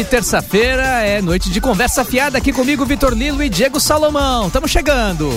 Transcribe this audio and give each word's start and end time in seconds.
de 0.00 0.04
terça-feira 0.04 1.02
é 1.02 1.20
noite 1.20 1.50
de 1.50 1.60
conversa 1.60 2.02
fiada 2.02 2.38
aqui 2.38 2.54
comigo, 2.54 2.86
Vitor 2.86 3.12
Lilo 3.12 3.42
e 3.42 3.50
Diego 3.50 3.78
Salomão. 3.78 4.46
Estamos 4.46 4.70
chegando. 4.70 5.28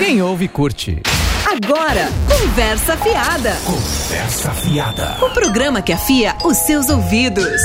Quem 0.00 0.20
ouve, 0.20 0.48
curte. 0.48 1.00
Agora, 1.46 2.08
Conversa 2.28 2.96
Fiada. 2.96 3.56
Conversa 3.64 4.50
Fiada. 4.50 5.16
O 5.22 5.30
programa 5.30 5.80
que 5.80 5.92
afia 5.92 6.34
os 6.44 6.56
seus 6.56 6.88
ouvidos. 6.88 7.60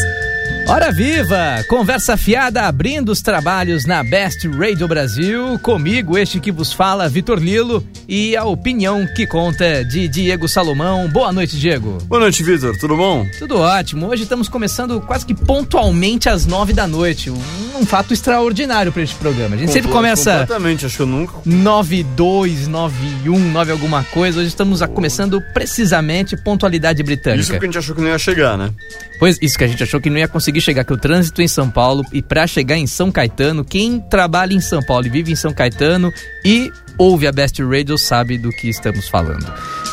Hora 0.69 0.91
viva! 0.91 1.63
Conversa 1.69 2.17
fiada 2.17 2.63
abrindo 2.63 3.09
os 3.09 3.21
trabalhos 3.21 3.85
na 3.85 4.03
Best 4.03 4.45
Radio 4.49 4.85
Brasil. 4.85 5.57
Comigo, 5.59 6.17
este 6.17 6.41
que 6.41 6.51
vos 6.51 6.73
fala, 6.73 7.07
Vitor 7.07 7.39
Lilo, 7.39 7.81
e 8.05 8.35
a 8.35 8.43
opinião 8.43 9.07
que 9.15 9.25
conta 9.25 9.85
de 9.85 10.09
Diego 10.09 10.45
Salomão. 10.45 11.07
Boa 11.07 11.31
noite, 11.31 11.57
Diego. 11.57 11.97
Boa 12.03 12.19
noite, 12.19 12.43
Vitor. 12.43 12.77
Tudo 12.77 12.97
bom? 12.97 13.25
Tudo 13.39 13.59
ótimo. 13.59 14.07
Hoje 14.07 14.23
estamos 14.23 14.49
começando 14.49 14.99
quase 14.99 15.25
que 15.25 15.33
pontualmente 15.33 16.27
às 16.27 16.45
nove 16.45 16.73
da 16.73 16.85
noite. 16.85 17.29
Um, 17.29 17.39
um 17.79 17.85
fato 17.85 18.13
extraordinário 18.13 18.91
para 18.91 19.03
este 19.03 19.15
programa. 19.15 19.55
A 19.55 19.57
gente 19.57 19.71
sempre 19.71 19.89
começa. 19.89 20.31
Completamente, 20.39 20.85
acho 20.85 20.97
que 20.97 21.01
eu 21.01 21.07
nunca. 21.07 21.33
Nove 21.45 22.03
dois, 22.03 22.67
nove 22.67 23.29
um, 23.29 23.51
nove 23.51 23.71
alguma 23.71 24.03
coisa. 24.03 24.39
Hoje 24.39 24.49
estamos 24.49 24.81
começando 24.93 25.41
precisamente 25.53 26.35
pontualidade 26.35 27.01
britânica. 27.03 27.41
Isso 27.41 27.51
porque 27.53 27.65
a 27.65 27.69
gente 27.69 27.77
achou 27.77 27.95
que 27.95 28.01
não 28.01 28.09
ia 28.09 28.19
chegar, 28.19 28.57
né? 28.57 28.69
Pois, 29.17 29.39
isso 29.41 29.57
que 29.57 29.63
a 29.63 29.67
gente 29.67 29.81
achou 29.81 29.99
que 29.99 30.09
não 30.09 30.17
ia 30.17 30.27
conseguir 30.27 30.56
chegar, 30.61 30.83
que 30.83 30.93
o 30.93 30.97
trânsito 30.97 31.41
em 31.41 31.47
São 31.47 31.69
Paulo 31.69 32.03
e 32.11 32.21
para 32.21 32.47
chegar 32.47 32.77
em 32.77 32.87
São 32.87 33.11
Caetano, 33.11 33.63
quem 33.63 33.99
trabalha 33.99 34.53
em 34.53 34.61
São 34.61 34.81
Paulo 34.81 35.05
e 35.05 35.09
vive 35.09 35.31
em 35.31 35.35
São 35.35 35.53
Caetano 35.53 36.11
e 36.45 36.71
ouve 36.97 37.27
a 37.27 37.31
Best 37.31 37.61
Radio 37.61 37.97
sabe 37.97 38.37
do 38.37 38.49
que 38.49 38.67
estamos 38.69 39.07
falando. 39.07 39.45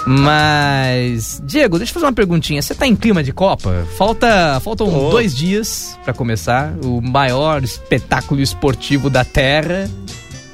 Mas, 0.07 1.43
Diego, 1.45 1.79
deixa 1.79 1.91
eu 1.91 1.95
fazer 1.95 2.07
uma 2.07 2.13
perguntinha. 2.13 2.61
Você 2.61 2.75
tá 2.75 2.87
em 2.87 2.95
clima 2.95 3.23
de 3.23 3.33
Copa? 3.33 3.87
Falta, 3.97 4.61
faltam 4.61 4.91
Tô. 4.91 5.11
dois 5.11 5.35
dias 5.35 5.99
para 6.05 6.13
começar 6.13 6.75
o 6.85 7.01
maior 7.01 7.63
espetáculo 7.65 8.41
esportivo 8.41 9.09
da 9.09 9.25
Terra. 9.25 9.89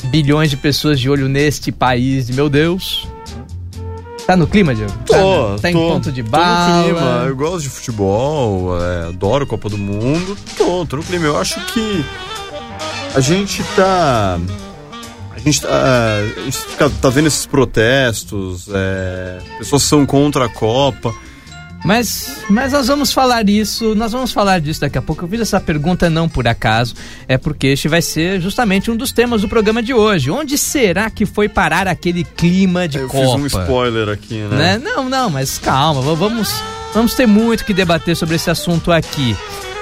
Bilhões 0.04 0.50
de 0.50 0.56
pessoas 0.56 0.98
de 0.98 1.10
olho 1.10 1.28
neste 1.28 1.70
país, 1.70 2.30
meu 2.30 2.48
Deus. 2.48 3.06
Tá 4.30 4.36
no 4.36 4.46
clima, 4.46 4.72
Diego? 4.72 4.92
Tô, 5.04 5.12
tá, 5.56 5.62
tá 5.62 5.70
em 5.70 5.72
tô. 5.72 5.88
ponto 5.88 6.12
de 6.12 6.22
Tô 6.22 6.30
bala. 6.30 6.76
no 6.76 6.84
clima. 6.84 7.24
Eu 7.26 7.34
gosto 7.34 7.62
de 7.62 7.68
futebol, 7.68 8.80
é, 8.80 9.08
adoro 9.08 9.44
Copa 9.44 9.68
do 9.68 9.76
Mundo. 9.76 10.38
Tô, 10.56 10.86
tô 10.86 10.98
no 10.98 11.02
clima. 11.02 11.26
Eu 11.26 11.36
acho 11.36 11.58
que 11.72 12.04
a 13.12 13.18
gente 13.18 13.60
tá. 13.74 14.38
A 15.34 15.38
gente 15.40 15.60
tá, 15.62 15.68
a 16.36 16.40
gente 16.44 16.58
fica- 16.58 16.88
tá 17.02 17.08
vendo 17.10 17.26
esses 17.26 17.44
protestos, 17.44 18.68
é, 18.72 19.38
pessoas 19.58 19.82
são 19.82 20.06
contra 20.06 20.44
a 20.44 20.48
Copa. 20.48 21.12
Mas, 21.84 22.42
mas 22.50 22.72
nós 22.72 22.86
vamos 22.88 23.10
falar 23.12 23.48
isso, 23.48 23.94
nós 23.94 24.12
vamos 24.12 24.32
falar 24.32 24.60
disso 24.60 24.82
daqui 24.82 24.98
a 24.98 25.02
pouco. 25.02 25.24
Eu 25.24 25.28
fiz 25.28 25.40
essa 25.40 25.58
pergunta 25.60 26.10
não 26.10 26.28
por 26.28 26.46
acaso, 26.46 26.94
é 27.26 27.38
porque 27.38 27.68
este 27.68 27.88
vai 27.88 28.02
ser 28.02 28.40
justamente 28.40 28.90
um 28.90 28.96
dos 28.96 29.12
temas 29.12 29.40
do 29.40 29.48
programa 29.48 29.82
de 29.82 29.94
hoje. 29.94 30.30
Onde 30.30 30.58
será 30.58 31.08
que 31.10 31.24
foi 31.24 31.48
parar 31.48 31.88
aquele 31.88 32.22
clima 32.22 32.86
de 32.86 32.98
Eu 32.98 33.08
Copa? 33.08 33.24
fiz 33.24 33.34
um 33.34 33.46
spoiler 33.46 34.08
aqui, 34.10 34.34
né? 34.34 34.78
né? 34.78 34.78
Não, 34.78 35.08
não, 35.08 35.30
mas 35.30 35.58
calma, 35.58 36.02
va- 36.02 36.14
vamos, 36.14 36.52
vamos 36.92 37.14
ter 37.14 37.26
muito 37.26 37.64
que 37.64 37.72
debater 37.72 38.14
sobre 38.14 38.36
esse 38.36 38.50
assunto 38.50 38.92
aqui. 38.92 39.34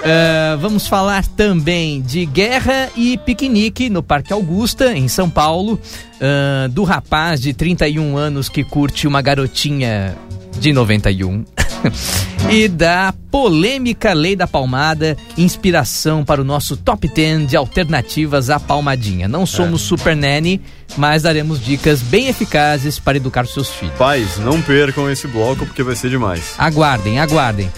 Ah, 0.04 0.56
vamos 0.60 0.86
falar 0.86 1.26
também 1.26 2.00
de 2.00 2.24
guerra 2.24 2.88
e 2.96 3.18
piquenique 3.18 3.90
no 3.90 4.04
Parque 4.04 4.32
Augusta, 4.32 4.92
em 4.96 5.08
São 5.08 5.28
Paulo, 5.28 5.80
ah, 6.20 6.68
do 6.70 6.84
rapaz 6.84 7.40
de 7.40 7.52
31 7.52 8.16
anos 8.16 8.48
que 8.48 8.62
curte 8.62 9.08
uma 9.08 9.20
garotinha 9.20 10.16
de 10.60 10.72
91. 10.72 11.44
e 12.50 12.68
da 12.68 13.14
polêmica 13.30 14.12
Lei 14.12 14.34
da 14.34 14.46
Palmada, 14.46 15.16
inspiração 15.36 16.24
para 16.24 16.40
o 16.40 16.44
nosso 16.44 16.76
top 16.76 17.08
10 17.08 17.48
de 17.48 17.56
alternativas 17.56 18.50
à 18.50 18.58
palmadinha. 18.58 19.28
Não 19.28 19.44
somos 19.46 19.82
super 19.82 20.16
nanny, 20.16 20.60
mas 20.96 21.22
daremos 21.22 21.62
dicas 21.64 22.02
bem 22.02 22.28
eficazes 22.28 22.98
para 22.98 23.16
educar 23.16 23.46
seus 23.46 23.70
filhos. 23.70 23.94
Pais, 23.96 24.38
não 24.38 24.60
percam 24.62 25.10
esse 25.10 25.26
bloco 25.26 25.66
porque 25.66 25.82
vai 25.82 25.94
ser 25.94 26.10
demais. 26.10 26.54
Aguardem, 26.58 27.18
aguardem. 27.18 27.70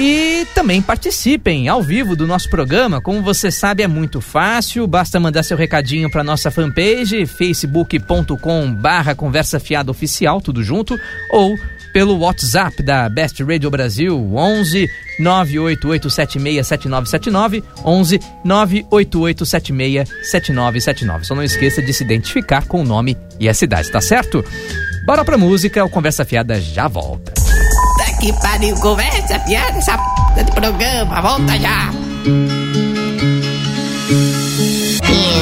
E 0.00 0.46
também 0.54 0.80
participem 0.80 1.66
ao 1.66 1.82
vivo 1.82 2.14
do 2.14 2.24
nosso 2.24 2.48
programa. 2.48 3.00
Como 3.00 3.20
você 3.20 3.50
sabe, 3.50 3.82
é 3.82 3.88
muito 3.88 4.20
fácil. 4.20 4.86
Basta 4.86 5.18
mandar 5.18 5.42
seu 5.42 5.56
recadinho 5.56 6.08
para 6.08 6.22
nossa 6.22 6.52
fanpage, 6.52 7.26
facebook.com 7.26 8.72
barra 8.72 9.16
conversa 9.16 9.58
fiada 9.58 9.90
oficial, 9.90 10.40
tudo 10.40 10.62
junto, 10.62 10.96
ou 11.32 11.58
pelo 11.92 12.18
WhatsApp 12.18 12.82
da 12.82 13.08
Best 13.08 13.40
Radio 13.42 13.70
Brasil, 13.70 14.14
11 14.34 14.88
988767979, 15.20 17.62
11 17.84 18.20
988767979. 18.44 21.24
Só 21.24 21.34
não 21.34 21.42
esqueça 21.42 21.82
de 21.82 21.92
se 21.92 22.04
identificar 22.04 22.64
com 22.66 22.82
o 22.82 22.84
nome 22.84 23.16
e 23.38 23.48
a 23.48 23.54
cidade, 23.54 23.90
tá 23.90 24.00
certo? 24.00 24.44
Bora 25.04 25.24
pra 25.24 25.36
música, 25.38 25.84
o 25.84 25.90
Conversa 25.90 26.24
Fiada 26.24 26.60
já 26.60 26.86
volta. 26.86 27.32
Puta 27.32 28.18
que 28.20 28.32
pariu, 28.40 28.76
conversa, 28.76 29.40
piada, 29.40 29.76
essa 29.78 29.98
p 30.34 30.44
de 30.44 30.52
programa, 30.52 31.20
volta 31.20 31.58
já. 31.58 31.90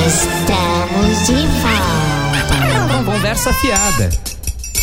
Estamos 0.07 1.27
de 1.27 1.35
volta. 1.61 3.05
Conversa 3.05 3.53
Fiada. 3.55 4.36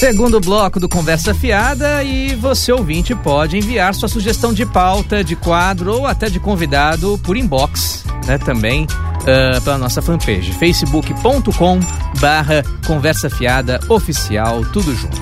Segundo 0.04 0.38
bloco 0.42 0.82
do 0.82 0.90
Conversa 0.90 1.34
Fiada 1.34 2.04
e 2.04 2.36
você 2.36 2.74
ouvinte 2.74 3.16
pode 3.16 3.58
enviar 3.58 3.96
sua 3.96 4.10
sugestão 4.10 4.52
de 4.52 4.66
pauta, 4.66 5.24
de 5.24 5.34
quadro 5.34 5.94
ou 5.94 6.06
até 6.06 6.30
de 6.30 6.42
convidado 6.42 7.18
por 7.20 7.38
inbox, 7.38 8.04
né, 8.28 8.38
também 8.38 8.86
ah, 9.26 9.62
pela 9.62 9.78
nossa 9.78 10.02
fanpage, 10.02 10.52
facebook.com 10.56 11.80
barra 12.20 12.64
Conversa 12.86 13.30
Fiada 13.30 13.80
Oficial, 13.88 14.66
tudo 14.74 14.94
junto. 14.94 15.22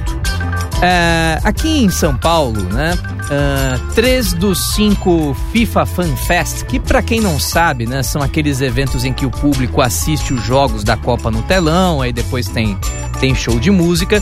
É, 0.81 1.39
aqui 1.43 1.83
em 1.83 1.91
São 1.91 2.17
Paulo, 2.17 2.63
né? 2.63 2.97
ah, 3.29 3.79
três 3.93 4.33
dos 4.33 4.73
cinco 4.73 5.37
FIFA 5.51 5.85
Fan 5.85 6.15
Fest, 6.15 6.65
que 6.65 6.79
para 6.79 7.03
quem 7.03 7.21
não 7.21 7.39
sabe, 7.39 7.85
né, 7.85 8.01
são 8.01 8.19
aqueles 8.19 8.61
eventos 8.61 9.05
em 9.05 9.13
que 9.13 9.27
o 9.27 9.29
público 9.29 9.79
assiste 9.79 10.33
os 10.33 10.43
jogos 10.43 10.83
da 10.83 10.97
Copa 10.97 11.29
no 11.29 11.43
telão, 11.43 12.01
aí 12.01 12.11
depois 12.11 12.47
tem, 12.47 12.75
tem 13.19 13.35
show 13.35 13.59
de 13.59 13.69
música, 13.69 14.19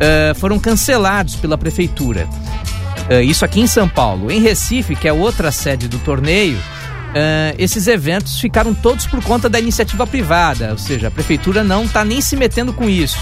ah, 0.00 0.34
foram 0.34 0.58
cancelados 0.58 1.36
pela 1.36 1.58
prefeitura. 1.58 2.28
Ah, 3.10 3.22
isso 3.22 3.44
aqui 3.44 3.60
em 3.60 3.66
São 3.66 3.88
Paulo. 3.88 4.30
Em 4.30 4.40
Recife, 4.40 4.96
que 4.96 5.08
é 5.08 5.12
outra 5.12 5.50
sede 5.50 5.88
do 5.88 5.98
torneio, 5.98 6.58
ah, 7.14 7.54
esses 7.58 7.86
eventos 7.86 8.40
ficaram 8.40 8.74
todos 8.74 9.06
por 9.06 9.22
conta 9.22 9.48
da 9.48 9.58
iniciativa 9.58 10.06
privada, 10.06 10.70
ou 10.72 10.78
seja, 10.78 11.08
a 11.08 11.10
prefeitura 11.10 11.62
não 11.62 11.84
está 11.84 12.04
nem 12.04 12.20
se 12.20 12.36
metendo 12.36 12.72
com 12.72 12.88
isso. 12.88 13.18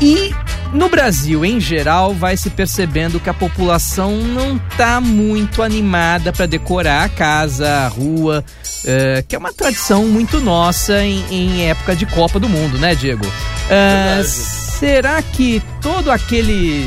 E 0.00 0.34
no 0.72 0.88
Brasil, 0.88 1.44
em 1.44 1.60
geral, 1.60 2.12
vai 2.12 2.36
se 2.36 2.50
percebendo 2.50 3.20
que 3.20 3.30
a 3.30 3.34
população 3.34 4.18
não 4.18 4.58
tá 4.76 5.00
muito 5.00 5.62
animada 5.62 6.32
para 6.32 6.46
decorar 6.46 7.04
a 7.04 7.08
casa, 7.08 7.68
a 7.68 7.88
rua, 7.88 8.44
eh, 8.84 9.24
que 9.26 9.36
é 9.36 9.38
uma 9.38 9.52
tradição 9.52 10.04
muito 10.06 10.40
nossa 10.40 11.00
em, 11.00 11.24
em 11.30 11.68
época 11.68 11.94
de 11.94 12.06
Copa 12.06 12.40
do 12.40 12.48
Mundo, 12.48 12.76
né, 12.76 12.94
Diego? 12.96 13.24
Verdade. 13.68 14.63
Será 14.78 15.20
que 15.22 15.62
todo 15.80 16.10
aquele. 16.10 16.84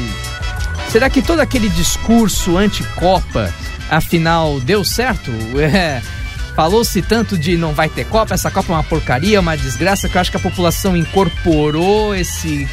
Será 0.91 1.09
que 1.09 1.21
todo 1.21 1.39
aquele 1.39 1.69
discurso 1.69 2.57
anti-Copa, 2.57 3.53
afinal, 3.89 4.59
deu 4.59 4.83
certo? 4.83 5.31
É, 5.59 6.01
Falou-se 6.57 7.03
tanto 7.03 7.37
de 7.37 7.55
não 7.55 7.71
vai 7.71 7.87
ter 7.87 8.03
Copa, 8.05 8.33
essa 8.33 8.49
Copa 8.49 8.73
é 8.73 8.75
uma 8.77 8.83
porcaria, 8.83 9.39
uma 9.39 9.55
desgraça, 9.55 10.09
que 10.09 10.17
eu 10.17 10.21
acho 10.21 10.31
que 10.31 10.37
a 10.37 10.39
população 10.39 10.97
incorporou 10.97 12.15
esse 12.15 12.67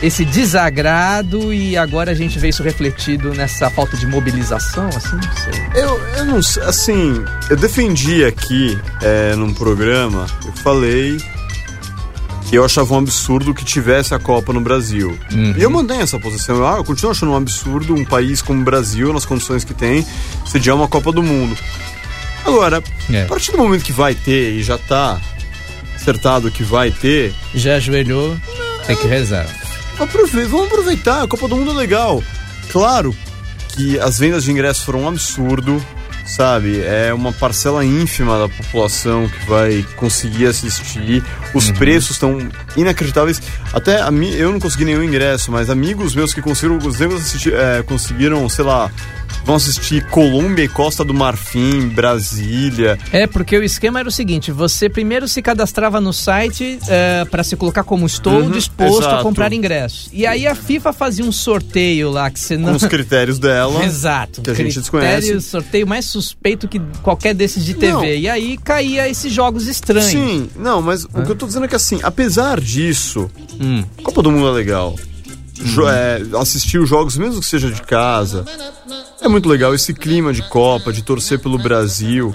esse 0.00 0.24
desagrado 0.24 1.52
e 1.52 1.76
agora 1.76 2.12
a 2.12 2.14
gente 2.14 2.38
vê 2.38 2.48
isso 2.48 2.62
refletido 2.62 3.34
nessa 3.34 3.68
falta 3.68 3.98
de 3.98 4.06
mobilização, 4.06 4.88
assim, 4.88 5.16
não 5.16 5.36
sei. 5.36 5.82
Eu, 5.82 6.00
eu 6.16 6.24
não 6.24 6.42
sei, 6.42 6.62
assim, 6.62 7.24
eu 7.50 7.56
defendi 7.56 8.24
aqui 8.24 8.78
é, 9.02 9.34
num 9.34 9.52
programa, 9.52 10.26
eu 10.46 10.52
falei 10.52 11.18
que 12.48 12.56
eu 12.56 12.64
achava 12.64 12.94
um 12.94 12.98
absurdo 12.98 13.52
que 13.52 13.64
tivesse 13.64 14.14
a 14.14 14.18
Copa 14.18 14.52
no 14.52 14.60
Brasil. 14.60 15.18
Uhum. 15.32 15.54
E 15.56 15.62
eu 15.62 15.70
mantenho 15.70 16.00
essa 16.00 16.18
posição. 16.18 16.56
Eu, 16.56 16.66
ah, 16.66 16.76
eu 16.78 16.84
continuo 16.84 17.10
achando 17.10 17.32
um 17.32 17.36
absurdo 17.36 17.94
um 17.94 18.04
país 18.04 18.40
como 18.40 18.60
o 18.60 18.64
Brasil, 18.64 19.12
nas 19.12 19.26
condições 19.26 19.64
que 19.64 19.74
tem, 19.74 20.06
sediar 20.46 20.74
uma 20.76 20.88
Copa 20.88 21.12
do 21.12 21.22
Mundo. 21.22 21.56
Agora, 22.44 22.82
É. 23.12 23.22
a 23.24 23.26
partir 23.26 23.52
do 23.52 23.58
momento 23.58 23.84
que 23.84 23.92
vai 23.92 24.14
ter 24.14 24.52
e 24.54 24.62
já 24.62 24.78
tá 24.78 25.20
acertado 25.94 26.50
que 26.50 26.62
vai 26.62 26.90
ter, 26.90 27.34
Já 27.54 27.74
ajoelhou, 27.76 28.36
tem 28.86 28.96
que 28.96 29.06
rezar. 29.06 29.46
Vamos 29.98 30.66
aproveitar, 30.66 31.24
a 31.24 31.28
Copa 31.28 31.48
do 31.48 31.56
Mundo 31.56 31.72
é 31.72 31.74
legal. 31.74 32.22
Claro 32.70 33.14
que 33.70 33.98
as 33.98 34.18
vendas 34.18 34.44
de 34.44 34.50
ingressos 34.52 34.84
foram 34.84 35.02
um 35.02 35.08
absurdo, 35.08 35.84
sabe? 36.24 36.80
É 36.80 37.12
uma 37.12 37.32
parcela 37.32 37.84
ínfima 37.84 38.38
da 38.38 38.48
população 38.48 39.28
que 39.28 39.46
vai 39.46 39.84
conseguir 39.96 40.46
assistir. 40.46 41.22
Os 41.54 41.70
preços 41.70 42.12
estão 42.12 42.38
inacreditáveis. 42.76 43.40
Até 43.72 44.00
a 44.00 44.10
mim, 44.10 44.30
eu 44.32 44.52
não 44.52 44.60
consegui 44.60 44.84
nenhum 44.84 45.02
ingresso, 45.02 45.50
mas 45.50 45.70
amigos 45.70 46.14
meus 46.14 46.32
que 46.34 46.42
conseguiram, 46.42 46.78
os 46.78 46.98
negros 46.98 47.22
assisti- 47.22 47.52
é, 47.52 47.82
conseguiram, 47.82 48.48
sei 48.48 48.64
lá, 48.64 48.90
vão 49.44 49.56
assistir 49.56 50.04
Colômbia 50.08 50.64
e 50.64 50.68
Costa 50.68 51.02
do 51.04 51.14
Marfim, 51.14 51.88
Brasília. 51.88 52.98
É, 53.12 53.26
porque 53.26 53.56
o 53.56 53.62
esquema 53.62 54.00
era 54.00 54.08
o 54.08 54.12
seguinte: 54.12 54.50
você 54.52 54.88
primeiro 54.88 55.26
se 55.26 55.40
cadastrava 55.40 56.00
no 56.00 56.12
site 56.12 56.78
é, 56.88 57.24
para 57.24 57.42
se 57.42 57.56
colocar 57.56 57.82
como 57.82 58.04
estou 58.06 58.40
Uhum, 58.42 58.50
disposto 58.50 59.04
a 59.04 59.08
exato. 59.08 59.22
comprar 59.22 59.52
ingressos. 59.52 60.08
E 60.12 60.26
aí 60.26 60.46
a 60.46 60.54
FIFA 60.54 60.92
fazia 60.92 61.24
um 61.24 61.32
sorteio 61.32 62.10
lá 62.10 62.30
que 62.30 62.38
você 62.38 62.56
Com 62.56 62.62
não. 62.62 62.76
os 62.76 62.84
critérios 62.84 63.38
dela. 63.38 63.84
Exato. 63.88 64.42
que 64.42 64.50
a 64.50 64.54
gente 64.54 64.78
desconhece. 64.80 65.40
sorteio 65.40 65.86
mais 65.86 66.04
suspeito 66.04 66.68
que 66.68 66.78
qualquer 67.02 67.34
desses 67.34 67.64
de 67.64 67.74
TV. 67.74 67.92
Não. 67.92 68.04
E 68.04 68.28
aí 68.28 68.58
caía 68.58 69.08
esses 69.08 69.32
jogos 69.32 69.66
estranhos. 69.66 70.06
Sim, 70.10 70.50
não, 70.56 70.82
mas 70.82 71.04
o 71.04 71.22
que 71.24 71.30
eu 71.30 71.36
tô 71.38 71.46
dizendo 71.46 71.66
que 71.68 71.76
assim, 71.76 72.00
apesar 72.02 72.60
disso, 72.60 73.30
Hum. 73.60 73.84
Copa 74.02 74.22
do 74.22 74.30
Mundo 74.30 74.48
é 74.48 74.52
legal. 74.52 74.94
Jo- 75.54 75.88
é, 75.88 76.20
assistir 76.40 76.78
os 76.78 76.88
jogos, 76.88 77.16
mesmo 77.16 77.40
que 77.40 77.46
seja 77.46 77.70
de 77.70 77.82
casa, 77.82 78.44
é 79.20 79.26
muito 79.28 79.48
legal. 79.48 79.74
Esse 79.74 79.92
clima 79.92 80.32
de 80.32 80.42
Copa, 80.48 80.92
de 80.92 81.02
torcer 81.02 81.40
pelo 81.40 81.58
Brasil. 81.58 82.34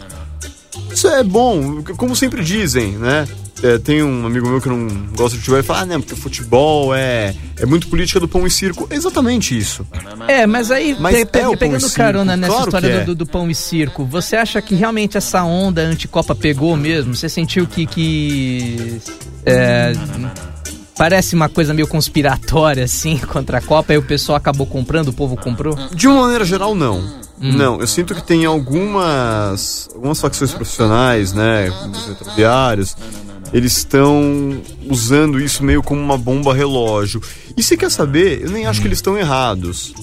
Isso 0.91 1.07
é 1.07 1.23
bom, 1.23 1.81
como 1.97 2.15
sempre 2.15 2.44
dizem, 2.44 2.94
né? 2.97 3.25
É, 3.63 3.77
tem 3.80 4.04
um 4.04 4.25
amigo 4.25 4.48
meu 4.50 4.60
que 4.60 4.68
não 4.68 4.88
gosta 5.15 5.31
de 5.38 5.38
futebol 5.38 5.60
e 5.60 5.63
fala, 5.63 5.80
ah, 5.80 5.86
não, 5.86 6.01
porque 6.01 6.15
futebol 6.15 6.94
é, 6.94 7.33
é 7.57 7.65
muito 7.65 7.88
política 7.88 8.19
do 8.19 8.27
pão 8.27 8.45
e 8.45 8.51
circo. 8.51 8.86
É 8.89 8.95
exatamente 8.95 9.57
isso. 9.57 9.88
É, 10.27 10.45
mas 10.45 10.69
aí, 10.69 10.95
Mas 11.00 11.15
pe- 11.15 11.21
é 11.21 11.25
pe- 11.25 11.57
pegando 11.57 11.89
carona 11.92 12.36
nessa 12.36 12.51
claro 12.54 12.68
história 12.68 12.88
é. 12.88 13.04
do, 13.06 13.15
do- 13.15 13.25
pão 13.25 13.50
e 13.50 13.56
circo, 13.56 14.04
você 14.04 14.36
acha 14.36 14.62
que 14.62 14.75
realmente 14.75 15.15
essa 15.18 15.44
onda 15.45 15.81
anticopa 15.81 16.36
pegou 16.36 16.75
mesmo? 16.75 17.15
Você 17.15 17.30
sentiu 17.30 17.65
que. 17.65 17.86
que 17.86 19.00
é, 19.45 19.94
parece 20.98 21.33
uma 21.33 21.48
coisa 21.50 21.74
meio 21.74 21.88
conspiratória, 21.88 22.83
assim, 22.83 23.18
contra 23.31 23.60
a 23.60 23.62
Copa, 23.62 23.94
e 23.94 23.98
o 23.98 24.04
pessoal 24.04 24.36
acabou 24.36 24.68
comprando, 24.68 25.07
o 25.07 25.13
povo 25.13 25.38
comprou? 25.38 25.74
De 25.95 26.07
uma 26.07 26.24
maneira 26.24 26.44
geral, 26.45 26.75
não. 26.75 27.24
Não, 27.39 27.80
eu 27.81 27.88
sinto 27.88 28.15
que 28.15 28.24
tem 28.24 28.45
algumas, 28.45 29.89
algumas 29.94 30.21
facções 30.21 30.51
profissionais, 30.54 31.33
né, 31.33 31.69
como 31.81 31.92
os 31.94 32.07
metroviários, 32.07 32.95
eles 33.53 33.77
estão 33.77 34.61
usando 34.89 35.39
isso 35.39 35.63
meio 35.63 35.81
como 35.83 36.01
uma 36.01 36.17
bomba 36.17 36.53
relógio. 36.53 37.21
E 37.55 37.61
se 37.63 37.77
quer 37.77 37.91
saber, 37.91 38.41
eu 38.41 38.50
nem 38.50 38.65
acho 38.65 38.81
que 38.81 38.88
eles 38.88 38.97
estão 38.97 39.17
errados. 39.17 39.94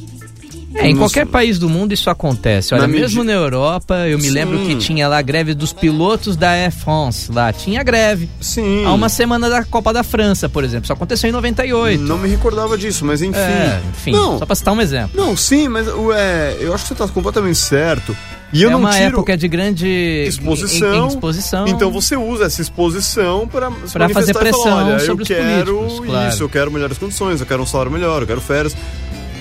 É, 0.73 0.89
em 0.89 0.97
qualquer 0.97 1.27
país 1.27 1.59
do 1.59 1.69
mundo 1.69 1.93
isso 1.93 2.09
acontece. 2.09 2.73
Olha, 2.73 2.83
Na 2.83 2.87
mesmo 2.87 3.25
medi- 3.25 3.27
na 3.27 3.33
Europa, 3.45 4.07
eu 4.07 4.17
me 4.17 4.23
Sim. 4.29 4.31
lembro 4.31 4.57
que 4.61 4.77
tinha 4.77 5.09
lá 5.09 5.19
a 5.19 5.23
greve 5.23 5.53
dos 5.53 5.73
pilotos 5.73 6.37
da 6.37 6.51
Air 6.51 6.71
France. 6.71 7.29
Lá 7.33 7.53
tinha 7.53 7.83
greve. 7.83 8.29
Sim. 8.41 8.85
Há 8.85 8.93
uma 8.93 9.09
semana 9.09 9.51
da 9.51 9.65
Copa 9.65 9.93
da 9.93 10.05
França, 10.05 10.49
por 10.49 10.63
exemplo. 10.63 10.85
Isso 10.85 10.93
aconteceu 10.93 11.29
em 11.29 11.33
98. 11.33 12.01
Não 12.05 12.17
me 12.17 12.29
recordava 12.29 12.79
disso, 12.79 13.05
mas 13.05 13.21
enfim. 13.21 13.37
É, 13.37 13.81
enfim, 13.91 14.13
Não, 14.13 14.39
só 14.39 14.47
pra 14.47 14.55
citar 14.55 14.73
um 14.73 14.81
exemplo. 14.81 15.11
não, 15.21 15.37
sim, 15.37 15.67
mas 15.67 15.89
ué, 15.89 16.57
eu 16.61 16.73
acho 16.73 16.85
que 16.85 16.89
você 16.91 16.95
tá 16.95 17.09
completamente 17.09 17.59
certo. 17.59 18.17
E 18.53 18.63
eu 18.63 18.69
é 18.69 18.73
não 18.73 18.81
uma 18.81 18.91
tiro 18.91 19.05
época 19.05 19.37
de 19.37 19.47
grande 19.49 19.87
exposição. 20.27 20.95
em- 20.95 21.05
em 21.05 21.09
exposição. 21.09 21.69
Então 21.69 21.91
você 21.91 22.17
usa 22.17 22.47
essa 22.47 22.61
exposição 22.61 23.47
para 23.47 23.71
Pra 23.71 24.09
fazer 24.09 24.35
pressão 24.35 24.87
olha, 24.87 24.99
sobre 24.99 25.23
eu 25.23 25.23
os 25.23 25.29
quero 25.29 25.77
políticos, 25.77 26.07
claro. 26.07 26.29
isso, 26.29 26.43
eu 26.43 26.49
quero 26.49 26.71
melhores 26.73 26.99
condições, 26.99 27.41
eu 27.41 27.47
quero 27.47 27.63
um 27.63 27.67
salário 27.67 27.93
melhor, 27.93 28.23
eu 28.23 28.27
quero 28.27 28.41
férias. 28.41 28.77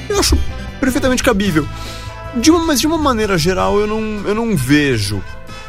Eu 0.07 0.19
acho 0.19 0.37
perfeitamente 0.79 1.23
cabível. 1.23 1.65
De 2.35 2.51
uma, 2.51 2.59
mas 2.63 2.79
de 2.79 2.85
uma 2.87 2.97
maneira 2.99 3.37
geral, 3.37 3.79
eu 3.79 3.87
não, 3.87 3.99
eu 4.27 4.35
não 4.35 4.55
vejo 4.55 5.23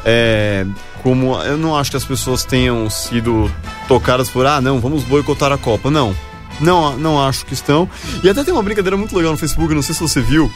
é, 0.05 0.67
como. 1.03 1.35
Eu 1.43 1.57
não 1.57 1.75
acho 1.77 1.91
que 1.91 1.97
as 1.97 2.05
pessoas 2.05 2.45
tenham 2.45 2.89
sido 2.91 3.51
tocadas 3.89 4.29
por, 4.29 4.45
ah, 4.47 4.61
não, 4.61 4.81
vamos 4.81 5.03
boicotar 5.05 5.51
a 5.53 5.57
Copa. 5.59 5.91
Não. 5.91 6.15
Não, 6.61 6.95
não 6.99 7.23
acho 7.25 7.47
que 7.47 7.55
estão. 7.55 7.89
E 8.23 8.29
até 8.29 8.45
tem 8.45 8.53
uma 8.53 8.63
brincadeira 8.63 8.95
muito 8.95 9.17
legal 9.17 9.33
no 9.33 9.39
Facebook, 9.39 9.75
não 9.75 9.81
sei 9.81 9.95
se 9.95 10.01
você 10.03 10.21
viu, 10.21 10.53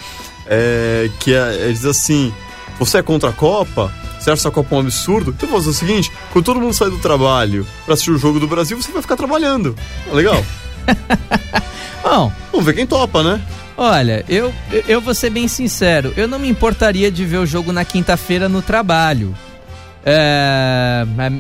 é, 0.47 1.09
que 1.21 1.33
é, 1.33 1.69
é, 1.71 1.73
diz 1.73 1.87
assim: 1.87 2.31
você 2.79 2.99
é 2.99 3.03
contra 3.03 3.31
a 3.31 3.33
Copa? 3.33 3.93
Você 4.19 4.31
acha 4.31 4.41
essa 4.41 4.51
Copa 4.51 4.75
um 4.77 4.81
absurdo? 4.81 5.33
Então 5.37 5.49
vou 5.49 5.59
fazer 5.59 5.71
o 5.71 5.75
seguinte: 5.75 6.11
quando 6.33 6.45
todo 6.45 6.61
mundo 6.61 6.73
sai 6.73 6.89
do 6.91 6.99
trabalho 6.99 7.67
pra 7.85 7.95
assistir 7.95 8.11
o 8.11 8.19
jogo 8.19 8.41
do 8.41 8.47
Brasil, 8.49 8.81
você 8.81 8.91
vai 8.91 9.03
ficar 9.03 9.17
trabalhando. 9.17 9.75
É 10.11 10.15
legal? 10.15 10.43
Bom, 12.03 12.33
Vamos 12.53 12.67
ver 12.67 12.75
quem 12.75 12.87
topa, 12.87 13.23
né? 13.23 13.41
olha, 13.77 14.25
eu, 14.29 14.53
eu- 14.71 14.85
eu 14.87 15.01
vou 15.01 15.15
ser 15.15 15.31
bem 15.31 15.49
sincero. 15.49 16.13
Eu 16.17 16.29
não 16.29 16.39
me 16.39 16.49
importaria 16.49 17.11
de 17.11 17.25
ver 17.25 17.39
o 17.39 17.47
jogo 17.47 17.73
na 17.73 17.85
quinta-feira 17.85 18.49
no 18.49 18.63
trabalho. 18.63 19.35
É, 20.05 21.05
é, 21.19 21.33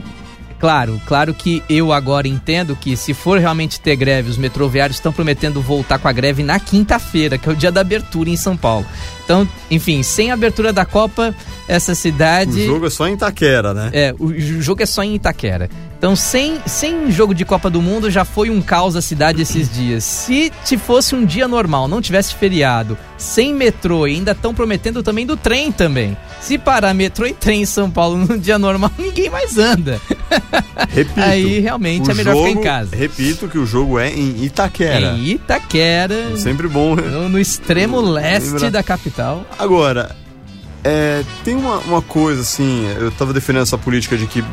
claro, 0.58 1.00
claro 1.06 1.32
que 1.34 1.62
eu 1.68 1.92
agora 1.92 2.26
entendo 2.26 2.74
que 2.74 2.96
se 2.96 3.12
for 3.14 3.38
realmente 3.38 3.78
ter 3.78 3.94
greve, 3.94 4.30
os 4.30 4.36
metroviários 4.38 4.96
estão 4.96 5.12
prometendo 5.12 5.60
voltar 5.60 5.98
com 5.98 6.08
a 6.08 6.12
greve 6.12 6.42
na 6.42 6.58
quinta-feira, 6.58 7.38
que 7.38 7.48
é 7.48 7.52
o 7.52 7.56
dia 7.56 7.70
da 7.70 7.82
abertura 7.82 8.28
em 8.30 8.36
São 8.36 8.56
Paulo. 8.56 8.86
Então, 9.24 9.48
enfim, 9.70 10.02
sem 10.02 10.30
abertura 10.30 10.72
da 10.72 10.84
Copa, 10.84 11.34
essa 11.66 11.92
O 11.92 11.94
cidade. 11.94 12.66
jogo 12.66 12.86
é 12.86 12.90
só 12.90 13.08
em 13.08 13.14
Itaquera, 13.14 13.72
né? 13.72 13.90
É, 13.92 14.14
o 14.18 14.32
jogo 14.60 14.82
é 14.82 14.86
só 14.86 15.02
em 15.02 15.14
Itaquera. 15.14 15.68
Então, 15.96 16.14
sem, 16.14 16.58
sem 16.66 17.10
jogo 17.10 17.34
de 17.34 17.46
Copa 17.46 17.70
do 17.70 17.80
Mundo, 17.80 18.10
já 18.10 18.26
foi 18.26 18.50
um 18.50 18.60
caos 18.60 18.94
a 18.94 19.00
cidade 19.00 19.40
esses 19.40 19.72
dias. 19.72 20.04
Se 20.04 20.52
te 20.62 20.76
fosse 20.76 21.14
um 21.14 21.24
dia 21.24 21.48
normal, 21.48 21.88
não 21.88 22.02
tivesse 22.02 22.34
feriado, 22.34 22.98
sem 23.16 23.54
metrô, 23.54 24.06
e 24.06 24.12
ainda 24.16 24.32
estão 24.32 24.52
prometendo 24.54 25.02
também 25.02 25.24
do 25.24 25.34
trem 25.34 25.72
também. 25.72 26.14
Se 26.42 26.58
parar 26.58 26.92
metrô 26.92 27.26
e 27.26 27.32
trem 27.32 27.62
em 27.62 27.66
São 27.66 27.90
Paulo 27.90 28.18
num 28.18 28.36
dia 28.36 28.58
normal, 28.58 28.90
ninguém 28.98 29.30
mais 29.30 29.56
anda. 29.56 29.98
Repito. 30.90 31.20
Aí, 31.20 31.60
realmente, 31.60 32.08
o 32.08 32.10
é 32.10 32.14
melhor 32.14 32.34
jogo, 32.34 32.48
ficar 32.48 32.60
em 32.60 32.62
casa. 32.62 32.96
Repito 32.96 33.48
que 33.48 33.56
o 33.56 33.64
jogo 33.64 33.98
é 33.98 34.10
em 34.10 34.44
Itaquera. 34.44 35.00
Em 35.16 35.24
Itaquera, 35.30 36.36
Sempre 36.36 36.68
bom. 36.68 36.94
no, 36.96 37.28
no 37.30 37.38
extremo 37.38 37.98
leste 38.02 38.50
Lembra- 38.50 38.70
da 38.72 38.82
capital. 38.82 39.13
Agora, 39.58 40.14
é, 40.82 41.24
tem 41.42 41.54
uma, 41.56 41.78
uma 41.78 42.02
coisa 42.02 42.42
assim, 42.42 42.86
eu 42.98 43.10
tava 43.10 43.32
defendendo 43.32 43.62
essa 43.62 43.78
política 43.78 44.16
de 44.16 44.26
que 44.26 44.44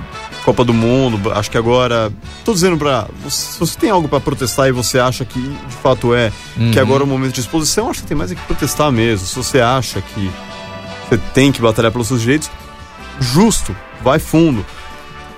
Copa 0.46 0.64
do 0.64 0.74
Mundo, 0.74 1.32
acho 1.34 1.52
que 1.52 1.58
agora. 1.58 2.12
Tô 2.46 2.54
dizendo 2.54 2.78
pra. 2.78 3.08
Se 3.30 3.60
você 3.60 3.78
tem 3.78 3.90
algo 3.90 4.08
pra 4.08 4.20
protestar 4.20 4.68
e 4.68 4.72
você 4.72 4.98
acha 4.98 5.24
que 5.26 5.40
de 5.40 5.76
fato 5.84 6.16
é, 6.16 6.32
que 6.56 6.62
Uhum. 6.78 6.82
agora 6.82 7.04
é 7.04 7.06
o 7.06 7.08
momento 7.08 7.34
de 7.34 7.42
exposição, 7.42 7.90
acho 7.90 8.02
que 8.02 8.08
tem 8.08 8.18
mais 8.18 8.32
é 8.32 8.36
que 8.36 8.42
protestar 8.42 8.92
mesmo. 8.92 9.28
Se 9.28 9.36
você 9.36 9.60
acha 9.60 10.02
que 10.02 10.32
você 11.08 11.18
tem 11.34 11.52
que 11.52 11.62
batalhar 11.62 11.92
pelos 11.92 12.08
seus 12.08 12.22
direitos, 12.22 12.50
justo, 13.20 13.76
vai 14.02 14.18
fundo. 14.18 14.66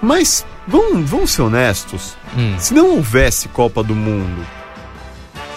Mas 0.02 0.46
vamos, 0.68 1.10
vamos 1.10 1.32
ser 1.32 1.42
honestos. 1.42 2.16
Hum. 2.38 2.56
Se 2.60 2.74
não 2.74 2.92
houvesse 2.96 3.48
Copa 3.50 3.84
do 3.84 3.96
Mundo, 3.96 4.46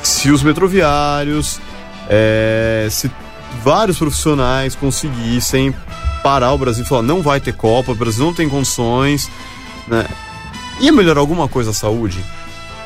se 0.03 0.31
os 0.31 0.43
metroviários, 0.43 1.61
é, 2.09 2.89
se 2.91 3.11
vários 3.63 3.99
profissionais 3.99 4.75
conseguissem 4.75 5.75
parar 6.23 6.53
o 6.53 6.59
Brasil 6.59 6.85
e 6.85 6.89
falar 6.89 7.03
não 7.03 7.23
vai 7.23 7.41
ter 7.41 7.53
Copa, 7.53 7.93
o 7.93 7.95
Brasil 7.95 8.25
não 8.25 8.35
tem 8.35 8.49
condições, 8.49 9.31
né? 9.87 10.07
Ia 10.81 10.93
melhorar 10.93 11.21
alguma 11.21 11.49
coisa 11.49 11.71
a 11.71 11.75
saúde? 11.75 12.23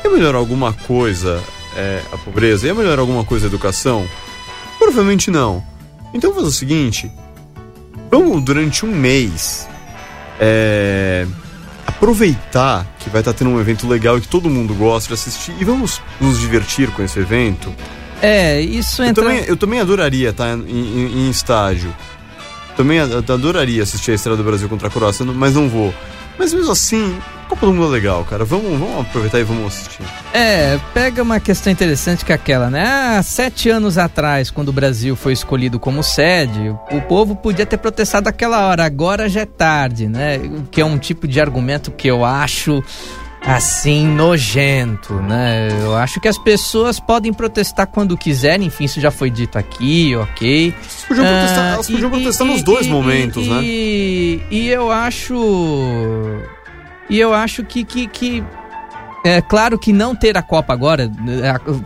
Ia 0.03 0.11
melhorar 0.11 0.37
alguma 0.37 0.73
coisa 0.73 1.41
é, 1.75 2.01
a 2.11 2.17
pobreza? 2.17 2.67
Ia 2.67 2.73
melhorar 2.73 3.01
alguma 3.01 3.25
coisa 3.25 3.47
a 3.47 3.49
educação? 3.49 4.07
Provavelmente 4.77 5.29
não. 5.29 5.63
Então 6.13 6.31
vamos 6.31 6.43
fazer 6.43 6.55
o 6.55 6.59
seguinte: 6.59 7.11
vamos 8.09 8.43
durante 8.43 8.85
um 8.85 8.91
mês 8.91 9.67
é, 10.39 11.25
aproveitar 11.85 12.85
que 12.99 13.09
vai 13.09 13.21
estar 13.21 13.33
tendo 13.33 13.51
um 13.51 13.59
evento 13.59 13.87
legal 13.87 14.17
e 14.17 14.21
que 14.21 14.27
todo 14.27 14.49
mundo 14.49 14.73
gosta 14.73 15.09
de 15.09 15.13
assistir 15.13 15.53
e 15.59 15.63
vamos 15.63 16.01
nos 16.19 16.39
divertir 16.39 16.89
com 16.91 17.03
esse 17.03 17.19
evento. 17.19 17.73
É, 18.21 18.59
isso 18.61 19.01
Eu 19.01 19.07
entra... 19.07 19.23
também, 19.23 19.43
eu 19.47 19.57
também 19.57 19.79
adoraria 19.79 20.29
estar 20.29 20.49
em, 20.57 20.61
em- 20.69 21.27
em 21.27 21.29
estágio. 21.29 21.93
Também 22.77 22.99
adoraria 22.99 23.83
assistir 23.83 24.11
a 24.11 24.15
Estrela 24.15 24.37
do 24.37 24.43
Brasil 24.43 24.69
contra 24.69 24.87
a 24.87 24.91
Croácia, 24.91 25.25
mas 25.25 25.55
não 25.55 25.67
vou. 25.67 25.93
Mas 26.39 26.53
mesmo 26.53 26.71
assim, 26.71 27.17
Copa 27.49 27.65
do 27.65 27.73
Mundo 27.73 27.87
é 27.89 27.91
legal, 27.99 28.23
cara. 28.23 28.45
Vamos, 28.45 28.79
vamos 28.79 29.01
aproveitar 29.01 29.39
e 29.39 29.43
vamos 29.43 29.67
assistir. 29.67 30.01
É, 30.33 30.79
pega 30.93 31.21
uma 31.21 31.39
questão 31.39 31.71
interessante 31.71 32.23
que 32.23 32.31
é 32.31 32.35
aquela, 32.35 32.69
né? 32.69 33.17
Há 33.17 33.21
sete 33.21 33.69
anos 33.69 33.97
atrás, 33.97 34.49
quando 34.49 34.69
o 34.69 34.73
Brasil 34.73 35.15
foi 35.15 35.33
escolhido 35.33 35.77
como 35.79 36.01
sede, 36.01 36.73
o 36.91 37.01
povo 37.01 37.35
podia 37.35 37.65
ter 37.65 37.77
protestado 37.77 38.29
aquela 38.29 38.67
hora, 38.67 38.85
agora 38.85 39.27
já 39.29 39.41
é 39.41 39.45
tarde, 39.45 40.07
né? 40.07 40.39
Que 40.71 40.79
é 40.81 40.85
um 40.85 40.97
tipo 40.97 41.27
de 41.27 41.39
argumento 41.41 41.91
que 41.91 42.07
eu 42.07 42.23
acho 42.23 42.81
assim 43.41 44.07
nojento, 44.07 45.15
né? 45.15 45.69
Eu 45.81 45.95
acho 45.95 46.19
que 46.19 46.27
as 46.27 46.37
pessoas 46.37 46.99
podem 46.99 47.33
protestar 47.33 47.87
quando 47.87 48.17
quiserem, 48.17 48.67
enfim, 48.67 48.83
isso 48.85 49.01
já 49.01 49.09
foi 49.11 49.29
dito 49.29 49.57
aqui, 49.57 50.15
ok. 50.15 50.73
Elas 50.73 51.03
podiam 51.07 51.25
protestar, 51.25 51.59
Ah, 51.65 51.73
elas 51.73 51.87
podiam 51.89 52.07
e- 52.07 52.11
protestar 52.11 52.47
e- 52.47 52.51
nos 52.51 52.63
dois 52.63 52.85
e- 52.85 52.89
momentos, 52.89 53.45
e, 53.45 53.49
né? 53.49 53.59
E, 53.63 54.41
e 54.51 54.67
eu 54.69 54.91
acho. 54.91 55.33
E 57.09 57.19
eu 57.19 57.33
acho 57.33 57.63
que, 57.63 57.83
que, 57.83 58.07
que 58.07 58.43
É 59.23 59.39
claro 59.39 59.77
que 59.77 59.93
não 59.93 60.15
ter 60.15 60.35
a 60.35 60.41
Copa 60.41 60.73
agora, 60.73 61.11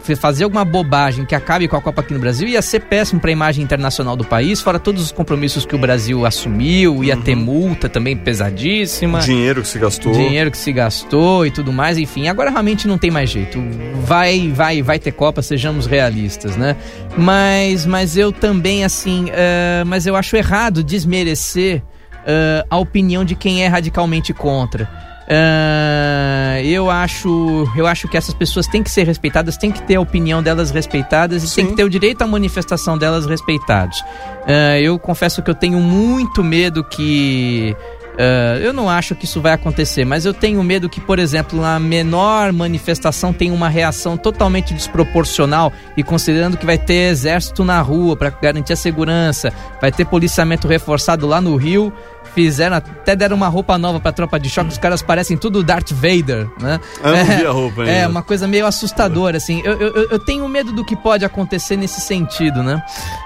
é, 0.08 0.16
fazer 0.16 0.46
alguma 0.46 0.64
bobagem 0.64 1.26
que 1.26 1.36
acabe 1.36 1.68
com 1.68 1.76
a 1.76 1.82
Copa 1.82 2.00
aqui 2.00 2.14
no 2.14 2.20
Brasil, 2.20 2.48
ia 2.48 2.62
ser 2.62 2.82
péssimo 2.82 3.20
para 3.20 3.30
a 3.30 3.34
imagem 3.34 3.64
internacional 3.64 4.16
do 4.16 4.24
país, 4.24 4.62
fora 4.62 4.80
todos 4.80 5.04
os 5.04 5.12
compromissos 5.12 5.66
que 5.66 5.76
o 5.76 5.78
Brasil 5.78 6.26
assumiu, 6.26 7.04
ia 7.04 7.18
ter 7.18 7.36
multa 7.36 7.90
também 7.90 8.16
pesadíssima. 8.16 9.20
Dinheiro 9.20 9.62
que 9.62 9.68
se 9.68 9.78
gastou. 9.78 10.14
Dinheiro 10.14 10.50
que 10.50 10.58
se 10.58 10.72
gastou 10.72 11.46
e 11.46 11.52
tudo 11.52 11.74
mais, 11.74 11.98
enfim. 11.98 12.30
Agora 12.30 12.50
realmente 12.50 12.88
não 12.88 12.98
tem 12.98 13.12
mais 13.12 13.30
jeito. 13.30 13.62
Vai, 14.06 14.50
vai, 14.52 14.82
vai 14.82 14.98
ter 14.98 15.12
Copa, 15.12 15.42
sejamos 15.42 15.86
realistas, 15.86 16.56
né? 16.56 16.76
Mas, 17.18 17.86
mas 17.86 18.16
eu 18.16 18.32
também, 18.32 18.86
assim, 18.86 19.28
eh, 19.32 19.84
mas 19.86 20.06
eu 20.08 20.16
acho 20.16 20.38
errado 20.38 20.84
desmerecer 20.84 21.84
eh, 22.26 22.66
a 22.70 22.78
opinião 22.78 23.26
de 23.26 23.36
quem 23.36 23.64
é 23.64 23.68
radicalmente 23.68 24.34
contra. 24.34 25.15
Ah, 25.28 26.62
eu 26.64 26.90
acho 26.90 27.68
eu 27.76 27.88
acho 27.88 28.08
que 28.08 28.16
essas 28.16 28.34
pessoas 28.34 28.68
têm 28.68 28.84
que 28.84 28.92
ser 28.92 29.06
respeitadas, 29.06 29.58
têm 29.58 29.72
que 29.72 29.82
ter 29.82 29.96
a 29.96 30.02
opinião 30.02 30.42
delas 30.42 30.70
respeitadas 30.70 31.44
e 31.44 31.56
têm 31.56 31.68
que 31.68 31.76
ter 31.76 31.84
o 31.84 31.90
direito 31.90 32.22
à 32.22 32.28
manifestação 32.28 32.98
delas 32.98 33.26
respeitados. 33.26 34.04
Ah, 34.48 34.80
eu 34.80 35.00
confesso 35.00 35.42
que 35.42 35.50
eu 35.50 35.56
tenho 35.56 35.80
muito 35.80 36.44
medo 36.44 36.84
que 36.84 37.76
ah, 38.18 38.58
eu 38.62 38.74
não 38.74 38.90
acho 38.90 39.16
que 39.16 39.26
isso 39.26 39.42
vai 39.42 39.54
acontecer, 39.54 40.06
mas 40.06 40.26
eu 40.26 40.34
tenho 40.34 40.64
medo 40.64 40.90
que, 40.90 41.02
por 41.02 41.20
exemplo, 41.20 41.64
a 41.64 41.80
menor 41.80 42.52
manifestação 42.54 43.34
tenha 43.34 43.54
uma 43.54 43.70
reação 43.70 44.18
totalmente 44.18 44.74
desproporcional 44.74 45.72
e 45.98 46.04
considerando 46.04 46.58
que 46.58 46.66
vai 46.66 46.78
ter 46.78 47.10
exército 47.12 47.64
na 47.64 47.82
rua 47.82 48.16
para 48.16 48.30
garantir 48.30 48.74
a 48.74 48.78
segurança, 48.78 49.52
vai 49.82 49.92
ter 49.92 50.06
policiamento 50.06 50.68
reforçado 50.68 51.28
lá 51.28 51.42
no 51.42 51.56
Rio, 51.56 51.92
fizeram 52.36 52.76
até 52.76 53.16
deram 53.16 53.38
uma 53.38 53.48
roupa 53.48 53.78
nova 53.78 54.00
pra 54.00 54.12
tropa 54.12 54.38
de 54.38 54.50
choque, 54.50 54.70
os 54.70 54.78
caras 54.78 55.02
parecem 55.02 55.38
tudo 55.38 55.64
Darth 55.64 55.92
Vader, 55.92 56.48
né? 56.60 56.80
Eu 57.02 57.12
não 57.12 57.18
é, 57.18 57.24
vi 57.24 57.46
a 57.46 57.52
roupa 57.52 57.82
ainda. 57.82 57.92
É, 57.92 58.08
uma 58.08 58.22
coisa 58.22 58.46
meio 58.48 58.68
assustadora, 58.68 59.38
assim. 59.38 59.62
Eu, 59.64 59.80
eu, 59.80 60.10
eu 60.12 60.20
tenho 60.20 60.48
medo 60.50 60.74
do 60.74 60.84
que 60.84 60.96
pode 60.96 61.24
acontecer 61.24 61.78
nesse 61.78 62.02
sentido, 62.02 62.62
né? 62.62 62.84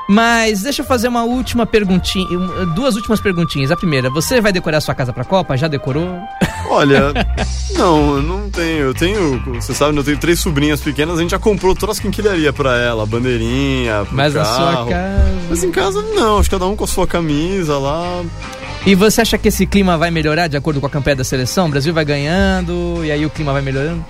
Mas 0.07 0.61
deixa 0.61 0.83
eu 0.83 0.85
fazer 0.85 1.07
uma 1.07 1.23
última 1.23 1.65
perguntinha, 1.65 2.27
duas 2.75 2.95
últimas 2.95 3.19
perguntinhas. 3.19 3.71
A 3.71 3.75
primeira, 3.75 4.09
você 4.09 4.39
vai 4.39 4.53
decorar 4.53 4.79
sua 4.79 4.93
casa 4.93 5.11
pra 5.11 5.23
Copa? 5.23 5.57
Já 5.57 5.67
decorou? 5.67 6.19
Olha, 6.69 7.11
não, 7.75 8.17
eu 8.17 8.21
não 8.21 8.49
tenho. 8.49 8.79
Eu 8.79 8.93
tenho, 8.93 9.39
você 9.55 9.73
sabe, 9.73 9.97
eu 9.97 10.03
tenho 10.03 10.17
três 10.17 10.39
sobrinhas 10.39 10.81
pequenas, 10.81 11.17
a 11.17 11.21
gente 11.21 11.31
já 11.31 11.39
comprou 11.39 11.73
todas 11.73 11.97
as 11.97 11.99
quinquilharia 11.99 12.53
pra 12.53 12.77
ela, 12.77 13.05
bandeirinha, 13.05 14.05
pro 14.05 14.15
Mas 14.15 14.35
a 14.35 14.43
carro. 14.43 14.55
sua 14.55 14.85
casa... 14.89 15.39
Mas 15.49 15.63
em 15.63 15.71
casa 15.71 16.01
não, 16.01 16.37
acho 16.37 16.47
que 16.47 16.55
cada 16.55 16.67
um 16.67 16.75
com 16.75 16.83
a 16.83 16.87
sua 16.87 17.07
camisa 17.07 17.77
lá. 17.79 18.23
E 18.85 18.95
você 18.95 19.21
acha 19.21 19.37
que 19.37 19.49
esse 19.49 19.67
clima 19.67 19.97
vai 19.97 20.09
melhorar 20.09 20.47
de 20.47 20.57
acordo 20.57 20.79
com 20.79 20.87
a 20.87 20.89
campanha 20.89 21.17
da 21.17 21.23
seleção? 21.23 21.67
O 21.67 21.69
Brasil 21.69 21.93
vai 21.93 22.05
ganhando 22.05 23.01
e 23.03 23.11
aí 23.11 23.25
o 23.25 23.29
clima 23.29 23.51
vai 23.51 23.61
melhorando? 23.61 24.03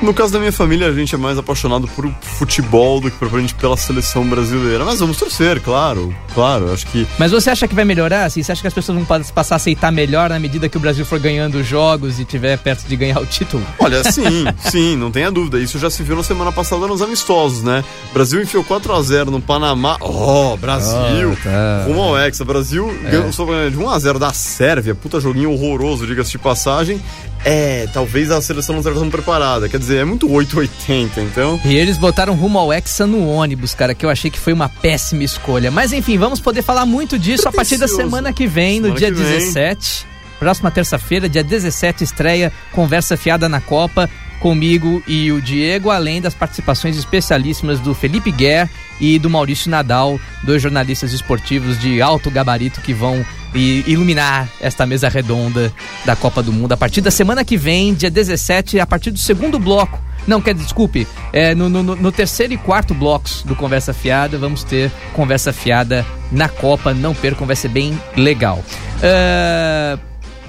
No 0.00 0.14
caso 0.14 0.32
da 0.32 0.38
minha 0.38 0.52
família, 0.52 0.86
a 0.86 0.92
gente 0.92 1.12
é 1.12 1.18
mais 1.18 1.36
apaixonado 1.38 1.88
por 1.88 2.08
futebol 2.22 3.00
do 3.00 3.10
que 3.10 3.16
propriamente 3.16 3.52
pela 3.54 3.76
seleção 3.76 4.24
brasileira. 4.28 4.84
Mas 4.84 5.00
vamos 5.00 5.16
torcer, 5.16 5.60
claro, 5.60 6.14
claro. 6.34 6.72
Acho 6.72 6.86
que 6.86 7.04
Mas 7.18 7.32
você 7.32 7.50
acha 7.50 7.66
que 7.66 7.74
vai 7.74 7.84
melhorar? 7.84 8.24
Assim, 8.26 8.40
você 8.40 8.52
acha 8.52 8.60
que 8.60 8.68
as 8.68 8.72
pessoas 8.74 8.96
vão 8.96 9.04
pa- 9.04 9.20
passar 9.34 9.54
a 9.54 9.56
aceitar 9.56 9.90
melhor 9.90 10.30
na 10.30 10.38
medida 10.38 10.68
que 10.68 10.76
o 10.76 10.80
Brasil 10.80 11.04
for 11.04 11.18
ganhando 11.18 11.64
jogos 11.64 12.20
e 12.20 12.24
tiver 12.24 12.56
perto 12.58 12.86
de 12.86 12.94
ganhar 12.94 13.18
o 13.20 13.26
título? 13.26 13.64
Olha, 13.80 14.04
sim, 14.12 14.44
sim, 14.70 14.94
não 14.96 15.10
tenha 15.10 15.32
dúvida. 15.32 15.58
Isso 15.58 15.80
já 15.80 15.90
se 15.90 16.02
viu 16.04 16.14
na 16.14 16.22
semana 16.22 16.52
passada 16.52 16.86
nos 16.86 17.02
amistosos, 17.02 17.64
né? 17.64 17.82
Brasil 18.14 18.40
enfiou 18.40 18.62
4x0 18.62 19.26
no 19.26 19.40
Panamá. 19.40 19.96
Oh, 20.00 20.56
Brasil! 20.56 21.32
Oh, 21.32 21.42
tá. 21.42 21.82
Rumo 21.86 22.02
ao 22.02 22.16
Hexa. 22.18 22.44
Brasil 22.44 22.86
ganhou 23.02 23.32
só 23.32 23.44
ganhou 23.44 23.68
de 23.68 23.76
1x0 23.76 24.18
da 24.18 24.32
Sérvia. 24.32 24.94
Puta 24.94 25.18
joguinho 25.20 25.50
horroroso, 25.52 26.06
diga-se 26.06 26.30
de 26.30 26.38
passagem. 26.38 27.00
É, 27.50 27.88
talvez 27.94 28.30
a 28.30 28.42
seleção 28.42 28.74
não 28.74 28.80
esteja 28.80 29.00
tão 29.00 29.08
preparada. 29.08 29.70
Quer 29.70 29.78
dizer, 29.78 29.96
é 30.02 30.04
muito 30.04 30.30
880, 30.30 31.18
então. 31.22 31.58
E 31.64 31.74
eles 31.74 31.96
botaram 31.96 32.34
rumo 32.34 32.58
ao 32.58 32.70
Hexa 32.70 33.06
no 33.06 33.26
ônibus, 33.26 33.72
cara, 33.72 33.94
que 33.94 34.04
eu 34.04 34.10
achei 34.10 34.30
que 34.30 34.38
foi 34.38 34.52
uma 34.52 34.68
péssima 34.68 35.24
escolha. 35.24 35.70
Mas 35.70 35.90
enfim, 35.90 36.18
vamos 36.18 36.40
poder 36.40 36.60
falar 36.60 36.84
muito 36.84 37.18
disso 37.18 37.48
a 37.48 37.52
partir 37.52 37.78
da 37.78 37.88
semana 37.88 38.34
que 38.34 38.46
vem, 38.46 38.80
no 38.80 38.88
Semana 38.88 38.98
dia 38.98 39.08
que 39.08 39.14
vem. 39.14 39.38
17. 39.38 40.06
Próxima 40.38 40.70
terça-feira, 40.70 41.26
dia 41.26 41.42
17, 41.42 42.04
estreia 42.04 42.52
Conversa 42.70 43.16
Fiada 43.16 43.48
na 43.48 43.62
Copa. 43.62 44.10
Comigo 44.40 45.02
e 45.08 45.32
o 45.32 45.40
Diego, 45.40 45.90
além 45.90 46.20
das 46.20 46.34
participações 46.34 46.98
especialíssimas 46.98 47.80
do 47.80 47.94
Felipe 47.94 48.30
Guerre 48.30 48.70
e 49.00 49.18
do 49.18 49.30
Maurício 49.30 49.70
Nadal, 49.70 50.20
dois 50.44 50.62
jornalistas 50.62 51.12
esportivos 51.12 51.80
de 51.80 52.02
alto 52.02 52.30
gabarito 52.30 52.80
que 52.82 52.92
vão 52.92 53.24
i- 53.54 53.84
iluminar 53.86 54.48
esta 54.60 54.84
mesa 54.86 55.08
redonda 55.08 55.72
da 56.04 56.14
Copa 56.16 56.42
do 56.42 56.52
Mundo 56.52 56.72
a 56.72 56.76
partir 56.76 57.00
da 57.00 57.10
semana 57.10 57.44
que 57.44 57.56
vem, 57.56 57.94
dia 57.94 58.10
17, 58.10 58.78
a 58.80 58.86
partir 58.86 59.10
do 59.10 59.18
segundo 59.18 59.58
bloco. 59.58 59.98
Não, 60.26 60.40
quer 60.42 60.54
desculpe, 60.54 61.06
é, 61.32 61.54
no, 61.54 61.68
no- 61.70 61.82
no 61.96 62.12
terceiro 62.12 62.52
e 62.52 62.56
quarto 62.58 62.92
blocos 62.92 63.42
do 63.44 63.56
Conversa 63.56 63.94
Fiada, 63.94 64.36
vamos 64.36 64.62
ter 64.62 64.90
Conversa 65.14 65.52
Fiada 65.54 66.04
na 66.30 66.48
Copa, 66.50 66.92
não 66.92 67.14
percam, 67.14 67.46
vai 67.46 67.56
ser 67.56 67.68
bem 67.68 67.98
legal. 68.14 68.62
Ah, 69.02 69.98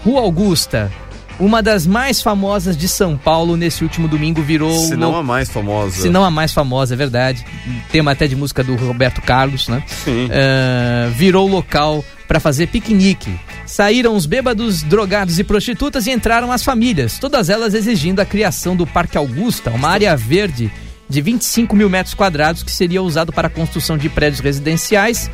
Rua 0.04 0.22
Augusta, 0.22 0.92
uma 1.40 1.62
das 1.64 1.88
mais 1.88 2.22
famosas 2.22 2.76
de 2.76 2.88
São 2.90 3.16
Paulo, 3.18 3.56
nesse 3.56 3.82
último 3.84 4.08
domingo 4.10 4.42
virou. 4.42 4.78
Se 4.88 4.98
não 4.98 5.16
a 5.16 5.24
mais 5.24 5.50
famosa. 5.50 6.02
se 6.02 6.10
não 6.10 6.26
a 6.26 6.32
mais 6.32 6.52
famosa, 6.52 6.94
é 6.94 6.98
verdade. 6.98 7.46
Tema 7.92 8.12
até 8.12 8.28
de 8.28 8.36
música 8.36 8.62
do 8.64 8.76
Roberto 8.76 9.22
Carlos, 9.22 9.70
né? 9.70 9.82
Sim. 9.88 10.30
Ah, 10.32 11.10
virou 11.16 11.48
local 11.48 12.04
para 12.30 12.40
fazer 12.40 12.68
piquenique. 12.68 13.40
Saíram 13.66 14.16
os 14.16 14.28
bêbados, 14.28 14.84
drogados 14.84 15.40
e 15.40 15.44
prostitutas 15.44 16.06
e 16.06 16.12
entraram 16.12 16.52
as 16.52 16.64
famílias, 16.64 17.18
todas 17.18 17.50
elas 17.50 17.74
exigindo 17.74 18.20
a 18.20 18.26
criação 18.26 18.76
do 18.76 18.86
Parque 18.86 19.18
Augusta, 19.18 19.72
uma 19.72 19.90
área 19.90 20.16
verde 20.16 20.72
de 21.10 21.22
25 21.24 21.76
mil 21.76 21.90
metros 21.90 22.14
quadrados 22.14 22.62
que 22.62 22.72
seria 22.72 23.02
usado 23.02 23.34
para 23.34 23.48
a 23.48 23.50
construção 23.50 23.98
de 23.98 24.08
prédios 24.08 24.42
residenciais. 24.42 25.30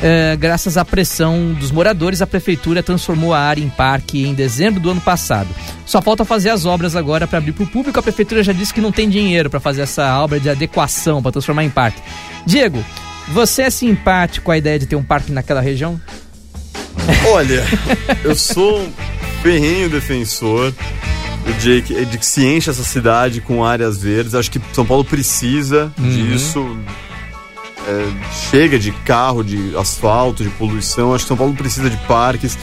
Eh, 0.00 0.36
graças 0.38 0.76
à 0.76 0.84
pressão 0.84 1.52
dos 1.54 1.72
moradores, 1.72 2.22
a 2.22 2.26
prefeitura 2.28 2.80
transformou 2.80 3.34
a 3.34 3.40
área 3.40 3.60
em 3.60 3.68
parque 3.68 4.24
em 4.24 4.32
dezembro 4.32 4.78
do 4.78 4.90
ano 4.90 5.00
passado. 5.00 5.48
Só 5.84 6.00
falta 6.00 6.24
fazer 6.24 6.50
as 6.50 6.64
obras 6.64 6.94
agora 6.94 7.26
para 7.26 7.38
abrir 7.38 7.52
para 7.52 7.64
o 7.64 7.66
público. 7.66 7.98
A 7.98 8.02
prefeitura 8.02 8.44
já 8.44 8.52
disse 8.52 8.72
que 8.72 8.80
não 8.80 8.92
tem 8.92 9.08
dinheiro 9.08 9.50
para 9.50 9.58
fazer 9.58 9.82
essa 9.82 10.22
obra 10.22 10.38
de 10.38 10.48
adequação, 10.48 11.20
para 11.20 11.32
transformar 11.32 11.64
em 11.64 11.70
parque. 11.70 12.00
Diego, 12.46 12.84
você 13.28 13.62
é 13.62 13.70
simpático 13.70 14.52
à 14.52 14.56
ideia 14.56 14.78
de 14.78 14.86
ter 14.86 14.94
um 14.94 15.02
parque 15.02 15.32
naquela 15.32 15.60
região? 15.60 16.00
Olha, 17.32 17.64
eu 18.24 18.34
sou 18.34 18.80
um 18.80 18.92
ferrenho 19.42 19.88
defensor 19.88 20.72
de 21.60 21.82
que, 21.82 22.04
de 22.04 22.18
que 22.18 22.26
se 22.26 22.44
enche 22.44 22.70
essa 22.70 22.82
cidade 22.82 23.40
com 23.40 23.64
áreas 23.64 23.98
verdes. 23.98 24.34
Acho 24.34 24.50
que 24.50 24.60
São 24.72 24.84
Paulo 24.84 25.04
precisa 25.04 25.92
disso. 25.98 26.78
É, 27.88 28.06
chega 28.50 28.78
de 28.78 28.90
carro, 28.90 29.44
de 29.44 29.76
asfalto, 29.76 30.42
de 30.42 30.50
poluição. 30.50 31.14
Acho 31.14 31.24
que 31.24 31.28
São 31.28 31.36
Paulo 31.36 31.54
precisa 31.54 31.88
de 31.88 31.96
parques. 32.08 32.58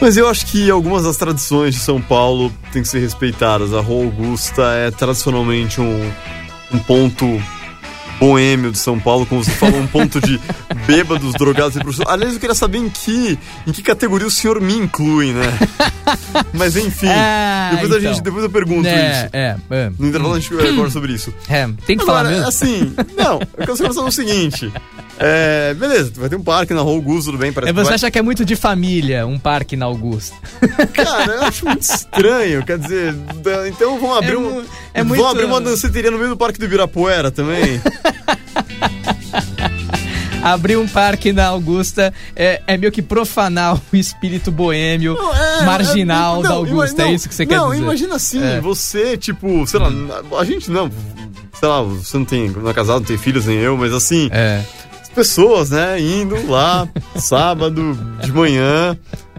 Mas 0.00 0.16
eu 0.16 0.28
acho 0.28 0.46
que 0.46 0.68
algumas 0.68 1.04
das 1.04 1.16
tradições 1.16 1.74
de 1.74 1.80
São 1.80 2.00
Paulo 2.00 2.52
têm 2.72 2.82
que 2.82 2.88
ser 2.88 2.98
respeitadas. 2.98 3.72
A 3.72 3.80
Rua 3.80 4.06
Augusta 4.06 4.62
é 4.74 4.90
tradicionalmente 4.90 5.80
um, 5.80 6.12
um 6.74 6.78
ponto 6.80 7.40
boêmio 8.18 8.70
de 8.72 8.78
São 8.78 8.98
Paulo, 8.98 9.26
como 9.26 9.42
você 9.44 9.50
falou, 9.52 9.80
um 9.80 9.86
ponto 9.86 10.20
de 10.20 10.40
bêbados, 10.86 11.32
drogados 11.34 11.76
e 11.76 11.80
prostitutas. 11.80 12.12
Aliás, 12.14 12.34
eu 12.34 12.40
queria 12.40 12.54
saber 12.54 12.78
em 12.78 12.88
que, 12.88 13.38
em 13.66 13.72
que 13.72 13.82
categoria 13.82 14.26
o 14.26 14.30
senhor 14.30 14.60
me 14.60 14.74
inclui, 14.74 15.32
né? 15.32 15.58
Mas 16.52 16.76
enfim, 16.76 17.08
Ah, 17.08 17.70
depois, 17.72 17.92
a 17.92 17.98
então. 17.98 18.12
gente, 18.12 18.22
depois 18.22 18.44
eu 18.44 18.50
pergunto 18.50 18.86
é, 18.88 18.92
isso. 19.24 19.30
é, 19.32 19.56
é. 19.70 19.92
No 19.98 20.08
intervalo 20.08 20.34
a 20.34 20.40
gente 20.40 20.50
conversa 20.50 20.90
sobre 20.90 21.12
isso. 21.12 21.32
É, 21.48 21.68
tem 21.86 21.96
que 21.96 22.04
falar 22.04 22.20
Agora, 22.20 22.34
mesmo. 22.34 22.48
assim, 22.48 22.94
não, 23.16 23.40
eu 23.56 23.66
quero 23.76 23.76
saber 23.94 24.08
o 24.08 24.10
seguinte. 24.12 24.72
É, 25.18 25.74
beleza, 25.74 26.10
vai 26.16 26.28
ter 26.28 26.36
um 26.36 26.42
parque 26.42 26.72
na 26.74 26.80
Rua 26.80 26.94
Augusta, 26.94 27.30
tudo 27.30 27.38
bem, 27.40 27.52
parece 27.52 27.70
É, 27.70 27.72
você 27.72 27.84
vai- 27.84 27.94
acha 27.94 28.10
que 28.10 28.18
é 28.18 28.22
muito 28.22 28.44
de 28.44 28.56
família 28.56 29.26
um 29.26 29.38
parque 29.38 29.76
na 29.76 29.84
Augusta? 29.86 30.34
Cara, 30.92 31.32
eu 31.34 31.42
acho 31.44 31.64
muito 31.66 31.82
estranho, 31.82 32.64
quer 32.64 32.78
dizer, 32.78 33.12
da- 33.12 33.68
então 33.68 34.00
vamos 34.00 34.16
abrir 34.18 34.32
É 34.34 34.38
um. 34.38 34.60
é 34.94 35.02
vamos 35.02 35.08
muito- 35.18 35.24
abrir 35.26 35.44
uma 35.44 35.60
danceteria 35.60 36.10
no 36.10 36.16
meio 36.18 36.30
do 36.30 36.36
Parque 36.36 36.58
do 36.58 36.64
Ibirapuera 36.64 37.30
também. 37.30 37.80
Abrir 40.42 40.76
um 40.76 40.88
parque 40.88 41.32
na 41.32 41.46
Augusta 41.46 42.12
é, 42.34 42.60
é 42.66 42.76
meio 42.76 42.90
que 42.90 43.00
profanar 43.00 43.76
o 43.92 43.96
espírito 43.96 44.50
boêmio, 44.50 45.16
É, 45.60 45.64
marginal 45.64 46.40
é, 46.40 46.42
da 46.42 46.48
não, 46.48 46.56
Augusta. 46.56 47.02
ima- 47.02 47.10
é 47.10 47.14
isso 47.14 47.28
que 47.28 47.34
você 47.34 47.46
quer 47.46 47.56
não, 47.58 47.66
dizer? 47.68 47.76
Não, 47.78 47.84
imagina 47.84 48.16
assim, 48.16 48.42
É. 48.42 48.60
você, 48.60 49.16
tipo, 49.16 49.64
sei 49.68 49.78
lá, 49.78 49.88
a 50.40 50.44
gente 50.44 50.68
não, 50.68 50.90
sei 51.60 51.68
lá, 51.68 51.80
você 51.82 52.18
não 52.18 52.24
tem, 52.24 52.50
não 52.50 52.68
é 52.68 52.74
casado, 52.74 52.98
não 52.98 53.06
tem 53.06 53.16
filhos 53.16 53.46
nem 53.46 53.58
eu, 53.58 53.76
mas 53.76 53.92
assim, 53.92 54.28
É. 54.32 54.64
as 55.12 55.14
pessoas, 55.14 55.70
né, 55.70 56.00
indo 56.00 56.48
lá, 56.50 56.88
sábado 57.16 57.96
de 58.22 58.32
manhã, 58.32 58.96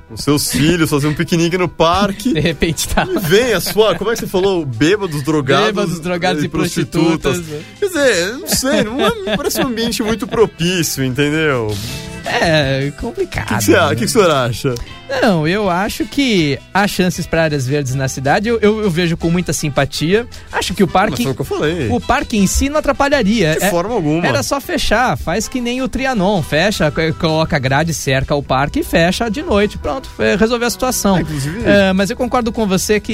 com 0.08 0.16
seus 0.16 0.52
filhos, 0.52 0.90
fazer 0.90 1.08
um 1.08 1.14
piquenique 1.16 1.58
no 1.58 1.68
parque. 1.68 2.34
De 2.34 2.40
repente 2.40 2.88
tá. 2.88 3.06
E 3.10 3.18
vem 3.20 3.54
a 3.54 3.60
sua, 3.60 3.96
como 3.96 4.12
é 4.12 4.14
que 4.14 4.20
você 4.20 4.28
falou? 4.28 4.64
Bêbados, 4.66 5.24
drogados. 5.24 5.66
Bêbados, 5.68 6.00
drogados 6.00 6.44
e 6.44 6.48
prostitutas. 6.48 7.42
Quer 7.80 7.88
dizer, 7.88 8.34
não 8.38 8.48
sei, 8.48 8.84
não 8.84 9.02
é- 9.04 9.36
parece 9.36 9.60
um 9.62 9.68
ambiente 9.68 10.04
muito 10.04 10.28
propício, 10.28 11.04
entendeu? 11.04 11.68
O 11.72 12.28
É 12.30 12.92
complicado. 13.00 13.48
que, 13.58 13.64
você- 13.66 13.72
né? 13.72 13.90
que, 13.90 13.96
que 13.96 14.06
o 14.06 14.10
senhor 14.10 14.30
acha? 14.30 14.76
Não, 15.22 15.48
eu 15.48 15.70
acho 15.70 16.06
que 16.06 16.58
há 16.74 16.88
chances 16.88 17.26
para 17.26 17.44
áreas 17.44 17.66
verdes 17.68 17.94
na 17.96 18.08
cidade. 18.08 18.48
Eu, 18.50 18.60
eu, 18.60 18.82
eu 18.84 18.90
vejo 18.90 19.16
com 19.18 19.30
muita 19.30 19.54
simpatia. 19.54 20.28
Acho 20.52 20.74
que 20.74 20.84
o 20.84 20.88
Mas 20.88 20.94
parque. 20.94 21.24
foi 21.24 21.32
o 21.32 21.36
que 21.36 21.42
eu 21.42 21.46
falei. 21.46 21.90
O 21.90 22.00
parque 22.00 22.38
em 22.38 22.48
si 22.48 22.70
não 22.70 22.78
atrapalharia. 22.80 23.56
De 23.58 23.64
É- 23.66 23.70
forma 23.70 23.94
alguma. 23.94 24.26
Era 24.26 24.42
só 24.44 24.60
fechar, 24.60 25.18
faz 25.18 25.48
que 25.48 25.62
nem 25.62 25.82
o 25.82 25.88
Trianon, 25.88 26.42
fecha, 26.42 26.92
coloca 27.20 27.58
grade, 27.60 27.94
cerca 27.94 28.34
o 28.36 28.42
parque 28.44 28.80
e 28.80 28.84
fecha 28.84 29.30
de 29.30 29.42
noite. 29.42 29.78
Pronto, 29.78 30.10
foi- 30.10 30.36
resolveu 30.36 30.68
a 30.68 30.72
situação. 30.72 31.18
É, 31.18 31.22
inclusive- 31.22 31.62
É, 31.66 31.94
mas 31.94 32.10
eu 32.10 32.16
concordo 32.18 32.52
com 32.52 32.66
você 32.68 33.00
que 33.00 33.14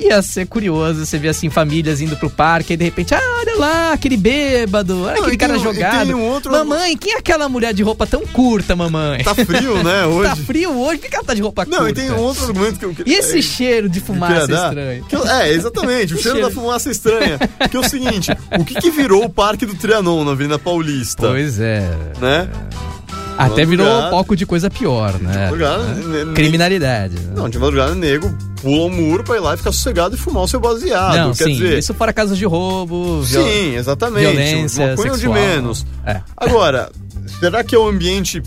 ia 0.00 0.20
ser 0.22 0.46
curioso 0.46 1.04
você 1.06 1.18
ver 1.18 1.28
assim 1.28 1.48
famílias 1.50 2.00
indo 2.00 2.16
pro 2.16 2.30
parque 2.30 2.72
e 2.74 2.76
de 2.76 2.84
repente, 2.84 3.14
ah, 3.14 3.20
olha 3.40 3.56
lá, 3.56 3.92
aquele 3.92 4.16
bêbado, 4.16 5.02
olha 5.04 5.14
Não, 5.16 5.22
aquele 5.22 5.36
cara 5.36 5.54
um- 5.54 5.62
jogado. 5.62 6.16
um 6.16 6.22
outro- 6.22 6.50
Mamãe, 6.52 6.96
quem 6.96 7.14
é 7.14 7.18
aquela 7.18 7.48
mulher 7.48 7.72
de 7.74 7.82
roupa 7.82 8.06
tão 8.06 8.26
curta, 8.26 8.74
mamãe? 8.74 9.22
Tá 9.22 9.34
frio, 9.34 9.82
né, 9.82 10.00
Tá 10.02 10.06
hoje? 10.08 10.42
frio 10.44 10.70
hoje? 10.78 11.00
Ela 11.12 11.19
tá 11.24 11.34
de 11.34 11.42
roupa 11.42 11.64
Não, 11.64 11.78
curta? 11.78 11.90
e 11.90 11.94
tem 11.94 12.10
um 12.10 12.18
outro 12.20 12.44
argumento 12.46 12.78
que 12.78 12.84
eu 12.84 12.94
E 13.06 13.14
esse 13.14 13.42
cheiro 13.42 13.88
de 13.88 14.00
que 14.00 14.06
fumaça 14.06 14.40
queria 14.40 14.46
dar, 14.56 14.68
estranho? 14.68 15.04
que 15.04 15.16
eu- 15.16 15.26
é, 15.28 15.50
exatamente, 15.52 16.14
o 16.14 16.18
cheiro 16.18 16.38
cheiro. 16.38 16.48
da 16.48 16.54
fumaça 16.54 16.90
estranha. 16.90 17.38
Que 17.70 17.76
é 17.76 17.80
o 17.80 17.88
seguinte, 17.88 18.30
o 18.58 18.64
que 18.64 18.74
que 18.74 18.90
virou 18.90 19.24
o 19.24 19.30
Parque 19.30 19.64
do 19.66 19.74
Trianon 19.74 20.24
na 20.24 20.32
Avenida 20.32 20.58
Paulista? 20.58 21.28
Pois 21.28 21.58
é. 21.60 21.88
Né? 22.20 22.48
Até 23.38 23.64
virou 23.64 23.86
madrugada. 23.86 24.10
palco 24.10 24.36
de 24.36 24.44
coisa 24.44 24.68
pior, 24.68 25.18
né? 25.18 25.44
madrugada, 25.44 25.84
ne- 25.94 26.24
ne- 26.26 26.32
Criminalidade. 26.34 27.14
né? 27.18 27.32
Não, 27.34 27.48
de 27.48 27.58
madrugada, 27.58 27.94
nego 27.94 28.30
pula 28.60 28.84
o 28.84 28.90
muro 28.90 29.24
pra 29.24 29.36
ir 29.36 29.40
lá 29.40 29.54
e 29.54 29.56
ficar 29.56 29.72
sossegado 29.72 30.14
e 30.14 30.18
fumar 30.18 30.42
o 30.42 30.48
seu 30.48 30.60
baseado. 30.60 31.16
Não, 31.16 31.32
Quer 31.32 31.44
sim, 31.44 31.52
dizer, 31.54 31.78
isso 31.78 31.94
fora 31.94 32.12
casos 32.12 32.36
de 32.36 32.44
roubo, 32.44 33.22
viol- 33.22 33.42
sim, 33.48 33.76
exatamente. 33.76 34.20
violência 34.26 34.84
uma 34.88 34.94
coisa 34.96 35.14
de 35.14 35.20
sexual. 35.22 35.34
menos. 35.40 35.86
É. 36.04 36.20
Agora, 36.36 36.90
será 37.38 37.64
que 37.64 37.74
é 37.74 37.78
o 37.78 37.88
ambiente. 37.88 38.42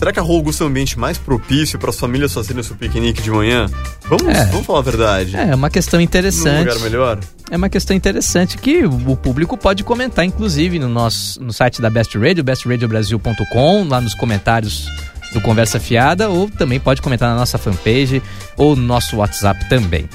Será 0.00 0.14
que 0.14 0.18
a 0.18 0.22
Rua 0.22 0.36
Augusta 0.36 0.64
é 0.64 0.66
o 0.66 0.70
ambiente 0.70 0.98
mais 0.98 1.18
propício 1.18 1.78
para 1.78 1.90
as 1.90 2.00
famílias 2.00 2.32
fazerem 2.32 2.58
o 2.62 2.64
seu 2.64 2.74
piquenique 2.74 3.20
de 3.20 3.30
manhã? 3.30 3.66
Vamos, 4.08 4.34
É. 4.34 4.46
vamos 4.46 4.64
falar 4.64 4.78
a 4.78 4.82
verdade. 4.82 5.36
É, 5.36 5.50
é 5.50 5.54
uma 5.54 5.68
questão 5.68 5.98
Num 6.00 6.04
interessante. 6.04 6.60
lugar 6.70 6.78
melhor? 6.80 7.18
É 7.50 7.56
uma 7.58 7.68
questão 7.68 7.94
interessante 7.94 8.56
que 8.56 8.82
o 8.86 9.14
público 9.14 9.58
pode 9.58 9.84
comentar, 9.84 10.24
inclusive, 10.24 10.78
no 10.78 10.88
nosso 10.88 11.42
no 11.42 11.52
site 11.52 11.82
da 11.82 11.90
Best 11.90 12.16
Radio, 12.16 12.42
bestradiobrasil.com, 12.42 13.86
lá 13.88 14.00
nos 14.00 14.14
comentários 14.14 14.86
do 15.34 15.40
Conversa 15.42 15.78
Fiada, 15.78 16.30
ou 16.30 16.48
também 16.48 16.80
pode 16.80 17.02
comentar 17.02 17.28
na 17.28 17.36
nossa 17.36 17.58
fanpage 17.58 18.22
ou 18.56 18.74
no 18.74 18.82
nosso 18.82 19.16
WhatsApp 19.18 19.68
também. 19.68 20.08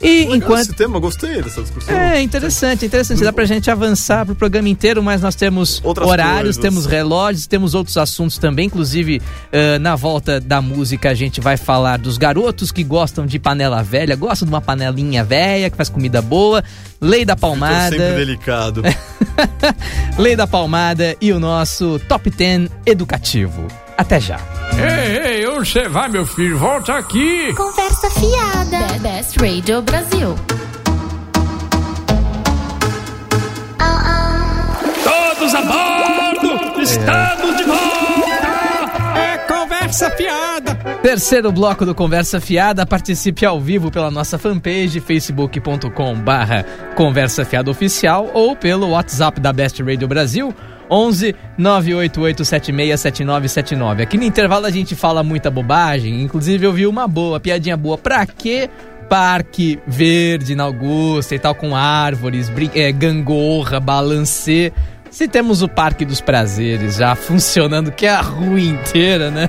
E 0.00 0.20
Legal 0.20 0.36
enquanto. 0.36 0.60
Esse 0.60 0.74
tema, 0.74 0.98
gostei 1.00 1.42
dessa 1.42 1.60
discussão. 1.62 1.94
É 1.94 2.22
interessante, 2.22 2.86
interessante. 2.86 3.22
Dá 3.22 3.32
pra 3.32 3.44
gente 3.44 3.70
avançar 3.70 4.24
pro 4.24 4.34
programa 4.34 4.68
inteiro, 4.68 5.02
mas 5.02 5.20
nós 5.20 5.34
temos 5.34 5.80
Outras 5.82 6.08
horários, 6.08 6.56
coisas. 6.56 6.62
temos 6.62 6.86
relógios, 6.86 7.46
temos 7.46 7.74
outros 7.74 7.96
assuntos 7.96 8.38
também. 8.38 8.66
Inclusive, 8.66 9.20
eh, 9.50 9.78
na 9.78 9.96
volta 9.96 10.40
da 10.40 10.62
música, 10.62 11.10
a 11.10 11.14
gente 11.14 11.40
vai 11.40 11.56
falar 11.56 11.98
dos 11.98 12.16
garotos 12.16 12.70
que 12.70 12.84
gostam 12.84 13.26
de 13.26 13.38
panela 13.38 13.82
velha, 13.82 14.14
gostam 14.14 14.46
de 14.46 14.52
uma 14.54 14.60
panelinha 14.60 15.24
velha, 15.24 15.68
que 15.70 15.76
faz 15.76 15.88
comida 15.88 16.22
boa. 16.22 16.62
Lei 17.00 17.24
da 17.24 17.34
palmada. 17.36 17.90
sempre 17.96 18.14
delicado. 18.16 18.82
Lei 20.18 20.34
da 20.36 20.46
Palmada 20.46 21.16
e 21.20 21.32
o 21.32 21.38
nosso 21.40 22.00
Top 22.08 22.28
10 22.28 22.68
educativo. 22.86 23.66
Até 23.98 24.20
já. 24.20 24.38
Ei, 24.78 25.38
ei, 25.40 25.46
onde 25.48 25.68
você 25.68 25.88
vai, 25.88 26.08
meu 26.08 26.24
filho? 26.24 26.56
Volta 26.56 26.96
aqui! 26.96 27.52
Conversa 27.54 28.08
fiada. 28.10 28.78
Be- 28.94 28.98
Best 29.00 29.36
Radio 29.40 29.82
Brasil. 29.82 30.36
Todos 35.04 35.54
a 35.54 35.62
bordo! 35.62 36.80
Estamos 36.82 37.56
de 37.56 37.64
volta! 37.64 39.18
É 39.18 39.38
conversa 39.48 40.10
fiada! 40.10 40.74
Terceiro 41.02 41.52
bloco 41.52 41.86
do 41.86 41.94
Conversa 41.94 42.40
Fiada. 42.40 42.84
Participe 42.84 43.46
ao 43.46 43.60
vivo 43.60 43.90
pela 43.90 44.10
nossa 44.10 44.36
fanpage, 44.36 45.00
facebook.com 45.00 46.14
barra 46.16 46.64
Conversa 46.96 47.44
Fiada 47.44 47.70
Oficial 47.70 48.28
ou 48.34 48.56
pelo 48.56 48.90
WhatsApp 48.90 49.40
da 49.40 49.52
Best 49.52 49.80
Radio 49.82 50.08
Brasil, 50.08 50.54
11 50.90 51.34
988767979. 51.58 54.02
Aqui 54.02 54.16
no 54.16 54.24
intervalo 54.24 54.66
a 54.66 54.70
gente 54.70 54.94
fala 54.94 55.22
muita 55.22 55.50
bobagem, 55.50 56.22
inclusive 56.22 56.66
eu 56.66 56.72
vi 56.72 56.86
uma 56.86 57.06
boa, 57.06 57.38
piadinha 57.40 57.76
boa. 57.76 57.98
Pra 57.98 58.24
quê? 58.26 58.70
Parque 59.08 59.78
verde 59.86 60.54
na 60.54 60.64
Augusta 60.64 61.34
e 61.34 61.38
tal, 61.38 61.54
com 61.54 61.74
árvores, 61.74 62.52
é, 62.74 62.92
gangorra, 62.92 63.80
balancê. 63.80 64.70
Se 65.10 65.26
temos 65.26 65.62
o 65.62 65.68
Parque 65.68 66.04
dos 66.04 66.20
Prazeres 66.20 66.96
já 66.96 67.14
funcionando, 67.14 67.90
que 67.90 68.04
é 68.04 68.10
a 68.10 68.20
rua 68.20 68.60
inteira, 68.60 69.30
né? 69.30 69.48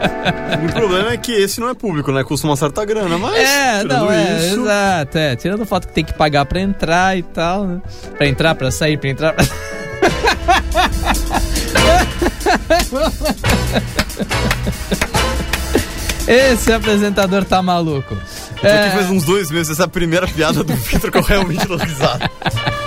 o 0.68 0.72
problema 0.72 1.12
é 1.12 1.16
que 1.16 1.32
esse 1.32 1.60
não 1.60 1.70
é 1.70 1.74
público, 1.74 2.12
né? 2.12 2.22
Custa 2.22 2.46
uma 2.46 2.56
certa 2.56 2.84
grana, 2.84 3.16
mas. 3.16 3.36
É, 3.36 3.84
não, 3.84 4.12
é, 4.12 4.38
isso, 4.38 4.60
exato, 4.60 5.18
é. 5.18 5.36
Tirando 5.36 5.62
o 5.62 5.66
fato 5.66 5.88
que 5.88 5.94
tem 5.94 6.04
que 6.04 6.12
pagar 6.12 6.44
pra 6.44 6.60
entrar 6.60 7.16
e 7.16 7.22
tal, 7.22 7.66
né? 7.66 7.80
Pra 8.16 8.26
entrar, 8.26 8.54
pra 8.54 8.70
sair, 8.70 8.98
pra 8.98 9.08
entrar. 9.08 9.32
Pra... 9.32 9.44
Esse 16.26 16.72
apresentador 16.72 17.44
tá 17.44 17.60
maluco. 17.60 18.14
Isso 18.14 18.66
aqui 18.66 18.90
faz 18.90 19.10
uns 19.10 19.24
dois 19.24 19.50
meses, 19.50 19.72
essa 19.72 19.84
é 19.84 19.86
primeira 19.86 20.26
piada 20.28 20.62
do 20.62 20.74
Vitor 20.74 21.10
que 21.10 21.18
eu 21.18 21.22
realmente 21.22 21.66
tô 21.66 21.76
risado. 21.76 22.28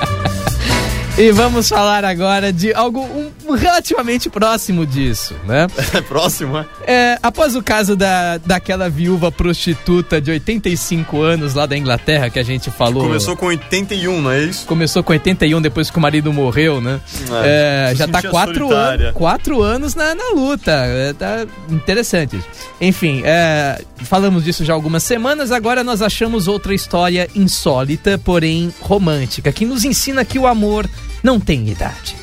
E 1.16 1.32
vamos 1.32 1.70
falar 1.70 2.04
agora 2.04 2.52
de 2.52 2.74
algo 2.74 3.02
um- 3.02 3.54
relativamente 3.54 4.32
próximo 4.32 4.84
disso, 4.84 5.36
né? 5.46 5.68
É 5.94 6.02
próximo, 6.02 6.58
é? 6.58 6.66
É, 6.88 7.20
após 7.22 7.56
o 7.56 7.62
caso 7.62 7.96
da, 7.96 8.40
daquela 8.40 8.90
viúva 8.90 9.32
prostituta 9.32 10.20
de 10.20 10.32
85 10.32 11.22
anos 11.22 11.54
lá 11.54 11.68
da 11.68 11.78
Inglaterra 11.78 12.32
que 12.32 12.40
a 12.40 12.44
gente 12.44 12.72
falou. 12.72 13.04
Começou 13.04 13.38
com 13.38 13.46
81, 13.46 14.22
não 14.24 14.32
é 14.32 14.42
isso? 14.42 14.66
Começou 14.66 15.04
com 15.04 15.12
81 15.14 15.62
depois 15.62 15.92
que 15.92 15.98
o 16.00 16.02
marido 16.02 16.34
morreu, 16.34 16.82
né? 16.82 17.00
É, 17.44 17.92
É, 17.92 17.96
já 17.96 18.08
tá 18.08 18.22
quatro, 18.24 18.74
an 18.74 19.14
quatro 19.14 19.62
anos 19.62 19.94
na, 19.94 20.16
na 20.16 20.32
luta. 20.34 20.72
É, 20.72 21.14
tá 21.14 21.46
interessante. 21.70 22.42
Enfim, 22.82 23.22
é, 23.24 23.80
falamos 23.98 24.44
disso 24.44 24.66
já 24.66 24.74
há 24.74 24.76
algumas 24.76 25.04
semanas. 25.04 25.52
Agora 25.52 25.84
nós 25.84 26.02
achamos 26.02 26.48
outra 26.48 26.74
história 26.74 27.30
insólita, 27.36 28.18
porém 28.18 28.74
romântica, 28.82 29.52
que 29.52 29.64
nos 29.64 29.86
ensina 29.86 30.26
que 30.26 30.40
o 30.40 30.48
amor 30.48 30.90
não 31.24 31.40
tem 31.40 31.70
idade. 31.70 32.16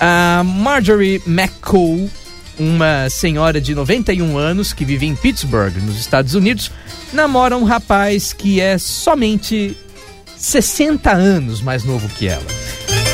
A 0.00 0.42
Marjorie 0.44 1.22
McCall, 1.26 2.10
uma 2.58 3.08
senhora 3.08 3.60
de 3.60 3.74
91 3.74 4.36
anos 4.36 4.72
que 4.72 4.84
vive 4.84 5.06
em 5.06 5.14
Pittsburgh, 5.14 5.76
nos 5.82 5.98
Estados 5.98 6.34
Unidos, 6.34 6.70
namora 7.12 7.56
um 7.56 7.64
rapaz 7.64 8.32
que 8.32 8.60
é 8.60 8.76
somente 8.76 9.76
60 10.36 11.10
anos 11.12 11.62
mais 11.62 11.84
novo 11.84 12.08
que 12.08 12.28
ela. 12.28 12.44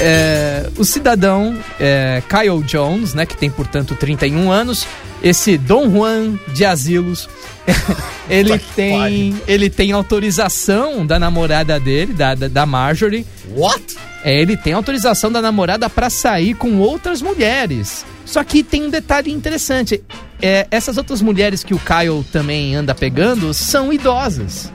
É, 0.03 0.71
o 0.79 0.85
cidadão 0.85 1.59
é, 1.79 2.23
Kyle 2.29 2.63
Jones, 2.65 3.13
né, 3.13 3.27
que 3.27 3.37
tem 3.37 3.51
portanto 3.51 3.95
31 3.95 4.51
anos, 4.51 4.87
esse 5.23 5.59
Dom 5.59 5.91
Juan 5.91 6.39
de 6.49 6.65
Asilos, 6.65 7.29
ele 8.29 8.59
tem 8.75 9.37
ele 9.47 9.69
tem 9.71 9.93
autorização 9.93 11.07
da 11.07 11.19
namorada 11.19 11.79
dele, 11.79 12.13
da, 12.13 12.35
da, 12.35 12.49
da 12.49 12.67
Marjorie, 12.67 13.27
What? 13.51 13.97
é, 14.25 14.41
ele 14.41 14.57
tem 14.57 14.73
autorização 14.73 15.31
da 15.31 15.43
namorada 15.43 15.89
pra 15.89 16.11
sair 16.11 16.55
com 16.55 16.79
outras 16.79 17.23
mulheres. 17.23 18.05
Só 18.25 18.45
que 18.45 18.63
tem 18.63 18.85
um 18.85 18.91
detalhe 18.91 19.33
interessante. 19.33 20.03
É, 20.41 20.67
essas 20.71 20.97
outras 20.97 21.21
mulheres 21.21 21.65
que 21.65 21.75
o 21.75 21.79
Kyle 21.79 22.25
também 22.33 22.75
anda 22.75 22.95
pegando 22.95 23.53
são 23.53 23.93
idosas. 23.93 24.73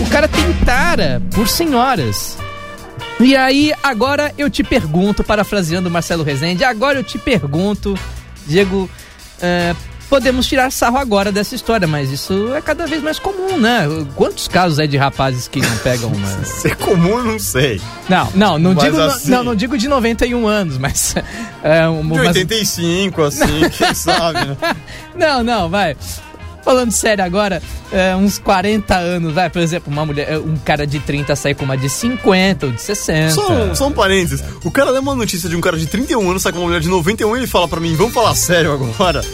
O 0.00 0.06
cara 0.08 0.26
tem 0.26 0.52
tara 0.64 1.22
por 1.34 1.48
senhoras. 1.48 2.36
E 3.20 3.36
aí, 3.36 3.72
agora 3.82 4.32
eu 4.36 4.50
te 4.50 4.64
pergunto, 4.64 5.22
parafraseando 5.22 5.90
Marcelo 5.90 6.24
Rezende, 6.24 6.64
agora 6.64 6.98
eu 6.98 7.04
te 7.04 7.16
pergunto, 7.16 7.96
Diego, 8.46 8.90
é, 9.44 9.74
podemos 10.08 10.46
tirar 10.46 10.70
sarro 10.72 10.96
agora 10.98 11.30
dessa 11.32 11.54
história, 11.54 11.86
mas 11.86 12.10
isso 12.10 12.52
é 12.54 12.60
cada 12.62 12.86
vez 12.86 13.02
mais 13.02 13.18
comum, 13.18 13.56
né? 13.58 13.86
Quantos 14.14 14.46
casos 14.48 14.78
é 14.78 14.86
de 14.86 14.96
rapazes 14.96 15.48
que 15.48 15.60
não 15.60 15.76
pegam 15.78 16.10
uma. 16.10 16.28
Se 16.44 16.68
é 16.68 16.74
comum, 16.74 17.22
não 17.22 17.38
sei. 17.38 17.80
Não, 18.08 18.28
não, 18.34 18.58
não 18.58 18.74
Mas 18.74 18.84
digo, 18.84 19.00
assim- 19.00 19.30
não, 19.30 19.44
não 19.44 19.54
digo 19.54 19.76
de 19.76 19.88
91 19.88 20.46
anos, 20.46 20.78
mas. 20.78 21.14
É, 21.62 21.88
um, 21.88 22.02
De 22.02 22.08
mas- 22.18 22.26
85, 22.36 23.22
assim, 23.22 23.68
quem 23.76 23.92
sabe, 23.94 24.44
né? 24.46 24.56
Não, 25.16 25.42
não, 25.42 25.68
vai. 25.68 25.96
Falando 26.64 26.90
sério 26.92 27.22
agora, 27.22 27.62
é, 27.92 28.16
uns 28.16 28.38
40 28.38 28.96
anos, 28.96 29.34
vai, 29.34 29.50
por 29.50 29.60
exemplo, 29.60 29.92
uma 29.92 30.06
mulher, 30.06 30.32
é, 30.32 30.38
um 30.38 30.56
cara 30.56 30.86
de 30.86 30.98
30 30.98 31.36
sair 31.36 31.54
com 31.54 31.64
uma 31.64 31.76
de 31.76 31.88
50 31.90 32.66
ou 32.66 32.72
de 32.72 32.80
60. 32.80 33.30
Só 33.32 33.52
um, 33.52 33.74
só 33.74 33.86
um 33.88 33.92
parênteses. 33.92 34.42
O 34.64 34.70
cara 34.70 34.90
deu 34.92 35.02
uma 35.02 35.14
notícia 35.14 35.48
de 35.48 35.54
um 35.56 35.60
cara 35.60 35.76
de 35.76 35.86
31 35.86 36.30
anos, 36.30 36.42
sai 36.42 36.52
com 36.52 36.58
uma 36.58 36.66
mulher 36.66 36.80
de 36.80 36.88
91 36.88 37.36
e 37.36 37.40
ele 37.40 37.46
fala 37.46 37.68
pra 37.68 37.78
mim, 37.80 37.94
vamos 37.94 38.14
falar 38.14 38.34
sério 38.34 38.72
agora? 38.72 39.20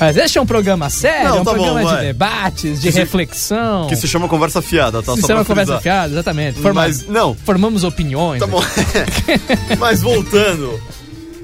Mas 0.00 0.16
este 0.16 0.38
é 0.38 0.40
um 0.40 0.46
programa 0.46 0.88
sério, 0.88 1.28
Não, 1.28 1.36
é 1.36 1.40
um 1.40 1.44
tá 1.44 1.52
bom, 1.52 1.62
programa 1.62 1.96
de 1.96 2.06
debates, 2.06 2.80
de 2.80 2.90
Que 2.90 2.98
reflexão. 2.98 3.86
Que 3.86 3.94
se 3.96 4.08
chama 4.08 4.28
conversa 4.28 4.62
fiada, 4.62 5.02
tá? 5.02 5.14
Se 5.14 5.20
Só 5.20 5.26
chama 5.26 5.44
conversa 5.44 5.78
fiada, 5.78 6.10
exatamente. 6.12 6.58
Forma- 6.58 6.80
Mas, 6.82 7.06
não, 7.06 7.34
Formamos 7.34 7.84
opiniões. 7.84 8.40
tá 8.40 8.46
bom. 8.46 8.62
Mas 9.78 10.00
voltando 10.00 10.80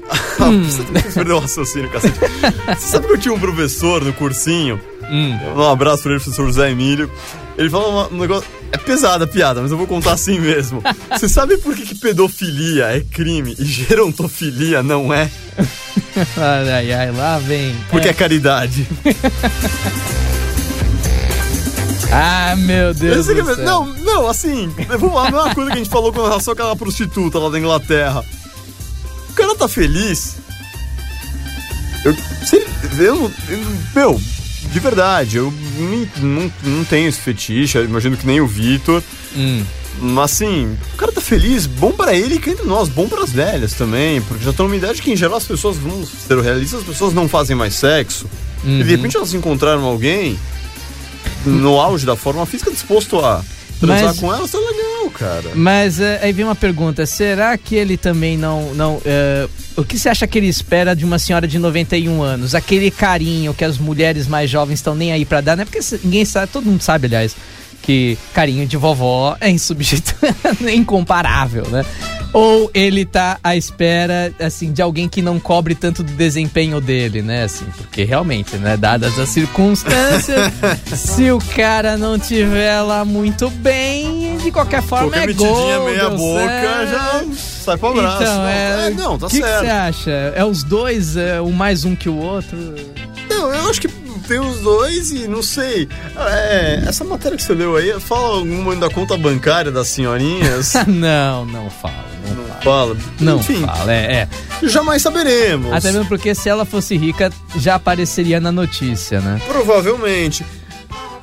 você 0.07 0.83
tem 0.83 1.01
que 1.01 1.11
perder 1.13 1.33
o 1.33 1.39
raciocínio, 1.39 1.89
cacete. 1.89 2.17
Você 2.19 2.87
sabe 2.87 3.07
que 3.07 3.13
eu 3.13 3.17
tinha 3.17 3.33
um 3.33 3.39
professor 3.39 4.03
no 4.03 4.13
cursinho, 4.13 4.79
Hum. 5.09 5.37
um 5.55 5.69
abraço 5.69 6.03
pra 6.03 6.11
ele, 6.11 6.21
professor 6.21 6.45
José 6.47 6.69
Emílio. 6.71 7.09
Ele 7.57 7.69
fala 7.69 8.07
um 8.11 8.17
negócio. 8.17 8.47
É 8.71 8.77
pesada 8.77 9.23
a 9.23 9.27
piada, 9.27 9.61
mas 9.61 9.71
eu 9.71 9.77
vou 9.77 9.87
contar 9.87 10.11
assim 10.13 10.39
mesmo. 10.39 10.83
Você 11.11 11.29
sabe 11.29 11.57
por 11.57 11.73
que, 11.75 11.83
que 11.85 11.95
pedofilia 11.95 12.85
é 12.87 12.99
crime 12.99 13.55
e 13.57 13.63
gerontofilia 13.63 14.83
não 14.83 15.13
é? 15.13 15.29
Ai, 16.37 16.91
ai, 16.91 17.11
lá 17.11 17.37
vem. 17.39 17.75
Porque 17.89 18.09
é, 18.09 18.13
caridade. 18.13 18.87
Ah, 22.09 22.55
meu 22.57 22.93
Deus 22.93 23.27
é. 23.27 23.33
Não, 23.63 23.85
não, 23.85 24.27
assim, 24.27 24.73
vamos 24.87 25.13
lá, 25.13 25.29
não 25.29 25.39
é 25.39 25.43
uma 25.43 25.53
coisa 25.55 25.71
que 25.71 25.75
a 25.75 25.79
gente 25.79 25.89
falou 25.89 26.11
com 26.13 26.21
relação 26.23 26.53
àquela 26.53 26.75
prostituta 26.75 27.37
lá 27.37 27.49
da 27.49 27.59
Inglaterra. 27.59 28.23
Cara 29.47 29.59
tá 29.59 29.67
feliz. 29.69 30.35
Eu, 32.03 32.13
se 32.45 32.57
eu, 32.99 33.31
eu 33.47 33.77
meu, 33.95 34.21
de 34.73 34.79
verdade, 34.79 35.37
eu 35.37 35.53
não, 36.17 36.51
não 36.63 36.83
tenho 36.83 37.07
esse 37.07 37.19
fetiche, 37.21 37.77
imagino 37.79 38.17
que 38.17 38.27
nem 38.27 38.41
o 38.41 38.47
Vitor. 38.47 39.01
Hum. 39.35 39.63
Mas 40.01 40.33
assim, 40.33 40.77
o 40.93 40.97
cara 40.97 41.13
tá 41.13 41.21
feliz, 41.21 41.65
bom 41.65 41.93
pra 41.93 42.13
ele 42.13 42.35
e 42.35 42.39
que 42.39 42.49
entre 42.49 42.65
nós, 42.65 42.89
bom 42.89 43.07
pras 43.07 43.31
velhas 43.31 43.73
também, 43.73 44.21
porque 44.21 44.43
já 44.43 44.51
estão 44.51 44.67
numa 44.67 44.75
idade 44.75 45.01
que 45.01 45.11
em 45.11 45.15
geral 45.15 45.37
as 45.37 45.45
pessoas, 45.45 45.77
vamos 45.77 46.09
ser 46.27 46.37
realistas, 46.39 46.81
as 46.81 46.85
pessoas 46.85 47.13
não 47.13 47.29
fazem 47.29 47.55
mais 47.55 47.73
sexo. 47.73 48.29
E 48.65 48.83
de 48.83 48.89
repente 48.89 49.15
elas 49.15 49.33
encontraram 49.33 49.85
alguém 49.85 50.37
no 51.45 51.79
auge 51.79 52.05
da 52.05 52.17
forma 52.17 52.45
física 52.45 52.69
disposto 52.69 53.17
a 53.19 53.41
transar 53.79 54.07
Mas- 54.07 54.19
com 54.19 54.33
elas, 54.33 54.51
tá 54.51 54.57
legal, 54.57 54.86
cara. 55.17 55.51
Mas 55.55 55.99
é, 55.99 56.19
aí 56.23 56.31
vem 56.31 56.45
uma 56.45 56.55
pergunta: 56.55 57.05
será 57.05 57.57
que 57.57 57.75
ele 57.75 57.97
também 57.97 58.37
não. 58.37 58.73
não 58.73 59.01
é, 59.05 59.47
o 59.75 59.83
que 59.83 59.97
você 59.97 60.09
acha 60.09 60.25
que 60.27 60.37
ele 60.37 60.47
espera 60.47 60.95
de 60.95 61.03
uma 61.05 61.19
senhora 61.19 61.47
de 61.47 61.57
91 61.59 62.21
anos? 62.21 62.53
Aquele 62.55 62.89
carinho 62.91 63.53
que 63.53 63.63
as 63.65 63.77
mulheres 63.77 64.27
mais 64.27 64.49
jovens 64.49 64.75
estão 64.79 64.95
nem 64.95 65.11
aí 65.11 65.25
pra 65.25 65.41
dar, 65.41 65.55
né? 65.57 65.65
Porque 65.65 65.81
se- 65.81 65.99
ninguém 66.03 66.25
sabe, 66.25 66.51
todo 66.51 66.65
mundo 66.65 66.81
sabe, 66.81 67.07
aliás, 67.07 67.35
que 67.81 68.17
carinho 68.33 68.65
de 68.67 68.75
vovó 68.77 69.35
é 69.39 69.49
insubstituível, 69.49 70.35
é 70.67 70.73
incomparável, 70.73 71.67
né? 71.69 71.85
Ou 72.33 72.69
ele 72.73 73.05
tá 73.05 73.39
à 73.43 73.55
espera, 73.55 74.33
assim, 74.39 74.71
de 74.71 74.81
alguém 74.81 75.07
que 75.07 75.21
não 75.21 75.39
cobre 75.39 75.73
tanto 75.73 76.03
do 76.03 76.11
desempenho 76.13 76.79
dele, 76.81 77.21
né? 77.21 77.43
Assim, 77.43 77.65
porque 77.77 78.03
realmente, 78.03 78.57
né? 78.57 78.77
Dadas 78.77 79.17
as 79.17 79.29
circunstâncias, 79.29 80.51
se 80.93 81.31
o 81.31 81.39
cara 81.55 81.97
não 81.97 82.19
tiver 82.19 82.81
lá 82.81 83.03
muito 83.05 83.49
bem, 83.49 84.37
de 84.37 84.51
qualquer 84.51 84.83
forma 84.83 85.09
Qualquer 85.11 85.29
é 85.29 85.33
gol. 85.33 85.85
meia 85.85 86.09
boca 86.09 86.47
certo. 86.47 86.91
já 86.91 87.25
sai 87.35 87.77
pro 87.77 87.89
abraço. 87.89 88.23
Então, 88.23 88.37
não, 88.37 88.47
é, 88.47 88.89
não, 88.91 89.17
tá 89.17 89.27
que 89.27 89.37
que 89.37 89.41
certo. 89.45 89.59
você 89.59 89.69
acha? 89.69 90.11
É 90.35 90.45
os 90.45 90.63
dois, 90.63 91.17
é, 91.17 91.41
um 91.41 91.51
mais 91.51 91.85
um 91.85 91.95
que 91.95 92.09
o 92.09 92.17
outro? 92.17 92.57
Não, 93.29 93.53
eu 93.53 93.69
acho 93.69 93.81
que 93.81 93.87
tem 94.27 94.39
os 94.39 94.59
dois 94.59 95.11
e 95.11 95.27
não 95.27 95.41
sei. 95.41 95.87
É, 96.17 96.83
essa 96.85 97.03
matéria 97.03 97.37
que 97.37 97.43
você 97.43 97.53
leu 97.53 97.75
aí, 97.75 97.97
fala 97.99 98.37
alguma 98.37 98.75
da 98.75 98.89
conta 98.89 99.17
bancária 99.17 99.71
das 99.71 99.87
senhorinhas? 99.87 100.73
não, 100.87 101.45
não 101.45 101.69
fala. 101.69 102.05
Não, 102.27 102.35
não 102.35 102.45
fala. 102.45 102.61
fala. 102.61 102.97
Não 103.19 103.37
Enfim, 103.37 103.65
fala, 103.65 103.93
é, 103.93 104.27
é. 104.61 104.67
jamais 104.67 105.01
saberemos. 105.01 105.71
Até 105.71 105.91
mesmo 105.91 106.05
porque 106.07 106.35
se 106.35 106.49
ela 106.49 106.65
fosse 106.65 106.97
rica, 106.97 107.31
já 107.57 107.75
apareceria 107.75 108.39
na 108.39 108.51
notícia, 108.51 109.21
né? 109.21 109.41
Provavelmente. 109.47 110.45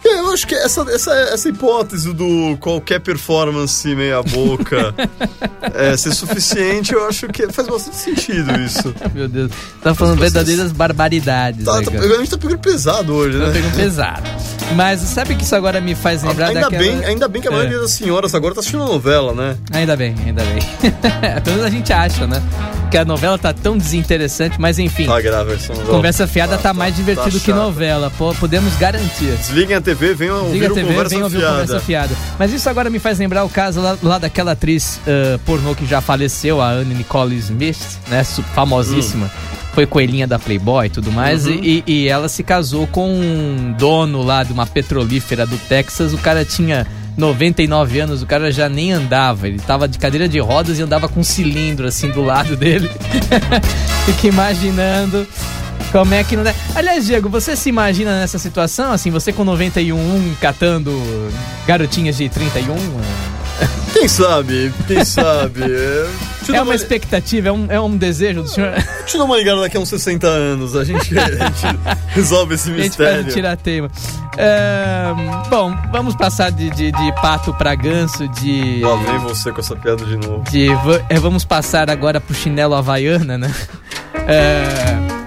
É, 0.05 0.19
Eu 0.21 0.33
acho 0.33 0.47
que 0.47 0.55
essa, 0.55 0.83
essa, 0.91 1.13
essa 1.13 1.49
hipótese 1.49 2.13
do 2.13 2.57
qualquer 2.61 3.01
performance 3.01 3.87
meia 3.95 4.23
boca 4.23 4.95
é, 5.75 5.97
ser 5.97 6.13
suficiente, 6.15 6.93
eu 6.93 7.07
acho 7.09 7.27
que 7.29 7.51
faz 7.51 7.67
bastante 7.69 7.97
sentido 7.97 8.61
isso. 8.61 8.95
Meu 9.15 9.29
Deus. 9.29 9.51
Tá 9.83 9.95
falando 9.95 10.19
verdadeiras 10.19 10.73
barbaridades. 10.73 11.65
Tá, 11.65 11.79
aí, 11.79 11.85
tá, 11.85 11.91
a 11.99 12.19
gente 12.19 12.31
tá 12.31 12.39
pegando 12.39 12.59
pesado 12.59 13.15
hoje, 13.15 13.39
Tá 13.39 13.47
né? 13.47 13.53
pegando 13.53 13.77
pesado. 13.77 14.23
Mas 14.77 15.01
sabe 15.01 15.35
que 15.37 15.45
isso 15.45 15.55
agora 15.55 15.81
me 15.81 15.95
faz 15.95 16.23
lembrar 16.23 16.49
Ainda 16.49 16.61
daquela... 16.63 16.83
bem, 16.83 17.05
ainda 17.05 17.29
bem 17.29 17.41
que 17.43 17.49
a 17.49 17.51
É. 17.51 17.55
maioria 17.55 17.79
das 17.81 17.93
senhoras 17.93 18.35
agora 18.35 18.55
tá 18.55 18.61
assistindo 18.61 18.85
novela, 18.85 19.33
né? 19.35 19.57
Ainda 19.73 19.97
bem, 19.97 20.15
ainda 20.27 20.43
bem. 20.43 20.59
Pelo 21.45 21.57
menos 21.57 21.65
a 21.65 21.71
gente 21.71 21.93
acha, 21.93 22.27
né? 22.27 22.43
Que 22.91 22.97
a 22.99 23.05
novela 23.05 23.37
tá 23.39 23.53
tão 23.53 23.77
desinteressante, 23.77 24.59
mas 24.61 24.79
enfim. 24.79 25.07
Tá 25.07 25.21
grave. 25.21 25.55
Conversa 25.87 26.27
fiada 26.27 26.57
tá, 26.57 26.73
mais 26.73 26.95
divertido 26.97 27.39
que 27.41 27.47
chato. 27.47 27.57
novela, 27.57 28.11
podemos 28.41 28.75
garantir. 28.77 29.33
Desliguem 29.37 29.77
a 29.77 29.81
TV, 29.81 29.94
venham 29.95 30.45
ouvir 30.45 30.53
Liga 30.55 30.69
a 30.69 30.73
o 30.73 30.75
TV, 30.75 30.89
Conversa 30.89 31.15
vem 31.15 31.23
ouvir 31.23 31.39
Fiada. 31.39 31.53
Conversa 31.53 31.81
Fiada. 31.81 32.17
Mas 32.39 32.53
isso 32.53 32.69
agora 32.69 32.91
me 32.91 32.99
faz 32.99 33.19
lembrar 33.19 33.45
o 33.45 33.49
caso 33.49 33.81
lá, 33.81 33.97
lá 34.03 34.19
daquela 34.19 34.53
atriz 34.53 35.01
ah, 35.07 35.39
pornô 35.45 35.75
que 35.75 35.87
já 35.87 36.01
faleceu, 36.01 36.61
a 36.61 36.71
Anne 36.71 36.95
Nicole 36.95 37.37
Smith, 37.37 37.99
né? 38.09 38.25
Famosíssima. 38.55 39.31
Foi 39.73 39.87
coelhinha 39.87 40.27
da 40.27 40.39
Playboy 40.39 40.87
e 40.87 40.91
tudo 40.91 41.11
mais. 41.11 41.47
E, 41.47 41.83
e 41.85 42.07
ela 42.07 42.29
se 42.29 42.45
casou 42.45 42.87
com 42.87 43.11
um 43.11 43.75
dono 43.77 44.23
lá 44.23 44.45
de 44.45 44.53
uma 44.53 44.67
petrolífera 44.67 45.45
do 45.45 45.59
Texas. 45.59 46.13
O 46.13 46.19
cara 46.19 46.45
tinha 46.45 46.87
99 47.17 48.01
anos, 48.01 48.23
o 48.23 48.27
cara 48.27 48.53
já 48.53 48.69
nem 48.69 48.93
andava. 48.93 49.49
Ele 49.49 49.59
tava 49.59 49.89
de 49.89 49.99
cadeira 49.99 50.29
de 50.29 50.39
rodas 50.39 50.79
e 50.79 50.83
andava 50.83 51.09
com 51.09 51.21
um 51.21 51.25
cilindro 51.25 51.87
assim 51.89 52.09
do 52.11 52.23
lado 52.23 52.57
dele. 52.57 52.89
Fica 54.07 54.29
imaginando 54.29 55.27
como 55.93 56.15
é 56.15 56.25
que 56.25 56.37
não 56.37 56.43
dá. 56.45 56.55
Aliás, 56.75 57.07
Diego, 57.07 57.29
você 57.29 57.55
se 57.57 57.69
imagina 57.69 58.19
nessa 58.21 58.39
situação? 58.39 58.93
Assim, 58.93 59.11
você 59.11 59.33
com 59.33 59.45
91 59.45 60.35
catando 60.41 60.93
garotinhas 61.67 62.17
de 62.17 62.29
31? 62.29 62.75
Quem 63.93 64.09
sabe? 64.09 64.73
Quem 64.87 65.05
sabe? 65.05 65.61
É, 66.53 66.57
É 66.57 66.61
uma 66.61 66.75
expectativa, 66.75 67.49
é 67.49 67.53
um, 67.53 67.67
é 67.71 67.81
um 67.81 67.97
desejo 67.97 68.43
do 68.43 68.49
senhor? 68.51 68.75
Te 69.07 69.17
dou 69.17 69.25
uma 69.25 69.35
ligada 69.39 69.63
daqui 69.63 69.79
a 69.79 69.81
uns 69.81 69.89
60 69.89 70.27
anos, 70.27 70.77
a 70.77 70.85
gente, 70.85 71.19
a 71.19 71.25
gente 71.31 71.79
resolve 72.09 72.55
esse 72.57 72.69
A 72.71 72.73
gente 72.75 72.83
mistério. 72.83 73.23
o 73.23 73.33
tiratema. 73.33 73.91
Ahn, 74.37 75.49
bom, 75.49 75.75
vamos 75.91 76.15
passar 76.15 76.51
de, 76.51 76.69
de, 76.69 76.93
de 76.93 77.13
pato 77.23 77.55
pra 77.55 77.75
ganso, 77.75 78.29
de. 78.29 78.81
Lá 78.83 78.95
vem 78.97 79.19
você 79.21 79.51
com 79.53 79.61
essa 79.61 79.75
piada 79.75 80.05
de 80.05 80.17
novo. 80.19 80.45
de 80.51 80.67
é, 81.09 81.19
vamos 81.19 81.47
passar 81.47 81.89
agora 81.89 82.21
pro 82.21 82.35
chinelo 82.35 82.75
havaiana, 82.75 83.39
né? 83.39 83.51
É, 84.27 85.24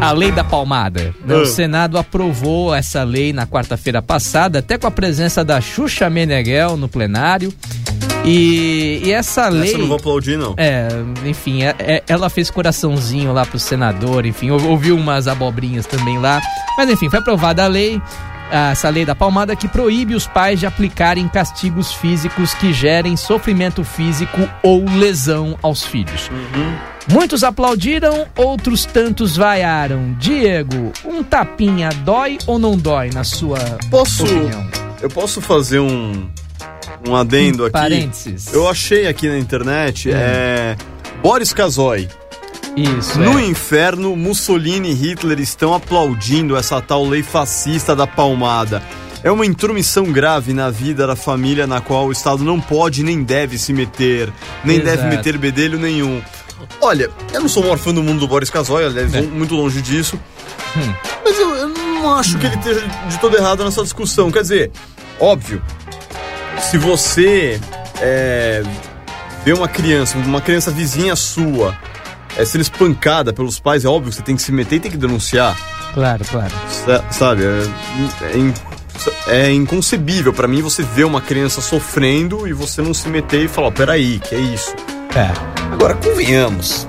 a 0.00 0.12
lei 0.12 0.30
da 0.30 0.44
palmada. 0.44 1.14
né? 1.24 1.34
O. 1.36 1.46
Senado 1.46 1.98
aprovou 1.98 2.74
essa 2.74 3.02
lei 3.02 3.32
na 3.32 3.46
quarta-feira 3.46 4.02
passada, 4.02 4.58
até 4.60 4.76
com 4.78 4.86
a 4.86 4.90
presença 4.90 5.44
da 5.44 5.60
Xuxa 5.60 6.08
Meneghel 6.10 6.76
no 6.76 6.88
plenário. 6.88 7.52
E, 8.24 9.02
e 9.04 9.12
essa 9.12 9.48
lei. 9.48 9.68
Essa 9.68 9.76
eu 9.76 9.80
não 9.80 9.86
vou 9.88 9.96
aplaudir, 9.98 10.36
não. 10.36 10.54
É, 10.56 10.88
enfim, 11.24 11.62
é- 11.62 11.74
é- 11.78 12.02
ela 12.08 12.28
fez 12.28 12.50
coraçãozinho 12.50 13.32
lá 13.32 13.46
pro 13.46 13.58
senador, 13.58 14.26
enfim, 14.26 14.50
ou- 14.50 14.64
ouviu 14.68 14.96
umas 14.96 15.28
abobrinhas 15.28 15.86
também 15.86 16.18
lá. 16.18 16.40
Mas 16.76 16.90
enfim, 16.90 17.08
foi 17.08 17.20
aprovada 17.20 17.64
a 17.64 17.68
lei, 17.68 18.02
essa 18.50 18.88
lei 18.88 19.04
da 19.04 19.14
palmada, 19.14 19.54
que 19.54 19.68
proíbe 19.68 20.14
os 20.16 20.26
pais 20.26 20.58
de 20.58 20.66
aplicarem 20.66 21.28
castigos 21.28 21.92
físicos 21.92 22.52
que 22.54 22.72
gerem 22.72 23.16
sofrimento 23.16 23.84
físico 23.84 24.48
ou 24.60 24.84
lesão 24.90 25.56
aos 25.62 25.84
filhos. 25.84 26.28
Muitos 27.08 27.44
aplaudiram, 27.44 28.26
outros 28.34 28.84
tantos 28.84 29.36
vaiaram. 29.36 30.14
Diego, 30.18 30.92
um 31.04 31.22
tapinha 31.22 31.88
dói 32.04 32.38
ou 32.46 32.58
não 32.58 32.76
dói, 32.76 33.10
na 33.14 33.22
sua 33.22 33.58
Posso. 33.90 34.24
opinião? 34.24 34.68
Eu 35.00 35.08
posso 35.08 35.40
fazer 35.40 35.78
um. 35.78 36.28
Um 37.06 37.14
adendo 37.14 37.64
aqui. 37.64 37.72
Parênteses. 37.72 38.52
Eu 38.52 38.68
achei 38.68 39.06
aqui 39.06 39.28
na 39.28 39.38
internet. 39.38 40.10
É. 40.10 40.76
Boris 41.22 41.52
Casoy. 41.52 42.08
Isso, 42.76 43.18
No 43.20 43.38
é. 43.38 43.44
inferno, 43.44 44.16
Mussolini 44.16 44.90
e 44.90 44.94
Hitler 44.94 45.38
estão 45.38 45.72
aplaudindo 45.72 46.56
essa 46.56 46.80
tal 46.80 47.04
lei 47.06 47.22
fascista 47.22 47.94
da 47.94 48.06
palmada. 48.06 48.82
É 49.22 49.30
uma 49.30 49.46
intromissão 49.46 50.04
grave 50.12 50.52
na 50.52 50.70
vida 50.70 51.06
da 51.06 51.14
família 51.16 51.66
na 51.66 51.80
qual 51.80 52.06
o 52.06 52.12
Estado 52.12 52.42
não 52.44 52.60
pode 52.60 53.02
nem 53.02 53.22
deve 53.22 53.56
se 53.58 53.72
meter, 53.72 54.30
nem 54.64 54.78
Exato. 54.80 54.96
deve 54.96 55.16
meter 55.16 55.38
bedelho 55.38 55.78
nenhum. 55.78 56.20
Olha, 56.80 57.10
eu 57.32 57.40
não 57.40 57.48
sou 57.48 57.62
o 57.62 57.66
maior 57.66 57.78
fã 57.78 57.92
do 57.92 58.02
mundo 58.02 58.20
do 58.20 58.28
Boris 58.28 58.50
Casoy, 58.50 58.84
aliás, 58.84 59.14
É. 59.14 59.22
muito 59.22 59.54
longe 59.54 59.80
disso. 59.82 60.18
Hum. 60.76 60.94
Mas 61.24 61.38
eu, 61.38 61.54
eu 61.56 61.68
não 61.68 62.14
acho 62.16 62.38
que 62.38 62.46
ele 62.46 62.56
esteja 62.56 62.82
de 63.08 63.18
todo 63.18 63.36
errado 63.36 63.64
nessa 63.64 63.82
discussão. 63.82 64.30
Quer 64.30 64.42
dizer, 64.42 64.70
óbvio, 65.18 65.62
se 66.60 66.78
você 66.78 67.60
é, 68.00 68.62
vê 69.44 69.52
uma 69.52 69.68
criança, 69.68 70.16
uma 70.18 70.40
criança 70.40 70.70
vizinha 70.70 71.16
sua, 71.16 71.76
é, 72.36 72.44
sendo 72.44 72.60
espancada 72.62 73.32
pelos 73.32 73.58
pais, 73.58 73.84
é 73.84 73.88
óbvio 73.88 74.10
que 74.10 74.16
você 74.16 74.22
tem 74.22 74.36
que 74.36 74.42
se 74.42 74.52
meter 74.52 74.76
e 74.76 74.80
tem 74.80 74.90
que 74.90 74.96
denunciar. 74.96 75.56
Claro, 75.94 76.24
claro. 76.26 76.52
Sa- 76.68 77.04
Sabe? 77.10 77.42
É, 77.44 78.26
é 78.36 78.76
é 79.28 79.52
inconcebível 79.52 80.32
pra 80.32 80.48
mim 80.48 80.62
você 80.62 80.82
ver 80.82 81.04
uma 81.04 81.20
criança 81.20 81.60
sofrendo 81.60 82.46
e 82.48 82.52
você 82.52 82.80
não 82.82 82.92
se 82.94 83.08
meter 83.08 83.44
e 83.44 83.48
falar, 83.48 83.68
"Ó, 83.68 83.70
peraí, 83.70 84.18
que 84.18 84.34
é 84.34 84.38
isso? 84.38 84.74
É. 85.14 85.30
Agora, 85.72 85.94
convenhamos. 85.94 86.86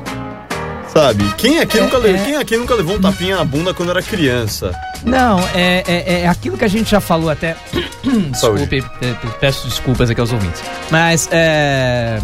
Sabe? 0.93 1.23
Quem 1.37 1.59
aqui, 1.59 1.77
É, 1.77 1.81
nunca, 1.81 1.97
é. 2.07 2.13
Quem 2.25 2.35
aqui 2.37 2.57
nunca 2.57 2.73
levou 2.73 2.95
um 2.95 3.01
tapinha 3.01 3.35
na 3.35 3.43
bunda 3.45 3.73
quando 3.73 3.89
era 3.91 4.01
criança? 4.01 4.71
Não, 5.03 5.39
é, 5.53 5.83
é, 5.87 6.21
é 6.21 6.27
aquilo 6.27 6.57
que 6.57 6.65
a 6.65 6.67
gente 6.67 6.89
já 6.89 6.99
falou 6.99 7.29
até. 7.29 7.55
Desculpe, 8.31 8.83
peço 9.39 9.67
desculpas 9.67 10.09
aqui 10.09 10.19
aos 10.19 10.31
ouvintes. 10.31 10.61
Mas 10.89 11.27
é, 11.31 12.19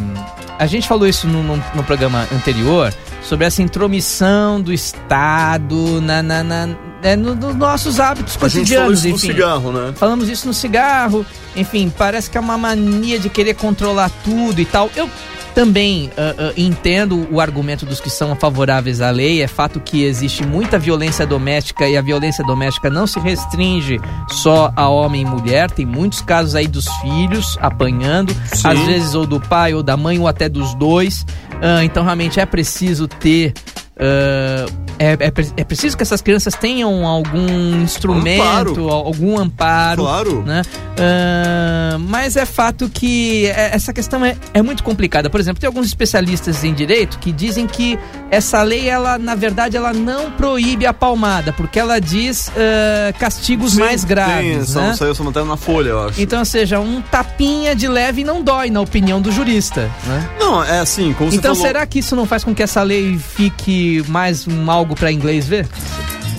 a 0.58 0.66
gente 0.66 0.88
falou 0.88 1.08
isso 1.08 1.28
no, 1.28 1.44
no- 1.44 1.63
no 1.76 1.84
programa 1.84 2.28
anterior 2.34 2.92
sobre 3.22 3.46
essa 3.46 3.62
intromissão 3.62 4.60
do 4.60 4.74
Estado 4.74 6.02
na, 6.02 6.24
na, 6.24 6.44
na- 6.44 6.70
é, 7.04 7.16
no- 7.16 7.36
nos 7.36 7.56
nossos 7.56 8.00
hábitos 8.00 8.38
A 8.42 8.48
gente 8.48 8.70
falou 8.74 8.86
cotidianos, 8.88 9.00
isso 9.00 9.08
no 9.10 9.16
enfim. 9.18 9.28
cigarro, 9.28 9.72
né? 9.72 9.94
Falamos 9.96 10.30
isso 10.30 10.48
no 10.48 10.54
cigarro, 10.54 11.24
enfim, 11.56 11.94
parece 11.96 12.28
que 12.30 12.38
é 12.38 12.42
uma 12.42 12.58
mania 12.58 13.20
de 13.20 13.30
querer 13.30 13.54
controlar 13.54 14.10
tudo 14.24 14.60
e 14.60 14.66
tal. 14.66 14.89
Eu 14.96 15.08
também 15.54 16.10
ah, 16.18 16.36
ah, 16.38 16.54
entendo 16.58 17.28
o 17.32 17.39
argumento 17.39 17.86
dos 17.86 18.00
que 18.00 18.10
são 18.10 18.36
favoráveis 18.36 19.02
à 19.02 19.10
lei. 19.10 19.42
É 19.42 19.48
fato 19.48 19.80
que 19.80 20.04
existe 20.04 20.46
muita 20.46 20.78
violência 20.78 21.26
doméstica 21.26 21.88
e 21.88 21.98
a 21.98 22.02
violência 22.02 22.44
doméstica 22.44 22.89
não 22.89 23.08
se 23.08 23.20
restringe 23.20 24.00
só 24.30 24.72
a 24.76 24.88
homem 24.89 25.22
e 25.22 25.26
mulher. 25.26 25.70
Tem 25.72 25.86
muitos 25.86 26.22
casos 26.22 26.56
aí 26.56 26.68
dos 26.68 26.88
filhos 27.02 27.58
apanhando, 27.62 28.34
Sim. 28.54 28.68
às 28.68 28.80
vezes 28.82 29.16
ou 29.16 29.26
do 29.26 29.39
pai 29.39 29.74
ou 29.74 29.84
da 29.84 29.96
mãe 29.96 30.20
ou 30.20 30.28
até 30.28 30.50
dos 30.50 30.74
dois. 30.76 31.26
Ah, 31.62 31.84
então 31.84 32.04
realmente 32.04 32.39
é 32.39 32.46
preciso 32.46 33.08
ter. 33.08 33.54
Ah, 33.99 34.65
é, 34.99 35.13
é 35.13 35.32
é 35.58 35.63
preciso 35.63 35.97
que 35.97 36.03
essas 36.03 36.21
crianças 36.21 36.53
tenham 36.56 37.06
algum 37.06 37.82
instrumento, 37.82 38.89
algum 38.89 39.39
amparo 39.39 40.03
Claro. 40.03 40.43
né? 40.43 40.62
Ah, 40.99 41.97
mas 41.99 42.36
é 42.36 42.45
fato 42.45 42.89
que 42.89 43.47
é- 43.47 43.71
essa 43.73 43.91
questão 43.93 44.23
é, 44.25 44.36
é 44.53 44.62
muito 44.62 44.84
complicada. 44.84 45.29
Por 45.29 45.39
exemplo, 45.39 45.60
tem 45.60 45.67
alguns 45.67 45.88
especialistas 45.88 46.63
em 46.63 46.73
direito 46.73 47.17
que 47.19 47.32
dizem 47.32 47.65
que 47.67 47.97
essa 48.29 48.62
lei, 48.63 48.88
ela, 48.89 49.17
na 49.17 49.36
verdade, 49.36 49.75
ela 49.77 49.93
não 49.93 50.32
proíbe 50.32 50.86
a 50.86 50.93
palmada, 50.93 51.51
porque 51.53 51.79
ela 51.79 51.99
diz 51.99 52.51
ah, 52.56 53.13
castigos 53.19 53.73
Sim, 53.73 53.79
mais 53.79 54.03
graves. 54.03 54.69
só 54.69 54.82
né? 54.82 54.95
saiu 54.95 55.12
essa 55.12 55.23
matéria 55.23 55.47
na 55.47 55.58
Folha, 55.58 55.89
eu 55.89 56.08
acho. 56.08 56.21
Então, 56.21 56.39
ou 56.39 56.45
seja, 56.45 56.79
um 56.79 57.01
tapinha 57.01 57.75
de 57.75 57.88
leve 57.88 58.23
não 58.23 58.41
dói, 58.43 58.69
na 58.69 58.82
opinião 58.82 59.19
do 59.21 59.32
jurista. 59.32 59.89
Né? 60.06 60.29
Não, 60.39 60.63
é 60.63 60.79
assim, 60.79 61.13
como 61.13 61.34
Então, 61.34 61.56
falou... 61.56 61.67
será 61.67 61.86
que 61.86 61.99
isso 61.99 62.15
não 62.15 62.25
faz 62.25 62.43
com 62.43 62.53
que 62.53 62.62
essa 62.63 62.82
lei 62.84 63.17
fique 63.17 63.83
mais 64.08 64.48
um 64.48 64.69
algo 64.69 64.96
para 64.96 65.12
inglês 65.12 65.48
ver? 65.48 65.67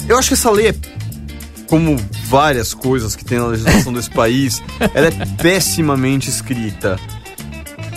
Eu 0.08 0.18
acho 0.18 0.28
que 0.28 0.34
essa 0.34 0.50
lei 0.50 0.68
é, 0.68 0.74
como 1.68 1.96
várias 2.26 2.74
coisas 2.74 3.16
que 3.16 3.24
tem 3.24 3.38
na 3.38 3.46
legislação 3.46 3.92
desse 3.92 4.10
país, 4.12 4.62
ela 4.94 5.08
é 5.08 5.26
pessimamente 5.42 6.28
escrita. 6.28 6.98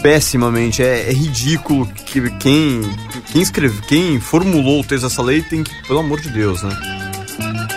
Pessimamente. 0.02 0.82
É, 0.84 1.10
é 1.10 1.14
ridículo 1.14 1.86
que 1.88 2.30
quem, 2.38 2.82
quem 3.32 3.42
escreve, 3.42 3.82
quem 3.88 4.20
formulou 4.20 4.82
o 4.82 4.84
texto 4.84 5.04
dessa 5.08 5.22
lei 5.22 5.42
tem 5.42 5.64
que, 5.64 5.72
pelo 5.88 6.00
amor 6.00 6.22
de 6.22 6.30
Deus, 6.30 6.62
né? 6.64 6.70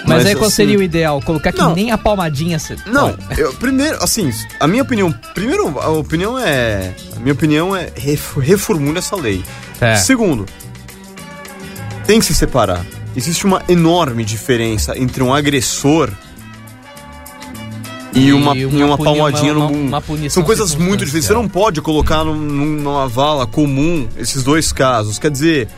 Mas, 0.06 0.26
aí 0.26 0.34
qual 0.34 0.46
assim, 0.46 0.56
seria 0.56 0.78
o 0.78 0.82
ideal? 0.82 1.20
Colocar 1.22 1.52
que 1.52 1.58
Não. 1.58 1.74
nem 1.74 1.92
a 1.92 1.98
palmadinha... 1.98 2.58
se- 2.58 2.76
Não, 2.86 3.16
eu, 3.38 3.52
primeiro, 3.54 4.02
assim, 4.02 4.28
a 4.58 4.66
minha 4.66 4.82
opinião, 4.82 5.12
primeiro, 5.34 5.78
a 5.78 5.88
opinião 5.90 6.36
é, 6.36 6.92
a 7.16 7.20
minha 7.20 7.32
opinião 7.32 7.76
é 7.76 7.88
ref, 7.94 8.36
reformule 8.38 8.98
essa 8.98 9.14
lei. 9.14 9.44
É. 9.80 9.94
Segundo, 9.96 10.46
tem 12.06 12.18
que 12.18 12.24
se 12.26 12.34
separar. 12.34 12.84
Existe 13.16 13.44
uma 13.44 13.62
enorme 13.68 14.24
diferença 14.24 14.96
entre 14.98 15.22
um 15.22 15.34
agressor 15.34 16.10
e, 18.14 18.26
E 18.26 18.32
uma, 18.32 18.52
uma 18.52 18.56
e 18.56 18.82
uma 18.82 18.98
palmadinha 18.98 19.52
uma- 19.54 19.68
no 19.70 19.90
bumbum. 19.90 20.28
São 20.30 20.42
coisas 20.42 20.74
muito 20.74 21.04
diferentes. 21.04 21.26
Você 21.28 21.34
não 21.34 21.48
pode 21.48 21.80
colocar 21.80 22.24
num- 22.24 22.34
numa 22.36 23.06
vala 23.08 23.46
comum 23.46 24.08
esses 24.16 24.42
dois 24.42 24.72
casos. 24.72 25.18
Quer 25.18 25.30
dizer, 25.30 25.68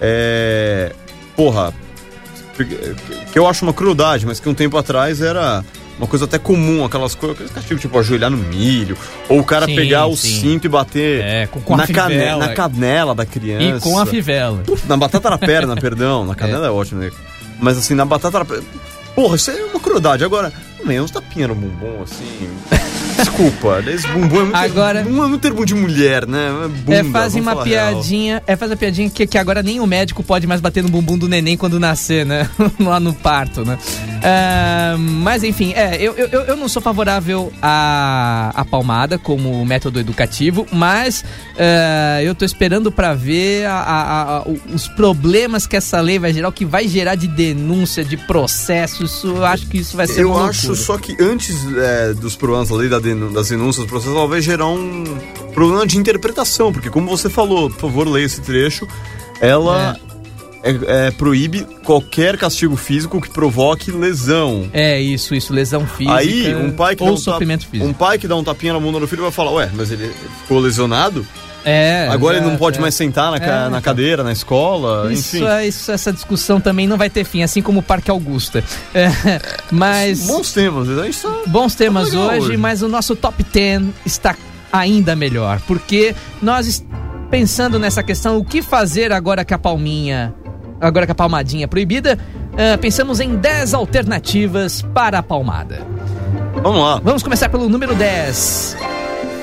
é. 0.00 0.92
Porra. 1.36 1.74
Que 3.32 3.36
eu 3.38 3.48
acho 3.48 3.64
uma 3.64 3.72
crueldade, 3.72 4.24
mas 4.24 4.38
que 4.38 4.48
um 4.48 4.54
tempo 4.54 4.76
atrás 4.78 5.20
era 5.20 5.64
uma 5.98 6.06
coisa 6.06 6.24
até 6.24 6.38
comum, 6.38 6.84
aquelas 6.84 7.14
coisas, 7.14 7.36
aqueles 7.36 7.52
castigos 7.52 7.80
tipo 7.80 7.98
ajoelhar 7.98 8.30
no 8.30 8.36
milho, 8.36 8.96
ou 9.28 9.38
o 9.40 9.44
cara 9.44 9.66
Sim, 9.66 9.76
pegar 9.76 10.06
o 10.06 10.16
sim. 10.16 10.40
cinto 10.40 10.64
e 10.66 10.68
bater 10.68 11.20
É, 11.22 11.46
com- 11.46 11.60
com 11.60 11.74
a 11.74 11.78
na, 11.78 11.86
cane- 11.86 12.14
fivela. 12.14 12.46
na 12.46 12.52
canela 12.54 13.14
da 13.14 13.24
criança. 13.26 13.76
E 13.76 13.80
com 13.80 13.98
a 13.98 14.04
fivela. 14.06 14.62
Na 14.88 14.96
batata 14.96 15.30
na 15.30 15.38
perna, 15.38 15.76
perdão. 15.80 16.24
Na 16.26 16.34
canela 16.34 16.66
é, 16.66 16.70
ótimo, 16.70 17.00
né? 17.00 17.10
Mas 17.60 17.78
assim, 17.78 17.94
na 17.94 18.04
batata 18.04 18.38
na 18.40 18.44
perna. 18.44 18.64
Porra, 19.14 19.36
isso 19.36 19.50
é 19.50 19.64
uma 19.66 19.78
crueldade. 19.78 20.24
Agora, 20.24 20.52
uns 20.84 21.10
tapinha 21.12 21.46
no 21.48 21.54
bumbum, 21.54 22.02
assim. 22.02 22.50
Desculpa, 23.36 23.82
esse 23.90 24.06
bumbum 24.08 24.36
é 24.36 24.42
muito. 24.44 24.54
Agora- 24.56 25.02
Bumbum 25.02 25.24
é 25.24 25.26
muito 25.26 25.40
termo 25.42 25.66
de 25.66 25.74
mulher, 25.74 26.24
né? 26.26 26.48
É, 26.64 26.68
bunda, 26.68 26.94
é, 26.96 27.04
fazem 27.04 27.42
uma 27.42 27.52
falar 27.52 27.64
real. 27.64 27.92
piadinha. 27.94 28.42
É, 28.46 28.54
faz 28.54 28.70
a 28.70 28.76
piadinha 28.76 29.10
que, 29.10 29.26
que 29.26 29.36
agora 29.36 29.60
nem 29.62 29.80
o 29.80 29.86
médico 29.86 30.22
pode 30.22 30.46
mais 30.46 30.60
bater 30.60 30.82
no 30.84 30.88
bumbum 30.88 31.18
do 31.18 31.28
neném 31.28 31.56
quando 31.56 31.80
nascer, 31.80 32.24
né? 32.24 32.48
Lá 32.78 33.00
no 33.00 33.12
parto, 33.12 33.64
né? 33.64 33.76
Ah, 34.22 34.94
mas 34.98 35.42
enfim, 35.42 35.72
é, 35.74 35.96
eu, 36.00 36.14
eu, 36.14 36.28
eu 36.42 36.56
não 36.56 36.68
sou 36.68 36.80
favorável 36.80 37.52
à, 37.60 38.52
à 38.54 38.64
palmada 38.64 39.18
como 39.18 39.64
método 39.66 39.98
educativo, 39.98 40.66
mas 40.72 41.24
ah, 41.58 42.22
eu 42.22 42.34
tô 42.34 42.44
esperando 42.44 42.92
pra 42.92 43.14
ver 43.14 43.66
a- 43.66 43.72
a- 43.74 44.36
a- 44.38 44.44
os 44.72 44.86
problemas 44.88 45.66
que 45.66 45.76
essa 45.76 46.00
lei 46.00 46.18
vai 46.18 46.32
gerar, 46.32 46.48
o 46.48 46.52
que 46.52 46.64
vai 46.64 46.86
gerar 46.86 47.16
de 47.16 47.26
denúncia, 47.26 48.04
de 48.04 48.16
processo. 48.16 49.04
Isso, 49.04 49.26
eu 49.26 49.44
acho 49.44 49.66
que 49.66 49.78
isso 49.78 49.96
vai 49.96 50.06
ser 50.06 50.22
Eu 50.22 50.38
acho 50.38 50.74
só 50.76 50.96
que 50.96 51.16
antes 51.20 51.56
é, 51.76 52.14
dos 52.14 52.36
problemas 52.36 52.68
da 52.68 52.76
lei 52.76 52.88
da 52.88 52.98
denú- 52.98 53.23
das 53.32 53.48
denúncias 53.48 53.84
do 53.86 53.88
processo, 53.88 54.14
ela 54.16 54.26
vai 54.26 54.40
gerar 54.40 54.66
um 54.66 55.04
problema 55.52 55.86
de 55.86 55.98
interpretação, 55.98 56.72
porque 56.72 56.90
como 56.90 57.08
você 57.08 57.28
falou, 57.30 57.70
por 57.70 57.80
favor, 57.80 58.08
leia 58.08 58.24
esse 58.24 58.40
trecho, 58.40 58.86
ela 59.40 59.96
é- 60.62 61.06
é, 61.06 61.10
proíbe 61.10 61.66
qualquer 61.84 62.36
castigo 62.38 62.74
físico 62.76 63.20
que 63.20 63.28
provoque 63.28 63.90
lesão. 63.90 64.68
É 64.72 65.00
isso, 65.00 65.34
isso, 65.34 65.52
lesão 65.52 65.86
física 65.86 66.16
Aí, 66.16 66.54
um 66.54 66.72
pai 66.72 66.96
que 66.96 67.02
ou 67.02 67.10
dá 67.10 67.14
um 67.14 67.18
sofrimento 67.18 67.66
físico. 67.66 67.88
Um 67.88 67.92
pai 67.92 68.18
que 68.18 68.26
dá 68.26 68.34
um 68.34 68.42
tapinha 68.44 68.72
na 68.72 68.80
bunda 68.80 68.98
do 68.98 69.06
filho 69.06 69.22
vai 69.22 69.30
falar, 69.30 69.50
ué, 69.52 69.70
mas 69.74 69.90
ele 69.90 70.10
ficou 70.42 70.58
lesionado? 70.58 71.26
É, 71.64 72.08
Agora 72.10 72.36
ele 72.36 72.46
não 72.46 72.56
pode 72.56 72.78
é. 72.78 72.80
mais 72.80 72.94
sentar 72.94 73.30
na, 73.30 73.40
ca- 73.40 73.46
É, 73.46 73.50
na 73.62 73.66
então. 73.68 73.80
cadeira, 73.80 74.22
na 74.22 74.32
escola, 74.32 75.10
Isso, 75.12 75.36
enfim. 75.38 75.46
é- 75.46 75.66
isso, 75.66 75.90
essa 75.90 76.12
discussão 76.12 76.60
também 76.60 76.86
não 76.86 76.96
vai 76.98 77.08
ter 77.08 77.24
fim, 77.24 77.42
assim 77.42 77.62
como 77.62 77.80
o 77.80 77.82
Parque 77.82 78.10
Augusta. 78.10 78.62
É, 78.94 79.08
mas 79.72 80.26
Bons 80.26 80.52
temas, 80.52 80.88
a 80.88 81.04
gente 81.04 81.18
tá... 81.20 81.28
bons 81.46 81.74
temas 81.74 82.10
legal 82.12 82.28
hoje, 82.28 82.40
hoje. 82.48 82.56
mas 82.58 82.82
o 82.82 82.88
nosso 82.88 83.16
top 83.16 83.42
10 83.42 83.82
está 84.04 84.36
ainda 84.72 85.16
melhor, 85.16 85.60
porque 85.66 86.14
nós 86.42 86.84
pensando 87.30 87.78
nessa 87.78 88.02
questão, 88.02 88.36
o 88.36 88.44
que 88.44 88.60
fazer 88.62 89.10
agora 89.10 89.44
que 89.44 89.54
a 89.54 89.58
palminha, 89.58 90.34
agora 90.80 91.06
que 91.06 91.12
a 91.12 91.14
palmadinha 91.14 91.64
é 91.64 91.66
proibida, 91.66 92.18
ah, 92.52 92.76
pensamos 92.78 93.18
em 93.20 93.36
10 93.36 93.74
alternativas 93.74 94.82
para 94.94 95.18
a 95.18 95.22
palmada. 95.22 95.80
Vamos 96.62 96.80
lá. 96.80 97.00
Vamos 97.02 97.22
começar 97.22 97.48
pelo 97.48 97.68
número 97.68 97.94
10. 97.94 98.76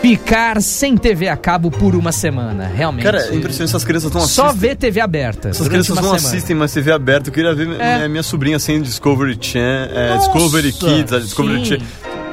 Ficar 0.02 0.60
sem 0.62 0.98
TV 0.98 1.28
a 1.28 1.38
cabo 1.38 1.70
por 1.70 1.96
uma 1.96 2.12
semana, 2.12 2.66
realmente. 2.66 3.04
Cara, 3.04 3.20
é 3.20 3.36
impressionante, 3.36 3.70
essas 3.70 3.84
crianças 3.84 4.12
não 4.12 4.22
Só 4.22 4.48
assistem. 4.48 4.70
ver 4.70 4.76
TV 4.76 5.00
aberta. 5.00 5.50
Essas 5.50 5.68
crianças 5.68 5.96
não 5.96 6.04
semana. 6.04 6.18
assistem 6.18 6.56
mais 6.56 6.74
TV 6.74 6.92
aberta. 6.92 7.30
Eu 7.30 7.34
queria 7.34 7.54
ver 7.54 7.80
É. 7.80 8.08
minha, 8.08 8.24
sobrinha 8.24 8.58
sem 8.58 8.82
Discovery 8.82 9.38
Channel, 9.40 9.90
é, 9.96 10.18
Discovery 10.18 10.72
Kids, 10.74 11.14
a 11.14 11.20
Discovery 11.20 11.60
sim. 11.60 11.66
Channel. 11.66 11.88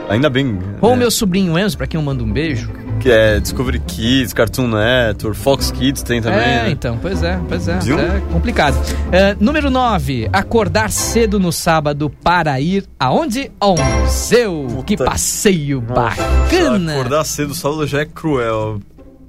Ainda 0.09 0.31
bem. 0.31 0.59
Ou 0.81 0.92
né, 0.92 0.96
meu 0.96 1.11
sobrinho 1.11 1.59
Enzo, 1.59 1.76
pra 1.76 1.87
quem 1.87 2.00
eu 2.00 2.04
mando 2.04 2.24
um 2.24 2.33
beijo. 2.33 2.70
Que 3.00 3.11
é 3.11 3.38
Discovery 3.40 3.78
Kids, 3.80 4.32
Cartoon 4.32 4.66
Network, 4.68 5.38
Fox 5.38 5.70
Kids 5.70 6.02
tem 6.02 6.20
também. 6.20 6.40
é, 6.40 6.62
né? 6.64 6.70
então, 6.70 6.98
pois 7.00 7.22
é, 7.22 7.38
pois 7.48 7.68
é. 7.68 7.78
Viu? 7.78 7.98
É 7.98 8.20
complicado. 8.32 8.76
É, 9.12 9.37
número 9.38 9.70
9. 9.70 10.28
Acordar 10.32 10.90
cedo 10.90 11.38
no 11.38 11.52
sábado 11.52 12.11
para 12.22 12.61
ir 12.61 12.84
aonde? 12.98 13.50
Ao 13.61 13.76
museu. 13.76 14.82
que 14.87 14.96
passeio 14.96 15.80
bacana. 15.80 16.94
Acordar 16.94 17.24
cedo 17.24 17.54
sábado 17.54 17.87
já 17.87 18.00
é 18.00 18.04
cruel. 18.04 18.80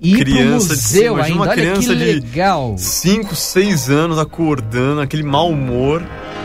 Pro 0.02 0.12
criança 0.20 0.70
de 0.76 0.82
museu 0.82 1.14
imagina 1.14 1.24
ainda. 1.26 1.36
uma 1.44 1.48
que 1.50 1.62
criança 1.62 1.96
de- 1.96 2.04
legal. 2.06 2.76
5, 2.78 3.36
6 3.36 3.90
anos 3.90 4.18
acordando, 4.18 5.02
aquele 5.02 5.24
mau 5.24 5.50
humor, 5.50 6.02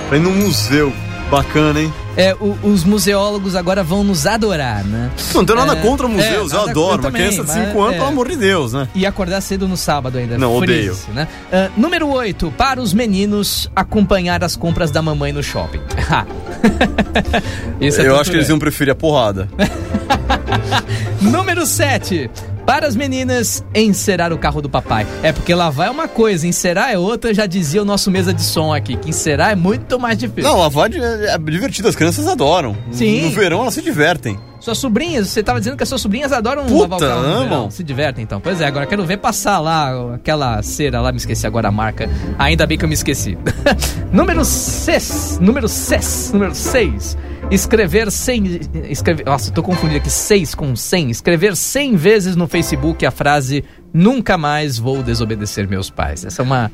pra 0.09 0.19
ir 0.19 0.21
num 0.21 0.35
museu. 0.35 0.93
Bacana, 1.31 1.81
hein? 1.81 1.93
É, 2.17 2.33
o- 2.35 2.57
os 2.63 2.85
museólogos 2.85 3.57
agora 3.57 3.83
vão 3.83 4.05
nos 4.05 4.25
adorar, 4.27 4.85
né? 4.85 5.11
Não 5.35 5.45
tenho 5.45 5.59
nada 5.59 5.77
É, 5.79 5.83
contra 5.83 6.07
museus, 6.07 6.53
é, 6.53 6.57
eu 6.57 6.61
adoro. 6.69 7.03
eu 7.03 7.09
Uma 7.09 7.11
criança 7.13 7.43
de 7.43 7.49
mas, 7.49 7.67
5 7.69 7.81
anos, 7.83 7.95
é. 7.95 7.99
pelo 7.99 8.09
amor 8.09 8.29
de 8.29 8.37
Deus, 8.37 8.73
né? 8.73 8.89
E 8.95 9.05
acordar 9.05 9.41
cedo 9.41 9.67
no 9.67 9.77
sábado 9.77 10.17
ainda. 10.19 10.39
Não, 10.39 10.55
odeio. 10.57 10.97
Né? 11.13 11.27
Ah, 11.53 11.71
número 11.77 12.09
8. 12.09 12.53
Para 12.57 12.81
os 12.81 12.95
meninos 12.95 13.69
acompanhar 13.75 14.45
as 14.45 14.55
compras 14.55 14.91
da 14.93 15.03
mamãe 15.03 15.33
no 15.33 15.43
shopping. 15.43 15.81
Isso 17.81 18.01
é 18.01 18.07
eu 18.07 18.19
acho 18.21 18.31
que 18.31 18.37
eles 18.37 18.49
iam 18.49 18.59
preferir 18.59 18.93
a 18.93 18.95
porrada. 18.95 19.49
Número 21.21 21.67
7. 21.67 22.31
Para 22.67 22.87
as 22.87 22.97
meninas, 22.97 23.65
encerar 23.75 24.33
o 24.33 24.39
carro 24.39 24.63
do 24.63 24.71
papai. 24.71 25.07
É 25.23 25.33
porque 25.33 25.55
lavar 25.55 25.89
é 25.89 25.91
uma 25.91 26.09
coisa, 26.09 26.47
encerar 26.47 26.91
é 26.91 26.99
outra, 26.99 27.35
já 27.35 27.45
dizia 27.45 27.83
o 27.83 27.85
nosso 27.85 28.11
mesa 28.11 28.33
de 28.33 28.43
som 28.43 28.73
aqui, 28.73 28.97
que 28.97 29.11
encerar 29.11 29.53
é 29.53 29.55
muito 29.55 29.99
mais 30.01 30.17
difícil. 30.17 30.51
Não, 30.51 30.59
lavar 30.59 30.91
é 30.93 31.35
é 31.35 31.39
divertido, 31.39 31.89
as 31.89 31.97
crianças 31.97 32.27
adoram. 32.27 32.77
Sim. 32.91 33.23
No 33.23 33.31
verão 33.31 33.61
elas 33.61 33.75
se 33.75 33.83
divertem. 33.83 34.39
Suas 34.61 34.79
sobrinhas, 34.79 35.29
você 35.29 35.43
tava 35.43 35.59
dizendo 35.59 35.77
que 35.77 35.83
as 35.83 35.89
suas 35.91 36.01
sobrinhas 36.01 36.33
adoram 36.33 36.65
Puta, 36.65 36.95
lavar 36.95 36.97
o 36.97 37.01
carro 37.01 37.27
amam. 37.27 37.71
Se 37.71 37.85
divertem 37.85 38.25
então. 38.25 38.41
Pois 38.41 38.63
é, 38.63 38.67
agora 38.67 38.87
quero 38.87 39.05
ver 39.05 39.19
passar 39.19 39.59
lá 39.59 40.15
aquela 40.15 40.63
cera 40.63 41.03
lá, 41.03 41.13
me 41.13 41.19
esqueci 41.19 41.47
agora 41.47 41.69
a 41.69 41.73
marca. 41.73 42.09
Ainda 42.39 42.67
bem 42.67 42.79
que 42.79 42.85
eu 42.85 42.89
me 42.89 42.95
esqueci. 42.95 43.37
número 44.11 44.43
6, 44.43 45.39
número 45.39 45.69
6, 45.69 46.31
número 46.33 46.55
6. 46.55 47.17
Escrever 47.51 48.11
100 48.11 48.61
escrever, 48.91 49.25
nossa, 49.27 49.51
tô 49.53 49.63
confundindo 49.63 49.99
aqui 49.99 50.11
6 50.11 50.55
com 50.55 50.75
100. 50.75 51.11
Escrever 51.11 51.55
100 51.55 51.95
vezes 51.97 52.37
no 52.37 52.49
Facebook 52.49 53.05
a 53.07 53.11
frase 53.11 53.65
nunca 53.93 54.37
mais 54.37 54.79
vou 54.79 55.03
desobedecer 55.03 55.69
meus 55.69 55.89
pais. 55.91 56.25
Essa 56.25 56.43
é 56.43 56.45
uma 56.45 56.71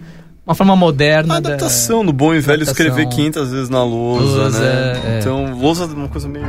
uma 0.46 0.54
forma 0.54 0.74
moderna. 0.74 1.36
A 1.36 1.40
da- 1.40 1.48
adaptação 1.50 2.04
do 2.04 2.12
bom 2.12 2.34
e 2.34 2.40
velho 2.40 2.62
Adaptação. 2.62 2.86
escrever 2.88 3.08
500 3.14 3.50
vezes 3.52 3.68
na 3.68 3.84
lousa, 3.84 4.24
Lousa, 4.42 4.60
né? 4.60 5.00
é. 5.04 5.18
Então, 5.20 5.54
lousa 5.56 5.84
é 5.84 5.86
uma 5.86 6.08
coisa 6.08 6.28
meio 6.28 6.46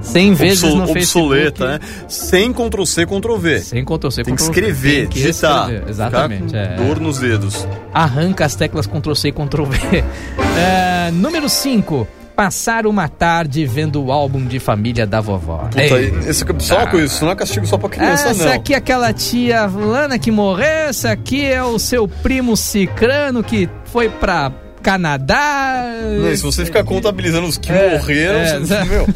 100 0.00 0.32
vezes 0.32 0.62
obso- 0.62 0.76
no 0.76 0.90
obsoleta, 0.90 1.66
né? 1.66 1.78
Facebook. 1.80 2.14
Sem 2.14 2.52
Ctrl 2.52 2.84
C, 2.84 3.04
Ctrl 3.06 3.36
V. 3.36 3.60
Sem 3.60 3.84
Ctrl 3.84 4.10
C, 4.10 4.22
Tem 4.22 4.34
que 4.36 4.42
escrever, 4.42 5.00
Tem 5.00 5.06
que 5.08 5.14
digitar. 5.22 5.62
escrever, 5.64 5.88
Exatamente. 5.90 6.56
É. 6.56 6.76
dor 6.76 7.00
nos 7.00 7.18
dedos. 7.18 7.66
Arranca 7.92 8.46
as 8.46 8.54
teclas 8.54 8.86
Ctrl 8.86 9.14
C 9.14 9.28
e 9.28 9.32
Ctrl 9.32 9.64
V. 9.64 10.04
É, 10.56 11.10
número 11.10 11.48
5. 11.48 12.06
Passar 12.42 12.88
uma 12.88 13.08
tarde 13.08 13.64
vendo 13.64 14.02
o 14.04 14.10
álbum 14.10 14.44
de 14.44 14.58
família 14.58 15.06
da 15.06 15.20
vovó. 15.20 15.58
Puta, 15.58 15.80
Ei, 15.80 16.12
esse, 16.26 16.44
só 16.58 16.86
coisa, 16.88 17.06
isso 17.06 17.24
não 17.24 17.30
é 17.30 17.36
castigo 17.36 17.64
só 17.68 17.78
pra 17.78 17.88
criança, 17.88 18.30
essa 18.30 18.46
não. 18.46 18.52
aqui 18.52 18.74
é 18.74 18.78
aquela 18.78 19.12
tia 19.12 19.66
Lana 19.66 20.18
que 20.18 20.32
morreu, 20.32 20.66
essa 20.66 21.12
aqui 21.12 21.44
é 21.46 21.62
o 21.62 21.78
seu 21.78 22.08
primo 22.08 22.56
Cicrano 22.56 23.44
que 23.44 23.68
foi 23.84 24.08
pra 24.08 24.50
Canadá. 24.82 25.84
Não, 26.20 26.34
se 26.34 26.42
você 26.42 26.64
ficar 26.64 26.82
contabilizando 26.82 27.46
os 27.46 27.56
que 27.56 27.70
É, 27.70 27.90
morreram, 27.96 28.40
é, 28.40 28.58
você, 28.58 28.84
meu, 28.86 29.06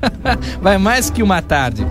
Vai 0.62 0.78
mais 0.78 1.10
que 1.10 1.22
uma 1.22 1.42
tarde. 1.42 1.86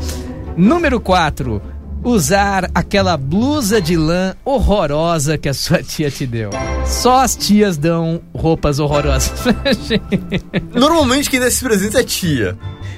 Número 0.57 0.99
4. 0.99 1.61
Usar 2.03 2.69
aquela 2.73 3.17
blusa 3.17 3.81
de 3.81 3.97
lã 3.97 4.33
horrorosa 4.45 5.37
que 5.37 5.49
a 5.49 5.53
sua 5.53 5.83
tia 5.83 6.09
te 6.09 6.25
deu. 6.25 6.49
Só 6.85 7.21
as 7.21 7.35
tias 7.35 7.77
dão 7.77 8.21
roupas 8.33 8.79
horrorosas 8.79 9.41
pra 9.41 9.73
gente. 9.73 10.01
normalmente 10.73 11.29
quem 11.29 11.39
dá 11.39 11.47
esse 11.47 11.63
presente 11.63 11.97
é 11.97 12.03
tia. 12.03 12.57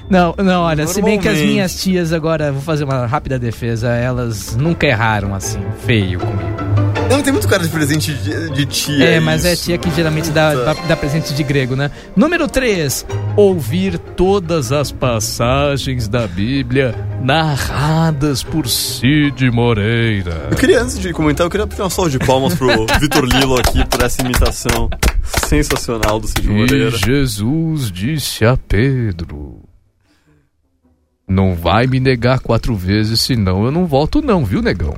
Não, 0.09 0.35
não, 0.37 0.63
olha, 0.63 0.85
se 0.87 1.01
bem 1.01 1.17
que 1.19 1.27
as 1.27 1.37
minhas 1.39 1.81
tias 1.81 2.11
agora, 2.11 2.51
vou 2.51 2.61
fazer 2.61 2.83
uma 2.83 3.05
rápida 3.05 3.39
defesa, 3.39 3.89
elas 3.89 4.55
nunca 4.57 4.85
erraram 4.85 5.33
assim, 5.33 5.59
feio 5.85 6.19
comigo. 6.19 6.90
Não, 7.11 7.21
tem 7.21 7.33
muito 7.33 7.47
cara 7.47 7.61
de 7.61 7.67
presente 7.67 8.13
de, 8.13 8.49
de 8.51 8.65
tia. 8.65 9.03
É, 9.03 9.19
mas 9.19 9.43
é 9.43 9.51
isso. 9.51 9.65
tia 9.65 9.77
que 9.77 9.91
geralmente 9.91 10.29
dá, 10.29 10.53
dá, 10.53 10.73
dá 10.73 10.95
presente 10.95 11.33
de 11.33 11.43
grego, 11.43 11.75
né? 11.75 11.91
Número 12.15 12.47
3. 12.47 13.05
Ouvir 13.35 13.97
todas 13.97 14.71
as 14.71 14.93
passagens 14.93 16.07
da 16.07 16.25
Bíblia 16.25 16.95
narradas 17.21 18.43
por 18.43 18.65
Cid 18.65 19.51
Moreira. 19.51 20.47
Eu 20.51 20.55
queria, 20.55 20.81
antes 20.81 20.97
de 20.97 21.11
comentar, 21.11 21.45
eu 21.45 21.51
queria 21.51 21.67
pedir 21.67 21.81
uma 21.81 21.89
salva 21.89 22.09
de 22.09 22.17
palmas 22.17 22.55
pro 22.55 22.69
Vitor 23.01 23.25
Lilo 23.25 23.59
aqui 23.59 23.85
por 23.85 24.01
essa 24.01 24.21
imitação 24.21 24.89
sensacional 25.49 26.17
do 26.17 26.27
Cid 26.27 26.47
E 26.47 26.49
Moreira. 26.49 26.91
Jesus 26.91 27.91
disse 27.91 28.45
a 28.45 28.55
Pedro: 28.55 29.59
Não 31.27 31.55
vai 31.55 31.87
me 31.87 31.99
negar 31.99 32.39
quatro 32.39 32.73
vezes, 32.73 33.19
senão 33.19 33.65
eu 33.65 33.71
não 33.71 33.85
volto, 33.85 34.21
não, 34.21 34.45
viu, 34.45 34.61
negão? 34.61 34.95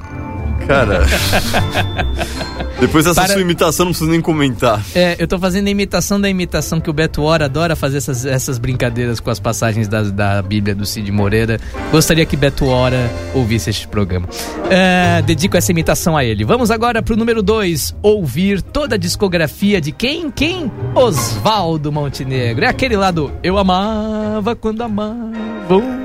Cara. 0.67 1.03
Depois 2.79 3.05
dessa 3.05 3.21
Para- 3.21 3.33
sua 3.33 3.41
imitação, 3.41 3.85
não 3.85 3.91
preciso 3.93 4.11
nem 4.11 4.19
comentar. 4.19 4.83
É, 4.93 5.15
eu 5.17 5.25
tô 5.27 5.39
fazendo 5.39 5.67
a 5.67 5.69
imitação 5.69 6.19
da 6.19 6.29
imitação 6.29 6.81
que 6.81 6.89
o 6.89 6.93
Beto 6.93 7.21
Hora 7.23 7.45
adora 7.45 7.75
fazer 7.77 7.97
essas, 7.97 8.25
essas 8.25 8.57
brincadeiras 8.57 9.21
com 9.21 9.29
as 9.29 9.39
passagens 9.39 9.87
da, 9.87 10.01
da 10.01 10.41
Bíblia 10.41 10.75
do 10.75 10.85
Cid 10.85 11.09
Moreira. 11.11 11.59
Gostaria 11.91 12.25
que 12.25 12.35
Beto 12.35 12.65
Hora 12.65 13.09
ouvisse 13.33 13.69
este 13.69 13.87
programa. 13.87 14.27
É, 14.69 15.21
dedico 15.21 15.55
essa 15.55 15.71
imitação 15.71 16.17
a 16.17 16.25
ele. 16.25 16.43
Vamos 16.43 16.71
agora 16.71 17.01
pro 17.01 17.15
número 17.15 17.41
2. 17.41 17.95
Ouvir 18.01 18.61
toda 18.61 18.95
a 18.95 18.97
discografia 18.97 19.79
de 19.79 19.91
quem? 19.93 20.29
Quem? 20.29 20.69
Oswaldo 20.93 21.89
Montenegro. 21.91 22.65
É 22.65 22.67
aquele 22.67 22.97
lá 22.97 23.11
do 23.11 23.31
Eu 23.41 23.57
amava 23.57 24.55
quando 24.57 24.81
amava 24.81 26.02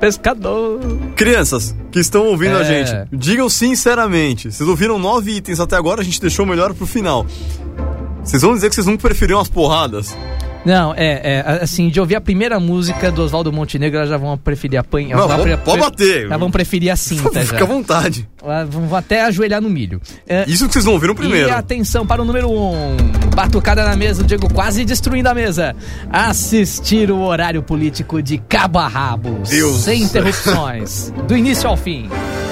pescador. 0.00 0.80
Crianças 1.14 1.74
que 1.92 2.00
estão 2.00 2.26
ouvindo 2.26 2.56
É. 2.56 2.60
a 2.60 2.64
gente, 2.64 2.90
digam 3.12 3.48
sinceramente. 3.48 4.50
Vocês 4.50 4.68
ouviram 4.68 4.98
nove 4.98 5.32
itens 5.36 5.60
até 5.60 5.76
agora, 5.76 6.00
a 6.00 6.04
gente 6.04 6.20
deixou 6.20 6.46
melhor 6.46 6.72
pro 6.74 6.86
final. 6.86 7.26
Vocês 8.24 8.42
vão 8.42 8.54
dizer 8.54 8.68
que 8.68 8.74
vocês 8.74 8.86
nunca 8.86 9.02
preferiram 9.02 9.38
as 9.40 9.48
porradas? 9.48 10.16
Não, 10.64 10.92
é, 10.94 11.42
é, 11.46 11.58
assim, 11.62 11.88
de 11.88 11.98
ouvir 12.00 12.16
a 12.16 12.20
primeira 12.20 12.60
música 12.60 13.10
do 13.10 13.22
Oswaldo 13.22 13.52
Montenegro, 13.52 13.98
elas 13.98 14.10
já 14.10 14.16
vão 14.16 14.36
preferir 14.36 14.78
apanhar. 14.78 15.16
Não, 15.16 15.26
vão 15.26 15.58
pode- 15.64 15.80
bater. 15.80 16.28
Já 16.28 16.36
vão 16.36 16.50
preferir 16.50 16.90
a 16.90 16.96
cinta 16.96 17.40
já. 17.40 17.46
Fica 17.46 17.64
à 17.64 17.66
vontade. 17.66 18.28
Vão 18.68 18.94
até 18.94 19.22
ajoelhar 19.22 19.60
no 19.60 19.70
milho. 19.70 20.00
É, 20.28 20.44
Isso 20.46 20.66
que 20.66 20.72
vocês 20.72 20.84
não 20.84 20.92
ouviram 20.94 21.14
primeiro. 21.14 21.48
E 21.48 21.50
atenção 21.50 22.06
para 22.06 22.20
o 22.22 22.24
número 22.24 22.48
1. 22.50 22.52
Um. 22.52 22.96
Batucada 23.34 23.84
na 23.84 23.96
mesa, 23.96 24.22
o 24.22 24.26
Diego 24.26 24.52
quase 24.52 24.84
destruindo 24.84 25.28
a 25.28 25.34
mesa. 25.34 25.74
Assistir 26.10 27.10
o 27.10 27.20
horário 27.20 27.62
político 27.62 28.22
de 28.22 28.36
cabo 28.38 28.78
a 28.78 28.86
rabo. 28.88 29.40
Deus. 29.48 29.82
Sem 29.82 30.02
interrupções. 30.02 31.12
do 31.26 31.36
início 31.36 31.68
ao 31.68 31.76
fim. 31.76 32.08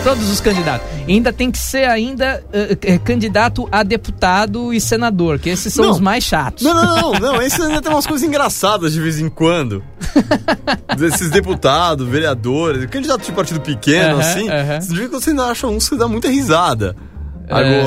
Todos 0.09 0.31
os 0.31 0.41
candidatos. 0.41 0.87
Ainda 1.07 1.33
tem 1.35 1.51
que 1.51 1.59
ser 1.59 1.87
ainda 1.87 2.43
eh, 2.51 2.99
candidato 2.99 3.69
a 3.71 3.83
deputado 3.83 4.73
e 4.73 4.81
senador, 4.81 5.39
que 5.39 5.51
esses 5.51 5.75
são 5.75 5.85
Não. 5.85 5.91
os 5.93 6.01
mais 6.01 6.25
chatos. 6.25 6.65
Não, 6.65 6.73
não, 6.75 6.97
não, 7.13 7.13
não. 7.21 7.43
Esse 7.43 7.61
ainda 7.61 7.83
tem 7.83 7.93
umas 7.93 8.07
coisas 8.07 8.27
engraçadas 8.27 8.95
de 8.95 9.01
vez 9.03 9.21
em 9.21 9.29
quando. 9.29 9.85
Desses 10.97 11.29
deputados, 11.31 12.09
vereadores, 12.09 12.87
candidato 12.87 13.23
de 13.27 13.33
partido 13.33 13.61
pequeno, 13.61 14.15
Aham, 14.15 14.21
assim. 14.21 14.49
aham. 14.49 14.81
Você 14.81 14.95
vê 14.95 15.03
que 15.03 15.09
você 15.09 15.31
ainda 15.31 15.45
acha 15.45 15.67
uns 15.67 15.89
que 15.91 15.97
dá 15.97 16.09
muita 16.09 16.29
risada. 16.29 16.97
É. 17.47 17.83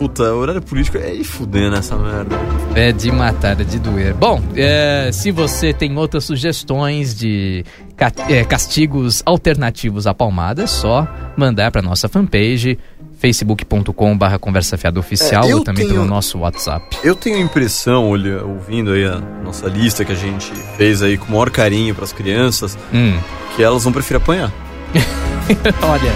Puta, 0.00 0.22
horário 0.32 0.62
político 0.62 0.96
é 0.96 1.10
de 1.12 1.22
fuder 1.24 1.70
nessa 1.70 1.94
merda. 1.94 2.34
É 2.74 2.90
de 2.90 3.12
matar, 3.12 3.60
é 3.60 3.64
de 3.64 3.78
doer. 3.78 4.14
Bom, 4.14 4.42
é, 4.56 5.10
se 5.12 5.30
você 5.30 5.74
tem 5.74 5.94
outras 5.98 6.24
sugestões 6.24 7.14
de 7.14 7.64
ca- 7.98 8.10
é, 8.28 8.42
castigos 8.42 9.22
alternativos 9.26 10.06
à 10.06 10.14
palmada, 10.14 10.62
é 10.62 10.66
só 10.66 11.06
mandar 11.36 11.70
para 11.70 11.82
nossa 11.82 12.08
fanpage 12.08 12.78
facebook.com.br 13.18 14.38
conversa 14.40 14.78
fiada 14.78 14.98
oficial 14.98 15.44
É, 15.46 15.54
ou 15.54 15.62
também 15.62 15.84
tenho- 15.84 15.96
pelo 15.98 16.06
nosso 16.06 16.38
WhatsApp. 16.38 16.96
Eu 17.04 17.14
tenho 17.14 17.36
a 17.36 17.40
impressão, 17.40 18.08
olha, 18.10 18.42
ouvindo 18.42 18.92
aí 18.92 19.04
a 19.04 19.20
nossa 19.44 19.68
lista 19.68 20.02
que 20.02 20.12
a 20.12 20.16
gente 20.16 20.50
fez 20.78 21.02
aí 21.02 21.18
com 21.18 21.26
o 21.26 21.30
maior 21.32 21.50
carinho 21.50 21.94
pras 21.94 22.10
crianças, 22.10 22.78
Hum, 22.92 23.18
que 23.54 23.62
elas 23.62 23.84
vão 23.84 23.92
preferir 23.92 24.22
apanhar. 24.22 24.50
olha, 25.82 26.12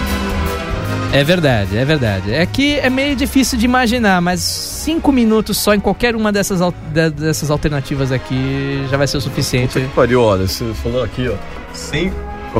é 1.11 1.23
verdade, 1.23 1.77
é 1.77 1.85
verdade. 1.85 2.33
É 2.33 2.45
que 2.45 2.75
é 2.79 2.89
meio 2.89 3.15
difícil 3.15 3.57
de 3.57 3.65
imaginar, 3.65 4.21
mas 4.21 4.39
cinco 4.41 5.11
minutos 5.11 5.57
só 5.57 5.73
em 5.73 5.79
qualquer 5.79 6.15
uma 6.15 6.31
dessas, 6.31 6.61
al- 6.61 6.73
de- 6.93 7.09
dessas 7.11 7.49
alternativas 7.49 8.11
aqui 8.11 8.85
já 8.89 8.97
vai 8.97 9.07
ser 9.07 9.17
o 9.17 9.21
suficiente. 9.21 9.73
Puta 9.73 9.85
que 9.85 9.93
pariu, 9.95 10.21
olha, 10.21 10.47
você 10.47 10.65
falou 10.83 11.03
aqui, 11.03 11.27
ó, 11.29 11.35
100, 11.73 12.11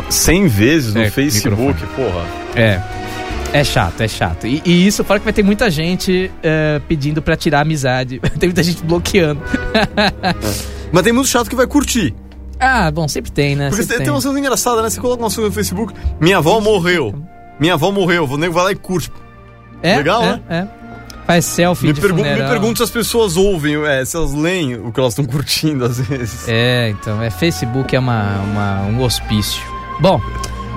100 0.10 0.48
vezes 0.48 0.94
no 0.94 1.02
É, 1.02 1.10
Facebook, 1.10 1.86
porra. 1.96 2.26
É. 2.56 2.82
É 3.54 3.64
chato, 3.64 4.02
é 4.02 4.08
chato. 4.08 4.48
E, 4.48 4.62
e 4.66 4.86
isso 4.88 5.02
fora 5.06 5.18
que 5.20 5.24
vai 5.24 5.32
ter 5.34 5.44
muita 5.44 5.70
gente 5.70 6.30
é, 6.44 6.82
pedindo 6.90 7.22
pra 7.22 7.38
tirar 7.38 7.60
a 7.60 7.62
amizade. 7.62 8.20
tem 8.40 8.50
muita 8.50 8.62
gente 8.64 8.84
bloqueando. 8.84 9.42
Mas 10.92 11.04
tem 11.04 11.14
muito 11.14 11.28
chato 11.30 11.50
que 11.50 11.56
vai 11.56 11.66
curtir. 11.68 12.14
ah, 12.60 12.90
bom, 12.92 13.08
sempre 13.08 13.32
tem, 13.32 13.56
né? 13.56 13.70
Porque 13.70 13.84
Sempre 13.84 13.98
tem, 13.98 14.06
tem 14.06 14.14
umas 14.14 14.24
coisas 14.24 14.40
engraçadas, 14.40 14.84
né? 14.84 14.90
Você 14.90 15.00
coloca 15.00 15.22
uma 15.24 15.30
coisa 15.30 15.42
no 15.42 15.52
Facebook, 15.52 15.94
minha 16.20 16.38
avó 16.38 16.60
morreu. 16.60 17.16
Minha 17.60 17.74
avó 17.76 17.92
morreu, 17.92 18.26
o 18.26 18.38
nego 18.38 18.54
vai 18.54 18.64
lá 18.66 18.72
e 18.72 18.76
curte. 18.76 19.12
é, 19.82 19.98
legal, 19.98 20.24
é, 20.24 20.26
né? 20.28 20.42
É. 20.50 20.86
Faz 21.26 21.46
selfie 21.46 21.88
Me, 21.88 21.94
de 21.94 22.02
pergun 22.02 22.18
me 22.18 22.30
funeral. 22.30 22.50
pergunto 22.52 22.78
se 22.78 22.84
as 22.84 22.90
pessoas 22.92 23.36
ouvem, 23.36 23.84
é, 23.86 24.06
se 24.06 24.16
elas 24.16 24.32
leem 24.34 24.76
o 24.76 24.92
que 24.92 25.00
elas 25.00 25.14
estão 25.14 25.26
curtindo 25.26 25.84
às 25.86 26.00
vezes. 26.00 26.46
É, 26.48 26.90
então, 26.90 27.20
é 27.22 27.32
Facebook 27.32 27.96
é 27.96 28.00
uma, 28.00 28.42
uma- 28.42 28.82
um 28.84 29.02
hospício. 29.02 29.60
Bom, 30.00 30.22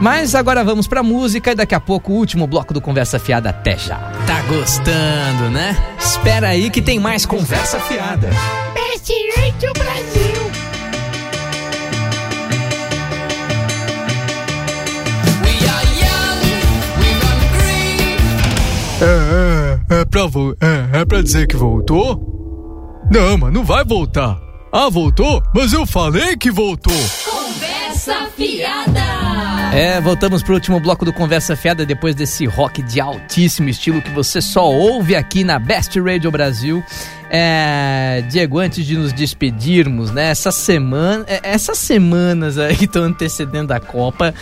mas 0.01 0.35
agora 0.35 0.65
vamos 0.65 0.87
pra 0.87 1.03
música 1.03 1.53
e 1.53 1.55
daqui 1.55 1.75
a 1.75 1.81
pouco 1.81 2.13
o 2.13 2.17
último 2.17 2.47
bloco 2.47 2.73
do 2.73 2.81
Conversa 2.81 3.19
Fiada 3.19 3.51
até 3.51 3.77
já. 3.77 3.97
Tá 4.27 4.41
gostando, 4.49 5.51
né? 5.51 5.77
Espera 5.99 6.49
aí 6.49 6.71
que 6.71 6.81
tem 6.81 6.99
mais 6.99 7.27
Conversa 7.27 7.79
Fiada. 7.81 8.31
Best 8.73 9.13
Radio 9.37 9.73
Brasil. 9.75 10.38
É, 19.91 20.05
pra, 20.05 20.27
vo- 20.27 20.57
é, 20.61 21.01
é 21.01 21.05
pra 21.05 21.23
dizer 21.23 21.47
que 21.47 21.57
voltou? 21.57 23.07
Não, 23.11 23.39
mas 23.39 23.53
não 23.53 23.65
vai 23.65 23.85
voltar. 23.85 24.39
Ah, 24.73 24.91
voltou? 24.91 25.43
Mas 25.55 25.73
eu 25.73 25.87
falei 25.87 26.37
que 26.37 26.51
voltou. 26.51 26.93
Conversa 27.25 28.29
fiada. 28.37 29.01
É, 29.75 30.01
voltamos 30.01 30.43
pro 30.43 30.55
último 30.55 30.79
bloco 30.81 31.05
do 31.05 31.13
Conversa 31.13 31.55
Fiada 31.57 31.85
depois 31.87 32.15
desse 32.15 32.45
rock 32.47 32.83
de 32.83 33.01
altíssimo 33.01 33.69
estilo 33.69 34.01
que 34.03 34.11
você 34.11 34.41
só 34.41 34.65
ouve 34.71 35.15
aqui 35.15 35.43
na 35.45 35.59
Best 35.59 35.99
Radio 36.01 36.31
Brasil. 36.31 36.83
É, 37.31 38.25
Diego, 38.31 38.59
antes 38.59 38.85
de 38.87 38.97
nos 38.97 39.13
despedirmos, 39.13 40.11
né? 40.11 40.31
Essa 40.31 40.51
semana, 40.51 41.25
é, 41.29 41.41
essas 41.43 41.79
semanas 41.79 42.57
aí 42.59 42.77
que 42.77 42.85
estão 42.87 43.05
antecedendo 43.05 43.73
a 43.73 43.81
Copa, 43.81 44.35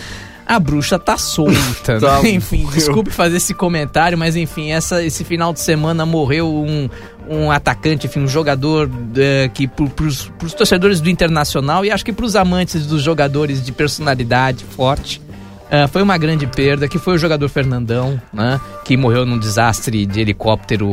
a 0.47 0.59
bruxa 0.59 0.99
tá 0.99 1.17
solta. 1.19 1.99
Tá, 2.01 2.23
né? 2.23 2.31
Enfim, 2.37 2.63
morreu. 2.63 2.77
desculpe 2.79 3.11
fazer 3.11 3.37
esse 3.39 3.53
comentário, 3.53 4.17
mas 4.17 4.37
enfim, 4.37 4.71
essa, 4.71 5.03
esse 5.03 5.25
final 5.25 5.53
de 5.53 5.61
semana 5.61 6.07
morreu 6.07 6.49
um, 6.49 6.89
um 7.29 7.51
atacante, 7.51 8.07
enfim, 8.07 8.21
um 8.21 8.29
jogador 8.29 8.89
é, 9.17 9.49
que 9.53 9.67
pros, 9.67 10.31
pros 10.39 10.55
torcedores 10.55 11.01
do 11.01 11.11
Internacional 11.11 11.85
e 11.85 11.91
acho 11.91 12.05
que 12.05 12.13
pros 12.13 12.37
amantes 12.37 12.87
dos 12.87 13.03
jogadores 13.03 13.65
de 13.65 13.73
personalidade 13.73 14.65
forte, 14.65 15.21
Ah, 15.69 15.89
foi 15.89 16.01
uma 16.01 16.17
grande 16.17 16.47
perda, 16.47 16.87
que 16.87 16.97
foi 16.97 17.15
o 17.17 17.19
jogador 17.19 17.49
Fernandão, 17.49 18.21
né? 18.33 18.61
Que 18.85 18.97
morreu 18.97 19.27
num 19.27 19.37
desastre 19.37 20.07
de 20.07 20.21
helicóptero 20.21 20.89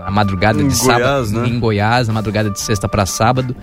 na 0.00 0.10
madrugada 0.10 0.60
Em 0.60 0.66
de 0.66 0.76
Goiás, 0.76 1.28
sábado. 1.28 1.30
né? 1.40 1.48
Em 1.48 1.60
Goiás, 1.60 2.08
na 2.08 2.14
madrugada 2.14 2.50
de 2.50 2.58
sexta 2.60 2.88
para 2.88 3.06
sábado. 3.06 3.54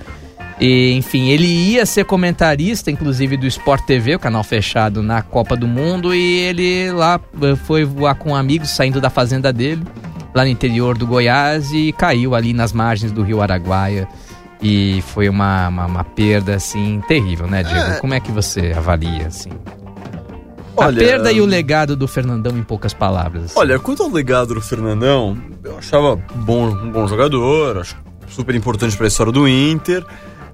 E, 0.60 0.94
enfim, 0.94 1.30
ele 1.30 1.46
ia 1.46 1.86
ser 1.86 2.06
comentarista, 2.06 2.90
inclusive, 2.90 3.36
do 3.36 3.46
Sport 3.46 3.86
TV, 3.86 4.16
o 4.16 4.20
canal 4.20 4.44
fechado 4.44 5.04
na 5.04 5.22
Copa 5.22 5.56
do 5.56 5.68
Mundo, 5.68 6.16
e 6.16 6.40
ele 6.40 6.92
lá 6.92 7.20
eh, 7.42 7.56
foi 7.56 7.84
voar 7.84 8.16
com 8.16 8.36
amigos 8.36 8.70
saindo 8.70 9.02
da 9.02 9.10
fazenda 9.10 9.52
dele, 9.52 9.84
lá 10.34 10.44
no 10.44 10.50
interior 10.50 10.98
do 10.98 11.06
Goiás, 11.06 11.74
e 11.74 11.92
caiu 11.92 12.34
ali 12.34 12.54
nas 12.54 12.72
margens 12.72 13.12
do 13.12 13.22
rio 13.22 13.42
Araguaia. 13.42 14.08
E 14.62 15.04
foi 15.08 15.28
uma, 15.28 15.68
uma, 15.68 15.86
uma 15.86 16.04
perda, 16.04 16.56
assim, 16.56 17.02
terrível, 17.08 17.48
né, 17.48 17.62
Diego? 17.62 18.00
Como 18.00 18.14
é 18.14 18.20
que 18.22 18.32
você 18.32 18.74
avalia, 18.76 19.28
assim? 19.28 19.52
a 20.78 20.88
Olha, 20.88 20.98
perda 20.98 21.32
e 21.32 21.42
o 21.42 21.46
legado 21.46 21.96
do 21.96 22.08
Fernandão, 22.08 22.58
em 22.58 22.64
poucas 22.64 22.94
palavras. 22.94 23.54
Olha, 23.56 23.80
quanto 23.80 24.04
ao 24.04 24.10
legado 24.10 24.54
do 24.54 24.62
Fernandão, 24.62 25.38
eu 25.64 25.78
achava 25.78 26.16
bom, 26.36 26.68
um 26.68 26.92
bom 26.92 27.08
jogador, 27.08 27.78
acho 27.78 27.96
super 28.28 28.56
importante 28.56 28.98
pra 28.98 29.08
história 29.08 29.32
do 29.32 29.48
Inter. 29.48 30.06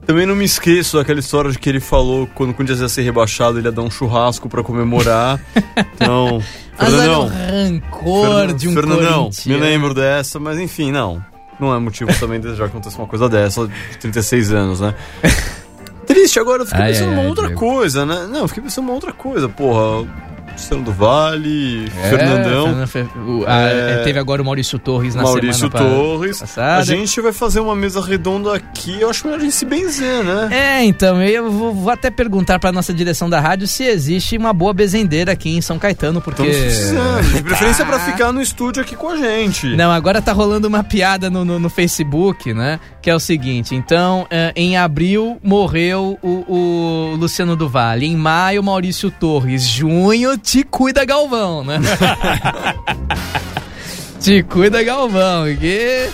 Também 0.05 0.25
não 0.25 0.35
me 0.35 0.43
esqueço 0.45 0.97
daquela 0.97 1.19
história 1.19 1.51
de 1.51 1.59
que 1.59 1.69
ele 1.69 1.79
falou 1.79 2.25
que 2.27 2.33
quando 2.33 2.49
o 2.49 2.53
Corinthians 2.53 2.79
ia 2.81 2.89
ser 2.89 3.03
rebaixado, 3.03 3.59
ele 3.59 3.67
ia 3.67 3.71
dar 3.71 3.81
um 3.83 3.91
churrasco 3.91 4.49
pra 4.49 4.63
comemorar. 4.63 5.39
Então, 5.95 6.41
Mas 6.79 6.93
olha 6.95 7.19
o 7.19 7.29
Fernandão, 7.29 7.29
rancor 7.29 8.53
de 8.53 8.67
um 8.67 8.73
Fernandão, 8.73 9.29
me 9.45 9.57
lembro 9.57 9.93
dessa, 9.93 10.39
mas 10.39 10.57
enfim, 10.57 10.91
não. 10.91 11.23
Não 11.59 11.75
é 11.75 11.77
motivo 11.79 12.11
também 12.19 12.39
de 12.39 12.47
desejar 12.47 12.65
que 12.65 12.71
aconteça 12.71 12.97
uma 12.97 13.07
coisa 13.07 13.29
dessa 13.29 13.67
de 13.67 13.97
36 13.99 14.51
anos, 14.51 14.79
né? 14.79 14.95
Triste, 16.07 16.39
agora 16.39 16.63
eu 16.63 16.65
fiquei 16.65 16.81
Ai, 16.83 16.91
pensando 16.91 17.09
ai, 17.09 17.13
uma 17.13 17.21
ai, 17.21 17.27
outra 17.27 17.45
Diego. 17.45 17.59
coisa, 17.59 18.05
né? 18.05 18.27
Não, 18.31 18.39
eu 18.39 18.47
fiquei 18.47 18.63
pensando 18.63 18.85
uma 18.85 18.93
outra 18.93 19.13
coisa, 19.13 19.47
porra. 19.47 20.07
Luciano 20.53 20.83
do 20.83 20.91
Vale, 20.91 21.85
É, 22.03 22.09
Fernandão. 22.09 22.87
Fernando 22.87 23.43
a- 23.47 23.61
É. 23.61 24.03
Teve 24.03 24.19
agora 24.19 24.41
o 24.41 24.45
Maurício 24.45 24.77
Torres 24.77 25.15
na 25.15 25.23
Maurício 25.23 25.69
semana 25.69 25.89
Torres. 25.89 26.39
passada. 26.39 26.81
A 26.81 26.83
gente 26.85 27.19
vai 27.21 27.31
fazer 27.33 27.59
uma 27.59 27.75
mesa 27.75 28.01
redonda 28.01 28.55
aqui. 28.55 28.99
Eu 28.99 29.09
acho 29.09 29.25
melhor 29.25 29.39
a 29.39 29.43
gente 29.43 29.53
se 29.55 29.65
benzer, 29.65 30.23
né? 30.23 30.49
É, 30.51 30.83
então, 30.83 31.21
eu 31.21 31.51
vou, 31.51 31.73
vou 31.73 31.89
até 31.91 32.09
perguntar 32.11 32.59
pra 32.59 32.71
nossa 32.71 32.93
direção 32.93 33.29
da 33.29 33.39
rádio 33.39 33.67
se 33.67 33.83
existe 33.83 34.37
uma 34.37 34.53
boa 34.53 34.73
bezendeira 34.73 35.31
aqui 35.31 35.49
em 35.55 35.61
São 35.61 35.79
Caetano, 35.79 36.21
porque... 36.21 36.41
Estamos 36.43 36.61
precisando. 36.63 37.33
De 37.33 37.43
preferência 37.43 37.85
Tá. 37.85 37.91
pra 37.91 37.99
ficar 37.99 38.31
no 38.31 38.41
estúdio 38.41 38.81
aqui 38.83 38.95
com 38.95 39.09
a 39.09 39.17
gente. 39.17 39.67
Não, 39.75 39.91
agora 39.91 40.21
tá 40.21 40.31
rolando 40.31 40.67
uma 40.67 40.83
piada 40.83 41.29
no, 41.29 41.43
no, 41.45 41.59
no 41.59 41.69
Facebook, 41.69 42.53
né? 42.53 42.79
Que 43.01 43.09
é 43.09 43.15
o 43.15 43.19
seguinte: 43.19 43.73
então, 43.73 44.27
eh, 44.29 44.51
em 44.55 44.77
abril 44.77 45.39
morreu 45.43 46.19
o, 46.21 46.45
o 46.47 47.15
Luciano 47.17 47.55
do 47.55 47.67
Vale, 47.67 48.05
em 48.05 48.15
maio, 48.15 48.61
Maurício 48.63 49.09
Torres, 49.09 49.63
junho, 49.63 50.37
te 50.43 50.63
cuida 50.63 51.05
Galvão, 51.05 51.63
né? 51.63 51.79
te 54.19 54.43
cuida 54.43 54.83
Galvão, 54.83 55.45
que... 55.55 56.09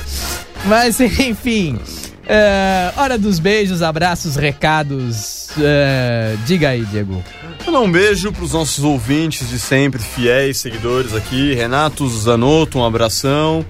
Mas, 0.65 0.99
enfim. 0.99 1.79
eh, 2.27 2.91
hora 2.97 3.17
dos 3.17 3.39
beijos, 3.39 3.81
abraços, 3.81 4.35
recados. 4.35 5.49
eh, 5.59 6.35
diga 6.45 6.69
aí, 6.69 6.83
Diego. 6.85 7.23
Mandar 7.65 7.79
um 7.81 7.91
beijo 7.91 8.31
pros 8.31 8.53
nossos 8.53 8.83
ouvintes 8.83 9.49
de 9.49 9.59
sempre, 9.59 10.01
fiéis, 10.01 10.57
seguidores 10.57 11.13
aqui. 11.13 11.53
Renato 11.53 12.07
Zanotto, 12.09 12.79
um 12.79 12.85
abração. 12.85 13.65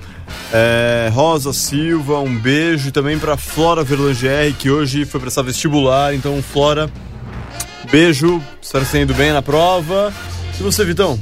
É, 0.53 1.09
Rosa 1.13 1.53
Silva, 1.53 2.19
um 2.19 2.37
beijo. 2.37 2.89
E 2.89 2.91
também 2.91 3.17
pra 3.17 3.37
Flora 3.37 3.83
Verlangieri, 3.83 4.53
que 4.53 4.69
hoje 4.69 5.05
foi 5.05 5.19
prestar 5.19 5.41
vestibular. 5.41 6.13
Então, 6.13 6.41
Flora, 6.43 6.89
beijo. 7.91 8.41
Espero 8.61 8.85
que 8.85 8.91
tenha 8.91 9.03
ido 9.03 9.13
bem 9.13 9.31
na 9.31 9.41
prova. 9.41 10.13
E 10.59 10.63
você, 10.63 10.83
Vitão? 10.83 11.19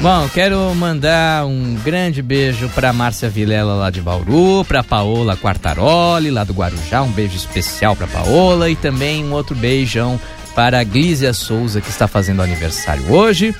Bom, 0.00 0.28
quero 0.32 0.72
mandar 0.74 1.44
um 1.44 1.74
grande 1.84 2.22
beijo 2.22 2.68
pra 2.68 2.92
Márcia 2.92 3.28
Vilela 3.28 3.74
lá 3.74 3.90
de 3.90 4.00
Bauru, 4.00 4.64
pra 4.64 4.84
Paola 4.84 5.36
Quartaroli 5.36 6.30
lá 6.30 6.44
do 6.44 6.52
Guarujá, 6.52 7.02
um 7.02 7.10
beijo 7.10 7.36
especial 7.36 7.96
pra 7.96 8.06
Paola 8.06 8.70
e 8.70 8.76
também 8.76 9.24
um 9.24 9.32
outro 9.32 9.56
beijão 9.56 10.20
para 10.54 10.80
a 10.80 10.84
Glízia 10.84 11.32
Souza 11.32 11.80
que 11.80 11.90
está 11.90 12.06
fazendo 12.06 12.42
aniversário 12.42 13.12
hoje. 13.12 13.54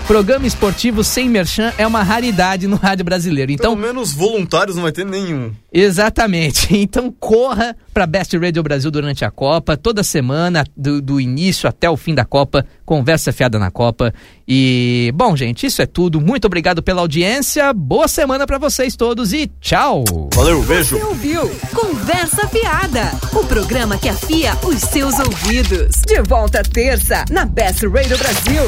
Programa 0.07 0.47
esportivo 0.47 1.03
sem 1.03 1.29
merchan 1.29 1.71
é 1.77 1.85
uma 1.85 2.01
raridade 2.01 2.67
no 2.67 2.75
rádio 2.75 3.05
brasileiro. 3.05 3.51
Então, 3.51 3.75
Pelo 3.75 3.87
menos 3.87 4.11
voluntários 4.11 4.75
não 4.75 4.83
vai 4.83 4.91
ter 4.91 5.05
nenhum. 5.05 5.51
Exatamente. 5.71 6.67
Então 6.79 7.11
corra 7.11 7.75
para 7.93 8.07
Best 8.07 8.35
Radio 8.37 8.63
Brasil 8.63 8.89
durante 8.89 9.25
a 9.25 9.29
Copa, 9.29 9.75
toda 9.75 10.01
semana, 10.01 10.63
do, 10.75 11.01
do 11.01 11.19
início 11.19 11.67
até 11.67 11.89
o 11.89 11.97
fim 11.97 12.15
da 12.15 12.23
Copa, 12.23 12.65
conversa 12.85 13.31
fiada 13.31 13.59
na 13.59 13.69
Copa. 13.69 14.13
E, 14.47 15.11
bom, 15.13 15.35
gente, 15.35 15.67
isso 15.67 15.81
é 15.81 15.85
tudo. 15.85 16.19
Muito 16.21 16.45
obrigado 16.45 16.81
pela 16.81 17.01
audiência. 17.01 17.71
Boa 17.73 18.07
semana 18.07 18.47
para 18.47 18.57
vocês 18.57 18.95
todos 18.95 19.33
e 19.33 19.51
tchau. 19.59 20.03
Valeu, 20.33 20.63
beijo. 20.63 20.97
Você 20.97 21.05
ouviu 21.05 21.51
Conversa 21.73 22.47
Fiada, 22.47 23.11
o 23.33 23.45
programa 23.45 23.97
que 23.97 24.09
afia 24.09 24.53
os 24.63 24.79
seus 24.79 25.19
ouvidos. 25.19 26.01
De 26.07 26.21
volta 26.23 26.63
terça, 26.63 27.25
na 27.29 27.45
Best 27.45 27.85
Radio 27.85 28.17
Brasil. 28.17 28.63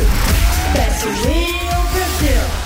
Radio 0.73 1.69
Brasil. 1.91 2.60